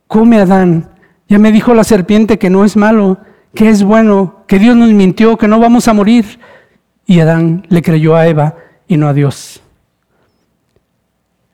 Come 0.08 0.38
Adán, 0.38 0.90
ya 1.30 1.40
me 1.40 1.54
dijo 1.54 1.74
la 1.74 1.86
serpiente 1.86 2.38
que 2.38 2.50
no 2.50 2.66
es 2.66 2.76
malo, 2.76 3.20
que 3.56 3.70
es 3.70 3.84
bueno, 3.84 4.44
que 4.48 4.60
Dios 4.60 4.76
nos 4.76 4.92
mintió, 4.92 5.38
que 5.38 5.48
no 5.48 5.62
vamos 5.62 5.88
a 5.88 5.94
morir. 5.94 6.42
Y 7.06 7.22
Adán 7.22 7.66
le 7.70 7.82
creyó 7.82 8.18
a 8.18 8.28
Eva 8.28 8.58
y 8.86 8.98
no 8.98 9.08
a 9.08 9.14
Dios. 9.14 9.64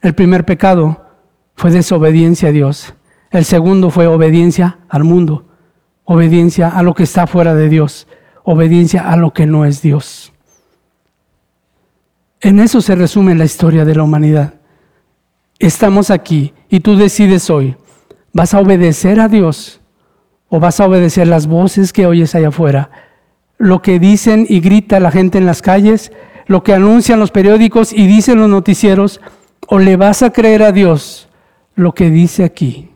El 0.02 0.16
primer 0.16 0.46
pecado 0.46 1.06
fue 1.54 1.70
desobediencia 1.70 2.50
a 2.50 2.54
Dios. 2.54 2.96
El 3.30 3.46
segundo 3.46 3.92
fue 3.92 4.08
obediencia 4.08 4.80
al 4.90 5.04
mundo, 5.04 5.46
obediencia 6.06 6.70
a 6.70 6.82
lo 6.82 6.96
que 6.96 7.04
está 7.04 7.28
fuera 7.28 7.54
de 7.54 7.70
Dios, 7.70 8.08
obediencia 8.44 9.12
a 9.12 9.16
lo 9.16 9.32
que 9.32 9.46
no 9.46 9.64
es 9.64 9.84
Dios. 9.84 10.34
En 12.42 12.60
eso 12.60 12.82
se 12.82 12.96
resume 12.96 13.36
la 13.36 13.46
historia 13.46 13.84
de 13.84 13.96
la 13.96 14.04
humanidad. 14.04 14.54
Estamos 15.60 16.10
aquí 16.10 16.54
y 16.70 16.80
tú 16.80 16.96
decides 16.96 17.50
hoy, 17.50 17.76
¿vas 18.32 18.54
a 18.54 18.60
obedecer 18.60 19.20
a 19.20 19.28
Dios 19.28 19.82
o 20.48 20.60
vas 20.60 20.80
a 20.80 20.86
obedecer 20.86 21.28
las 21.28 21.48
voces 21.48 21.92
que 21.92 22.06
oyes 22.06 22.36
allá 22.36 22.48
afuera? 22.48 22.92
Lo 23.58 23.82
que 23.82 24.00
dicen 24.00 24.46
y 24.48 24.62
grita 24.62 25.02
la 25.02 25.12
gente 25.12 25.38
en 25.38 25.46
las 25.46 25.62
calles, 25.62 26.14
lo 26.48 26.64
que 26.64 26.74
anuncian 26.74 27.20
los 27.20 27.32
periódicos 27.32 27.92
y 27.92 28.08
dicen 28.08 28.40
los 28.40 28.50
noticieros, 28.50 29.20
o 29.68 29.80
le 29.80 29.98
vas 29.98 30.24
a 30.24 30.32
creer 30.32 30.64
a 30.64 30.72
Dios 30.72 31.28
lo 31.76 31.94
que 31.94 32.10
dice 32.10 32.46
aquí. 32.46 32.90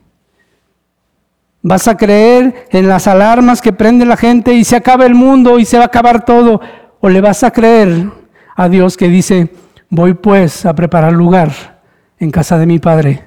Vas 1.62 1.90
a 1.90 1.98
creer 1.98 2.68
en 2.72 2.88
las 2.88 3.08
alarmas 3.08 3.62
que 3.62 3.74
prende 3.74 4.06
la 4.06 4.18
gente 4.18 4.54
y 4.54 4.64
se 4.64 4.78
acaba 4.78 5.06
el 5.06 5.16
mundo 5.16 5.60
y 5.60 5.66
se 5.66 5.78
va 5.78 5.84
a 5.84 5.88
acabar 5.88 6.24
todo. 6.24 6.62
O 7.00 7.10
le 7.10 7.22
vas 7.22 7.44
a 7.44 7.52
creer 7.52 8.08
a 8.56 8.70
Dios 8.70 8.98
que 8.98 9.10
dice, 9.10 9.54
voy 9.90 10.14
pues 10.14 10.66
a 10.66 10.74
preparar 10.74 11.14
lugar 11.14 11.82
en 12.20 12.32
casa 12.32 12.58
de 12.58 12.66
mi 12.66 12.80
Padre, 12.80 13.24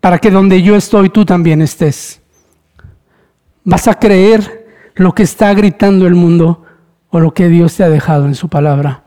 para 0.00 0.18
que 0.18 0.30
donde 0.30 0.62
yo 0.62 0.76
estoy 0.76 1.10
tú 1.10 1.24
también 1.24 1.62
estés. 1.62 2.20
Vas 3.64 3.88
a 3.88 3.94
creer 3.94 4.66
lo 4.94 5.14
que 5.14 5.22
está 5.22 5.52
gritando 5.54 6.06
el 6.06 6.14
mundo 6.14 6.64
o 7.10 7.20
lo 7.20 7.32
que 7.32 7.48
Dios 7.48 7.76
te 7.76 7.84
ha 7.84 7.88
dejado 7.88 8.26
en 8.26 8.34
su 8.34 8.48
palabra. 8.48 9.04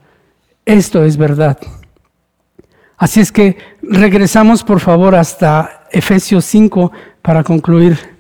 Esto 0.66 1.04
es 1.04 1.18
verdad. 1.18 1.58
Así 2.98 3.20
es 3.20 3.32
que 3.32 3.58
regresamos 3.82 4.64
por 4.64 4.80
favor 4.80 5.16
hasta 5.16 5.88
Efesios 5.91 6.46
5 6.46 6.91
para 7.22 7.43
concluir. 7.43 8.14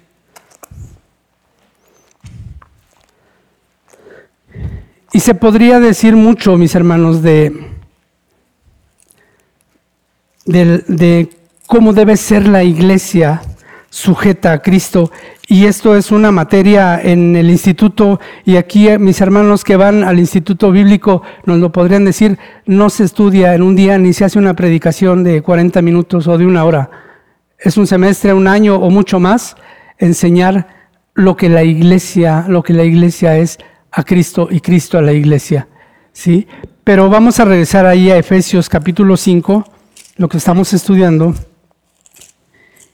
Y 5.15 5.21
se 5.21 5.33
podría 5.33 5.79
decir 5.79 6.13
mucho, 6.17 6.57
mis 6.57 6.75
hermanos, 6.75 7.21
de, 7.21 7.69
cómo 11.67 11.93
debe 11.93 12.17
ser 12.17 12.45
la 12.49 12.65
iglesia 12.65 13.41
sujeta 13.89 14.51
a 14.51 14.61
Cristo. 14.61 15.13
Y 15.47 15.67
esto 15.67 15.95
es 15.95 16.11
una 16.11 16.31
materia 16.31 16.99
en 17.01 17.37
el 17.37 17.49
instituto, 17.49 18.19
y 18.43 18.57
aquí 18.57 18.89
eh, 18.89 18.99
mis 18.99 19.21
hermanos 19.21 19.63
que 19.63 19.77
van 19.77 20.03
al 20.03 20.19
instituto 20.19 20.69
bíblico 20.69 21.21
nos 21.45 21.59
lo 21.59 21.71
podrían 21.71 22.03
decir, 22.03 22.37
no 22.65 22.89
se 22.89 23.05
estudia 23.05 23.55
en 23.55 23.61
un 23.61 23.77
día 23.77 23.97
ni 23.97 24.11
se 24.11 24.25
hace 24.25 24.37
una 24.37 24.53
predicación 24.53 25.23
de 25.23 25.41
40 25.41 25.81
minutos 25.81 26.27
o 26.27 26.37
de 26.37 26.45
una 26.45 26.65
hora. 26.65 26.91
Es 27.57 27.77
un 27.77 27.87
semestre, 27.87 28.33
un 28.33 28.49
año 28.49 28.75
o 28.75 28.89
mucho 28.89 29.21
más 29.21 29.55
enseñar 29.97 30.67
lo 31.13 31.37
que 31.37 31.47
la 31.47 31.63
iglesia, 31.63 32.43
lo 32.49 32.63
que 32.63 32.73
la 32.73 32.83
iglesia 32.83 33.37
es 33.37 33.59
a 33.95 34.03
Cristo 34.03 34.49
y 34.51 34.59
Cristo 34.59 34.97
a 34.97 35.01
la 35.01 35.13
iglesia. 35.13 35.69
¿sí? 36.11 36.47
Pero 36.83 37.09
vamos 37.09 37.39
a 37.39 37.45
regresar 37.45 37.85
ahí 37.85 38.11
a 38.11 38.17
Efesios 38.17 38.67
capítulo 38.67 39.15
5 39.15 39.65
lo 40.17 40.29
que 40.29 40.37
estamos 40.37 40.73
estudiando. 40.73 41.33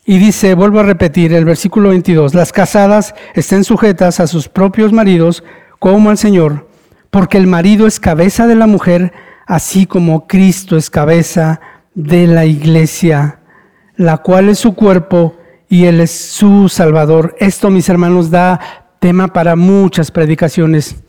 Y 0.06 0.18
dice, 0.18 0.54
vuelvo 0.54 0.80
a 0.80 0.84
repetir 0.84 1.34
el 1.34 1.46
versículo 1.46 1.90
22, 1.90 2.34
las 2.34 2.52
casadas 2.52 3.14
estén 3.34 3.64
sujetas 3.64 4.20
a 4.20 4.28
sus 4.28 4.48
propios 4.48 4.94
maridos 4.94 5.44
como 5.80 6.10
al 6.10 6.18
Señor, 6.18 6.68
porque 7.10 7.38
el 7.38 7.48
marido 7.48 7.88
es 7.88 8.00
cabeza 8.00 8.48
de 8.48 8.56
la 8.56 8.68
mujer, 8.68 9.14
así 9.46 9.86
como 9.86 10.28
Cristo 10.28 10.78
es 10.78 10.90
cabeza 10.90 11.62
de 11.94 12.28
la 12.28 12.46
iglesia, 12.46 13.40
la 13.96 14.18
cual 14.18 14.50
es 14.50 14.60
su 14.60 14.74
cuerpo 14.74 15.38
y 15.70 15.86
Él 15.86 16.02
es 16.02 16.12
su 16.12 16.68
Salvador. 16.68 17.36
Esto, 17.40 17.70
mis 17.70 17.88
hermanos, 17.88 18.32
da 18.32 18.81
tema 19.02 19.34
para 19.34 19.58
muchas 19.58 20.12
predicaciones. 20.12 21.04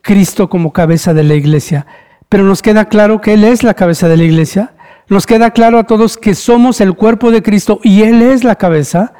Cristo 0.00 0.48
como 0.48 0.72
cabeza 0.72 1.12
de 1.12 1.24
la 1.24 1.34
iglesia. 1.34 1.86
Pero 2.30 2.44
nos 2.44 2.62
queda 2.62 2.86
claro 2.86 3.20
que 3.20 3.34
Él 3.34 3.44
es 3.44 3.62
la 3.62 3.74
cabeza 3.74 4.08
de 4.08 4.16
la 4.16 4.24
iglesia 4.24 4.72
nos 5.12 5.26
queda 5.26 5.50
claro 5.50 5.78
a 5.78 5.84
todos 5.84 6.16
que 6.16 6.34
somos 6.34 6.80
el 6.80 6.94
cuerpo 6.94 7.30
de 7.30 7.42
Cristo 7.42 7.80
y 7.82 8.02
Él 8.02 8.22
es 8.22 8.44
la 8.44 8.56
cabeza. 8.56 9.12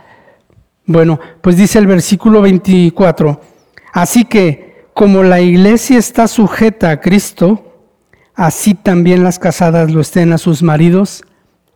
Bueno, 0.86 1.20
pues 1.42 1.58
dice 1.58 1.78
el 1.78 1.86
versículo 1.86 2.40
24, 2.40 3.40
así 3.92 4.24
que 4.24 4.86
como 4.94 5.22
la 5.22 5.40
iglesia 5.40 5.98
está 5.98 6.28
sujeta 6.28 6.90
a 6.90 7.00
Cristo, 7.00 7.76
así 8.34 8.72
también 8.74 9.22
las 9.22 9.38
casadas 9.38 9.92
lo 9.92 10.00
estén 10.00 10.32
a 10.32 10.38
sus 10.38 10.62
maridos 10.62 11.24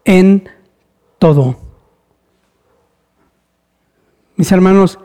en 0.06 0.48
todo. 1.18 1.58
Mis 4.36 4.50
hermanos, 4.50 4.98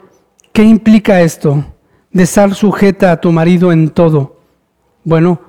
¿qué 0.54 0.64
implica 0.64 1.22
esto 1.22 1.66
de 2.12 2.24
estar 2.24 2.54
sujeta 2.54 3.12
a 3.12 3.22
tu 3.22 3.32
marido 3.32 3.72
en 3.72 3.90
todo? 3.90 4.40
Bueno, 5.04 5.40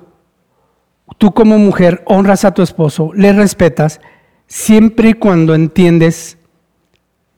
tú 1.17 1.33
como 1.33 1.57
mujer 1.57 2.03
honras 2.05 2.45
a 2.45 2.53
tu 2.53 2.61
esposo, 2.61 3.11
le 3.15 3.33
respetas, 3.33 4.01
siempre 4.47 5.09
y 5.09 5.13
cuando 5.13 5.55
entiendes 5.55 6.37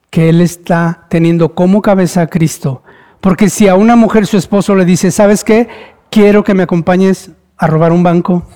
que 0.10 0.30
él 0.30 0.42
está 0.42 1.08
teniendo 1.10 1.56
como 1.56 1.82
cabeza 1.82 2.22
a 2.22 2.28
Cristo. 2.28 2.84
Porque 3.20 3.50
si 3.50 3.68
a 3.68 3.76
una 3.76 3.96
mujer 3.96 4.28
su 4.28 4.38
esposo 4.38 4.76
le 4.76 4.86
dice, 4.86 5.12
¿sabes 5.12 5.44
qué? 5.44 5.68
Quiero 6.10 6.44
que 6.44 6.54
me 6.54 6.64
acompañes 6.64 7.32
a 7.58 7.68
robar 7.68 7.92
un 7.92 8.04
banco, 8.04 8.48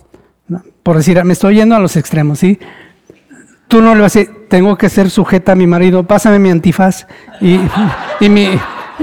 por 0.84 0.98
decir, 0.98 1.24
me 1.24 1.34
estoy 1.34 1.56
yendo 1.56 1.76
a 1.76 1.80
los 1.80 1.96
extremos, 1.98 2.40
¿sí? 2.40 2.60
Tú 3.68 3.82
no 3.82 3.94
le 3.94 4.02
vas 4.02 4.16
a 4.16 4.20
decir, 4.20 4.48
tengo 4.48 4.78
que 4.78 4.90
ser 4.90 5.10
sujeta 5.10 5.52
a 5.52 5.56
mi 5.56 5.68
marido, 5.68 6.04
pásame 6.04 6.40
mi 6.40 6.50
antifaz 6.50 7.08
y, 7.42 7.60
mi, 8.30 8.50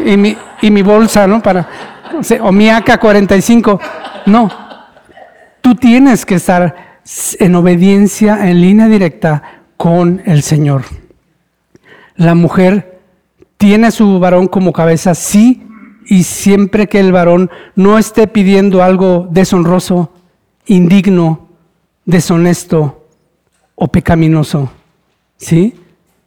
y, 0.05 0.16
mi, 0.16 0.36
y 0.62 0.70
mi 0.70 0.82
bolsa, 0.82 1.26
¿no? 1.26 1.42
Para, 1.42 1.68
o 2.40 2.53
mi 2.53 2.68
AK-45. 2.68 3.80
No, 4.26 4.51
Tú 5.66 5.74
tienes 5.74 6.24
que 6.24 6.36
estar 6.36 7.01
en 7.40 7.57
obediencia, 7.57 8.49
en 8.49 8.61
línea 8.61 8.86
directa 8.86 9.42
con 9.76 10.22
el 10.24 10.44
Señor. 10.44 10.84
La 12.14 12.36
mujer 12.36 13.01
tiene 13.57 13.88
a 13.88 13.90
su 13.90 14.20
varón 14.20 14.47
como 14.47 14.72
cabeza, 14.72 15.16
sí, 15.16 15.66
y 16.07 16.22
siempre 16.22 16.86
que 16.86 17.01
el 17.01 17.11
varón 17.11 17.51
no 17.74 17.99
esté 17.99 18.28
pidiendo 18.28 18.80
algo 18.80 19.26
deshonroso, 19.32 20.12
indigno, 20.66 21.49
deshonesto 22.05 23.05
o 23.74 23.88
pecaminoso. 23.88 24.70
¿Sí? 25.38 25.74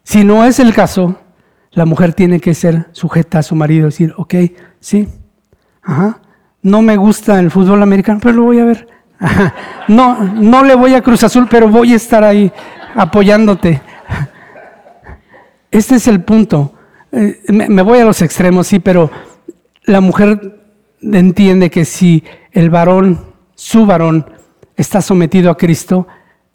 Si 0.04 0.26
no 0.26 0.44
es 0.44 0.60
el 0.60 0.74
caso, 0.74 1.16
la 1.72 1.86
mujer 1.86 2.14
tiene 2.14 2.40
que 2.40 2.54
ser 2.54 2.88
sujeta 2.92 3.40
a 3.40 3.44
su 3.44 3.56
marido, 3.56 3.86
decir, 3.86 4.14
ok, 4.18 4.36
sí, 4.80 5.08
ajá, 5.82 6.22
no 6.62 6.82
me 6.82 6.98
gusta 6.98 7.40
el 7.40 7.52
fútbol 7.52 7.82
americano, 7.82 8.20
pero 8.22 8.36
lo 8.36 8.44
voy 8.44 8.60
a 8.60 8.66
ver. 8.66 8.88
No, 9.88 10.24
no 10.24 10.64
le 10.64 10.76
voy 10.76 10.94
a 10.94 11.02
Cruz 11.02 11.24
Azul, 11.24 11.48
pero 11.50 11.68
voy 11.68 11.94
a 11.94 11.96
estar 11.96 12.24
ahí 12.24 12.52
apoyándote. 12.94 13.82
Este 15.72 15.96
es 15.96 16.08
el 16.08 16.22
punto. 16.22 16.74
Eh, 17.12 17.42
me 17.50 17.82
voy 17.82 18.00
a 18.00 18.06
los 18.06 18.22
extremos, 18.22 18.68
sí, 18.68 18.80
pero 18.80 19.10
la 19.86 20.00
mujer 20.00 20.60
entiende 21.02 21.70
que 21.70 21.86
si 21.86 22.24
el 22.52 22.70
varón, 22.70 23.20
su 23.56 23.86
varón, 23.86 24.26
está 24.76 25.02
sometido 25.02 25.50
a 25.50 25.58
Cristo, 25.58 26.08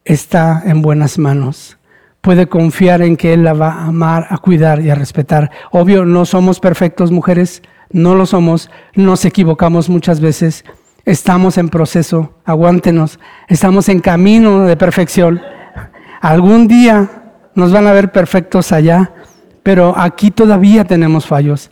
está 0.05 0.63
en 0.65 0.81
buenas 0.81 1.19
manos. 1.19 1.77
Puede 2.25 2.49
confiar 2.49 3.03
en 3.03 3.17
que 3.17 3.35
Él 3.35 3.45
la 3.45 3.53
va 3.53 3.75
a 3.75 3.87
amar, 3.87 4.27
a 4.31 4.39
cuidar 4.39 4.81
y 4.81 4.91
a 4.91 4.97
respetar. 4.97 5.53
Obvio, 5.71 6.05
no 6.05 6.25
somos 6.25 6.59
perfectos 6.59 7.13
mujeres, 7.13 7.63
no 7.93 8.17
lo 8.17 8.27
somos, 8.27 8.69
nos 8.97 9.25
equivocamos 9.25 9.89
muchas 9.89 10.19
veces 10.19 10.65
Estamos 11.05 11.59
en 11.59 11.69
proceso, 11.69 12.33
aguántenos. 12.47 13.19
Estamos 13.49 13.91
en 13.91 14.01
camino 14.01 14.65
de 14.65 14.77
perfección. 14.77 15.41
Algún 16.21 16.67
día 16.67 17.11
nos 17.55 17.73
van 17.73 17.87
a 17.87 17.93
ver 17.93 18.11
perfectos 18.11 18.73
allá, 18.73 19.13
pero 19.63 19.95
aquí 19.99 20.31
todavía 20.31 20.87
tenemos 20.87 21.27
fallos. 21.27 21.71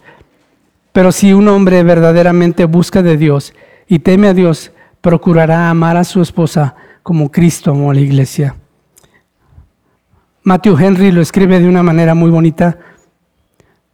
Pero 0.92 1.12
si 1.12 1.32
un 1.32 1.48
hombre 1.48 1.82
verdaderamente 1.82 2.66
busca 2.66 3.02
de 3.02 3.16
Dios 3.16 3.54
y 3.88 4.00
teme 4.00 4.28
a 4.28 4.34
Dios, 4.34 4.72
procurará 5.00 5.70
amar 5.70 5.96
a 5.96 6.04
su 6.04 6.20
esposa 6.20 6.74
como 7.02 7.30
Cristo 7.30 7.70
amó 7.70 7.90
a 7.90 7.94
la 7.94 8.00
iglesia. 8.00 8.56
Matthew 10.44 10.78
Henry 10.78 11.12
lo 11.12 11.20
escribe 11.20 11.60
de 11.60 11.68
una 11.68 11.82
manera 11.82 12.14
muy 12.14 12.30
bonita. 12.30 12.78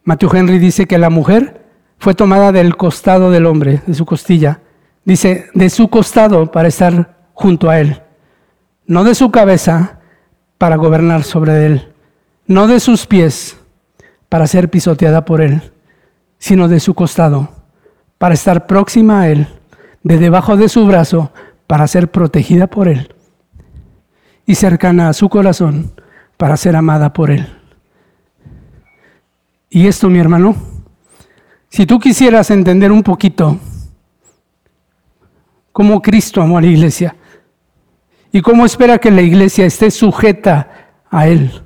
Matthew 0.05 0.31
Henry 0.35 0.59
dice 0.59 0.87
que 0.87 0.97
la 0.97 1.11
mujer 1.11 1.67
fue 1.99 2.15
tomada 2.15 2.53
del 2.53 2.77
costado 2.77 3.31
del 3.31 3.47
hombre, 3.47 3.83
de 3.87 3.95
su 3.95 4.07
costilla. 4.07 4.61
Dice, 5.05 5.47
de 5.55 5.69
su 5.69 5.89
costado 5.89 6.51
para 6.51 6.69
estar 6.69 7.17
junto 7.35 7.69
a 7.69 7.81
él. 7.81 8.03
No 8.87 9.05
de 9.05 9.15
su 9.15 9.31
cabeza 9.31 10.01
para 10.57 10.77
gobernar 10.77 11.23
sobre 11.23 11.67
él. 11.67 11.93
No 12.47 12.67
de 12.67 12.81
sus 12.81 13.07
pies 13.07 13.59
para 14.29 14.47
ser 14.47 14.71
pisoteada 14.71 15.25
por 15.25 15.43
él, 15.43 15.73
sino 16.39 16.69
de 16.69 16.81
su 16.81 16.95
costado 16.95 17.51
para 18.17 18.35
estar 18.35 18.67
próxima 18.67 19.21
a 19.21 19.29
él, 19.29 19.49
de 20.03 20.19
debajo 20.19 20.57
de 20.57 20.69
su 20.69 20.87
brazo 20.87 21.31
para 21.67 21.87
ser 21.87 22.11
protegida 22.11 22.67
por 22.67 22.89
él 22.89 23.15
y 24.49 24.55
cercana 24.55 25.11
a 25.11 25.13
su 25.13 25.29
corazón 25.29 25.93
para 26.39 26.57
ser 26.57 26.77
amada 26.77 27.13
por 27.13 27.31
él. 27.31 27.47
Y 29.69 29.87
esto, 29.87 30.09
mi 30.09 30.19
hermano, 30.19 30.57
si 31.69 31.85
tú 31.85 31.99
quisieras 31.99 32.51
entender 32.51 32.91
un 32.91 33.03
poquito 33.03 33.59
cómo 35.73 36.01
Cristo 36.01 36.41
amó 36.41 36.57
a 36.57 36.63
la 36.63 36.69
iglesia 36.69 37.15
y 38.33 38.41
cómo 38.41 38.65
espera 38.65 38.99
que 38.99 39.11
la 39.11 39.21
iglesia 39.21 39.67
esté 39.67 39.91
sujeta 39.91 40.89
a 41.11 41.29
Él, 41.29 41.63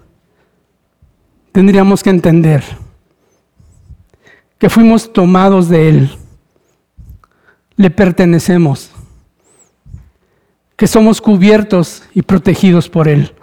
tendríamos 1.53 2.03
que 2.03 2.11
entender 2.11 2.65
que 4.59 4.71
fuimos 4.71 5.13
tomados 5.13 5.69
de 5.69 5.89
Él, 5.89 6.11
le 7.77 7.91
pertenecemos, 7.91 8.91
que 10.77 10.87
somos 10.87 11.21
cubiertos 11.21 12.05
y 12.15 12.23
protegidos 12.23 12.89
por 12.89 13.07
Él, 13.07 13.35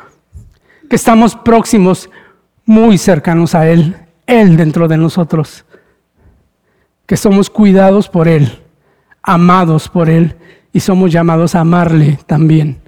que 0.90 0.96
estamos 0.96 1.36
próximos, 1.36 2.10
muy 2.66 2.98
cercanos 2.98 3.56
a 3.56 3.70
Él, 3.70 3.96
Él 4.28 4.58
dentro 4.58 4.88
de 4.88 4.98
nosotros 4.98 5.66
que 7.10 7.18
somos 7.18 7.50
cuidados 7.50 8.08
por 8.08 8.28
Él, 8.28 8.60
amados 9.24 9.90
por 9.90 10.12
Él 10.12 10.36
y 10.72 10.80
somos 10.80 11.12
llamados 11.12 11.56
a 11.56 11.62
amarle 11.62 12.20
también. 12.28 12.82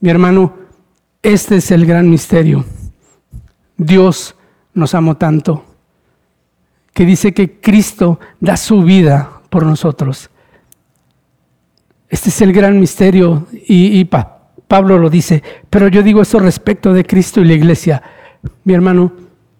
Mi 0.00 0.10
hermano, 0.10 0.54
este 1.22 1.58
es 1.58 1.70
el 1.70 1.86
gran 1.86 2.10
misterio. 2.10 2.64
Dios 3.76 4.34
nos 4.74 4.92
amó 4.96 5.16
tanto 5.16 5.64
que 6.92 7.06
dice 7.06 7.32
que 7.32 7.60
Cristo 7.60 8.18
da 8.40 8.56
su 8.56 8.82
vida 8.82 9.40
por 9.50 9.64
nosotros. 9.64 10.30
Este 12.08 12.30
es 12.30 12.40
el 12.40 12.52
gran 12.52 12.80
misterio 12.80 13.46
y, 13.52 14.04
Pablo 14.68 14.98
lo 14.98 15.10
dice, 15.10 15.42
pero 15.70 15.88
yo 15.88 16.02
digo 16.02 16.22
eso 16.22 16.38
respecto 16.38 16.92
de 16.92 17.04
Cristo 17.04 17.40
y 17.40 17.46
la 17.46 17.54
iglesia. 17.54 18.02
Mi 18.64 18.74
hermano, 18.74 19.12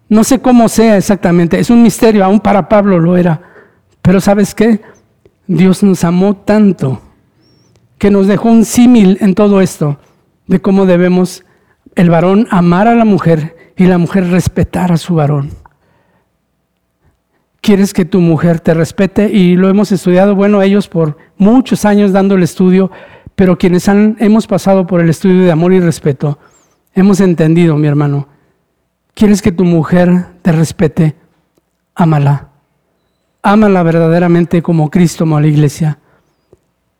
no 0.09 0.22
sé 0.22 0.40
cómo 0.40 0.68
sea 0.68 0.96
exactamente, 0.96 1.59
es 1.59 1.70
un 1.70 1.82
misterio, 1.82 2.24
aún 2.24 2.40
para 2.40 2.68
Pablo 2.68 3.00
lo 3.00 3.16
era. 3.16 3.40
Pero 4.02 4.20
¿sabes 4.20 4.54
qué? 4.54 4.80
Dios 5.46 5.82
nos 5.82 6.04
amó 6.04 6.36
tanto 6.36 7.00
que 7.96 8.11
nos 8.11 8.26
dejó 8.26 8.50
un 8.50 8.64
símil 8.64 9.18
en 9.20 9.34
todo 9.34 9.61
esto 9.61 9.98
de 10.46 10.61
cómo 10.61 10.86
debemos 10.86 11.44
el 11.94 12.11
varón 12.11 12.46
amar 12.50 12.86
a 12.86 12.94
la 12.94 13.04
mujer 13.04 13.72
y 13.76 13.86
la 13.86 13.98
mujer 13.98 14.28
respetar 14.28 14.92
a 14.92 14.98
su 14.98 15.14
varón. 15.14 15.50
¿Quieres 17.61 17.92
que 17.92 18.04
tu 18.04 18.20
mujer 18.20 18.61
te 18.61 18.72
respete? 18.72 19.30
Y 19.30 19.56
lo 19.56 19.68
hemos 19.68 19.90
estudiado, 19.90 20.34
bueno, 20.34 20.62
ellos 20.62 20.88
por 20.88 21.18
muchos 21.36 21.84
años 21.84 22.12
dando 22.12 22.36
el 22.36 22.42
estudio, 22.42 22.90
pero 23.39 23.57
quienes 23.57 23.89
han, 23.89 24.16
hemos 24.18 24.49
pasado 24.49 24.84
por 24.84 25.01
el 25.01 25.09
estudio 25.09 25.45
de 25.45 25.53
amor 25.53 25.72
y 25.72 25.78
respeto, 25.78 26.41
hemos 26.93 27.20
entendido, 27.20 27.76
mi 27.76 27.86
hermano, 27.86 28.26
¿quieres 29.14 29.43
que 29.43 29.53
tu 29.53 29.64
mujer 29.64 30.26
te 30.43 30.51
respete? 30.51 31.14
Ámala. 31.95 32.49
Ámala 33.41 33.84
verdaderamente 33.84 34.61
como 34.61 34.91
Cristo 34.91 35.22
amó 35.22 35.36
a 35.36 35.41
la 35.41 35.47
iglesia. 35.47 36.01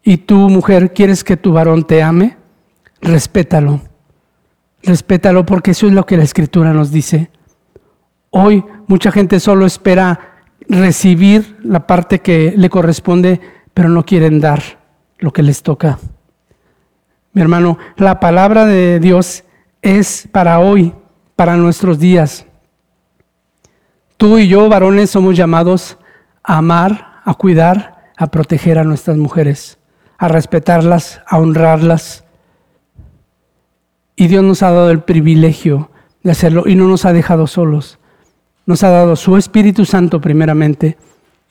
Y 0.05 0.19
tú, 0.19 0.37
mujer, 0.37 0.95
¿quieres 0.95 1.25
que 1.25 1.37
tu 1.37 1.53
varón 1.53 1.83
te 1.83 2.05
ame? 2.05 2.37
Respétalo. 3.01 3.81
Respétalo 4.85 5.45
porque 5.45 5.73
eso 5.73 5.89
es 5.89 5.93
lo 5.93 6.07
que 6.07 6.19
la 6.19 6.23
Escritura 6.23 6.73
nos 6.73 6.93
dice. 6.93 7.33
Hoy 8.31 8.65
mucha 8.87 9.11
gente 9.11 9.41
solo 9.41 9.67
espera 9.67 10.45
recibir 10.69 11.59
la 11.65 11.85
parte 11.89 12.21
que 12.21 12.55
le 12.57 12.71
corresponde, 12.71 13.41
pero 13.75 13.89
no 13.89 14.07
quieren 14.07 14.39
dar 14.39 14.63
lo 15.19 15.33
que 15.33 15.43
les 15.43 15.65
toca. 15.65 15.99
Mi 17.39 17.43
hermano, 17.43 17.79
la 17.97 18.19
palabra 18.19 18.67
de 18.67 18.99
Dios 18.99 19.45
es 19.81 20.29
para 20.33 20.59
hoy, 20.59 20.93
para 21.37 21.57
nuestros 21.57 22.01
días. 22.01 22.45
Tú 24.17 24.39
y 24.39 24.49
yo, 24.49 24.69
varones, 24.69 25.11
somos 25.11 25.37
llamados 25.37 25.99
a 26.43 26.57
amar, 26.57 27.21
a 27.25 27.35
cuidar, 27.35 28.11
a 28.17 28.27
proteger 28.27 28.77
a 28.77 28.83
nuestras 28.83 29.19
mujeres, 29.19 29.79
a 30.19 30.27
respetarlas, 30.27 31.21
a 31.29 31.39
honrarlas. 31.39 32.25
Y 34.17 34.27
Dios 34.27 34.43
nos 34.43 34.65
ha 34.65 34.73
dado 34.73 34.91
el 34.91 35.03
privilegio 35.03 35.93
de 36.25 36.33
hacerlo 36.33 36.65
y 36.67 36.75
no 36.75 36.89
nos 36.89 37.05
ha 37.05 37.13
dejado 37.13 37.47
solos. 37.47 38.01
Nos 38.67 38.83
ha 38.83 38.91
dado 38.91 39.15
su 39.15 39.37
Espíritu 39.37 39.85
Santo 39.85 40.21
primeramente 40.21 40.99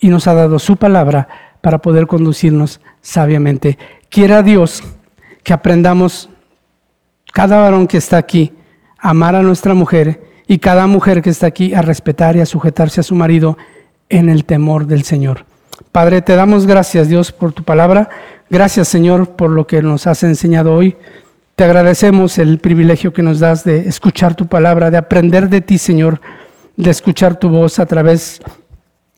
y 0.02 0.10
nos 0.10 0.28
ha 0.28 0.34
dado 0.34 0.60
su 0.60 0.76
palabra 0.76 1.30
para 1.62 1.78
poder 1.78 2.08
conducirnos 2.08 2.82
sabiamente. 3.00 3.78
Quiera 4.10 4.44
Dios 4.44 4.84
que 5.48 5.54
aprendamos, 5.54 6.30
cada 7.32 7.58
varón 7.62 7.88
que 7.88 7.95
está 7.95 8.18
aquí, 8.18 8.52
a 9.00 9.12
amar 9.12 9.34
a 9.34 9.41
nuestra 9.41 9.74
mujer 9.74 10.22
y 10.45 10.58
cada 10.58 10.88
mujer 10.88 11.22
que 11.22 11.30
está 11.30 11.48
aquí 11.48 11.74
a 11.74 11.82
respetar 11.82 12.36
y 12.36 12.41
a 12.41 12.45
sujetarse 12.45 13.00
a 13.00 13.04
su 13.04 13.16
marido 13.16 13.58
en 14.10 14.28
el 14.28 14.43
temor 14.43 14.88
del 14.88 15.04
Señor. 15.06 15.45
Padre, 15.93 16.22
te 16.22 16.36
damos 16.36 16.68
gracias, 16.68 17.08
Dios, 17.08 17.32
por 17.32 17.54
tu 17.54 17.64
palabra. 17.64 18.10
Gracias, 18.50 18.89
Señor, 18.89 19.38
por 19.38 19.50
lo 19.50 19.66
que 19.66 19.82
nos 19.82 20.06
has 20.06 20.22
enseñado 20.24 20.74
hoy. 20.74 20.98
Te 21.56 21.64
agradecemos 21.64 22.39
el 22.39 22.60
privilegio 22.60 23.14
que 23.14 23.24
nos 23.24 23.39
das 23.39 23.64
de 23.64 23.88
escuchar 23.88 24.36
tu 24.36 24.48
palabra, 24.48 24.91
de 24.91 24.98
aprender 24.98 25.48
de 25.48 25.62
ti, 25.62 25.78
Señor, 25.78 26.20
de 26.76 26.89
escuchar 26.89 27.39
tu 27.39 27.48
voz 27.48 27.80
a 27.80 27.86
través 27.86 28.41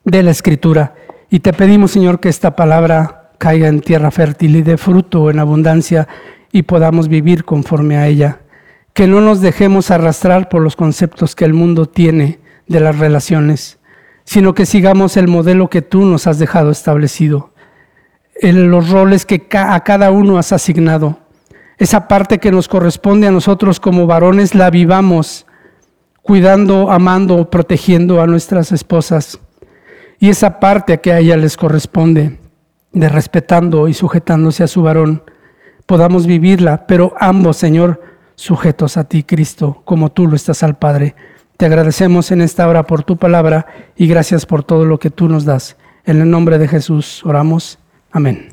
de 0.03 0.21
la 0.21 0.29
escritura. 0.29 0.93
Y 1.31 1.39
te 1.39 1.53
pedimos, 1.53 1.89
Señor, 1.89 2.19
que 2.19 2.29
esta 2.29 2.55
palabra 2.55 3.18
caiga 3.39 3.67
en 3.67 3.81
tierra 3.81 4.11
fértil 4.11 4.55
y 4.55 4.61
dé 4.61 4.77
fruto 4.77 5.31
en 5.31 5.39
abundancia 5.39 6.07
y 6.51 6.61
podamos 6.61 7.07
vivir 7.07 7.43
conforme 7.43 7.97
a 7.97 8.05
ella. 8.05 8.41
Que 8.93 9.07
no 9.07 9.19
nos 9.21 9.41
dejemos 9.41 9.89
arrastrar 9.89 10.47
por 10.49 10.61
los 10.61 10.75
conceptos 10.75 11.35
que 11.35 11.45
el 11.45 11.55
mundo 11.55 11.87
tiene 11.87 12.39
de 12.67 12.79
las 12.79 12.99
relaciones 12.99 13.79
sino 14.29 14.53
que 14.53 14.67
sigamos 14.67 15.17
el 15.17 15.27
modelo 15.27 15.71
que 15.71 15.81
tú 15.81 16.05
nos 16.05 16.27
has 16.27 16.37
dejado 16.37 16.69
establecido, 16.69 17.49
en 18.35 18.69
los 18.69 18.91
roles 18.91 19.25
que 19.25 19.47
a 19.53 19.83
cada 19.83 20.11
uno 20.11 20.37
has 20.37 20.53
asignado. 20.53 21.17
Esa 21.79 22.07
parte 22.07 22.37
que 22.37 22.51
nos 22.51 22.67
corresponde 22.67 23.25
a 23.25 23.31
nosotros 23.31 23.79
como 23.79 24.05
varones 24.05 24.53
la 24.53 24.69
vivamos, 24.69 25.47
cuidando, 26.21 26.91
amando, 26.91 27.49
protegiendo 27.49 28.21
a 28.21 28.27
nuestras 28.27 28.71
esposas. 28.71 29.39
Y 30.19 30.29
esa 30.29 30.59
parte 30.59 31.01
que 31.01 31.11
a 31.11 31.17
ella 31.17 31.35
les 31.35 31.57
corresponde, 31.57 32.37
de 32.91 33.09
respetando 33.09 33.87
y 33.87 33.93
sujetándose 33.93 34.63
a 34.63 34.67
su 34.67 34.81
varón, 34.81 35.23
podamos 35.85 36.27
vivirla, 36.27 36.85
pero 36.87 37.13
ambos, 37.19 37.57
Señor, 37.57 38.01
sujetos 38.35 38.97
a 38.97 39.03
ti, 39.03 39.23
Cristo, 39.23 39.81
como 39.85 40.11
tú 40.11 40.27
lo 40.27 40.35
estás 40.35 40.63
al 40.63 40.77
Padre. 40.77 41.15
Te 41.57 41.65
agradecemos 41.65 42.31
en 42.31 42.41
esta 42.41 42.67
hora 42.67 42.83
por 42.83 43.03
tu 43.03 43.17
palabra 43.17 43.65
y 43.95 44.07
gracias 44.07 44.45
por 44.45 44.63
todo 44.63 44.85
lo 44.85 44.97
que 44.99 45.09
tú 45.09 45.27
nos 45.27 45.45
das. 45.45 45.75
En 46.05 46.21
el 46.21 46.29
nombre 46.29 46.57
de 46.57 46.67
Jesús 46.67 47.21
oramos. 47.25 47.79
Amén. 48.11 48.49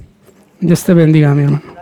Dios 0.61 0.83
te 0.85 0.95
bendiga, 0.95 1.35
mi 1.35 1.45
hermano. 1.45 1.76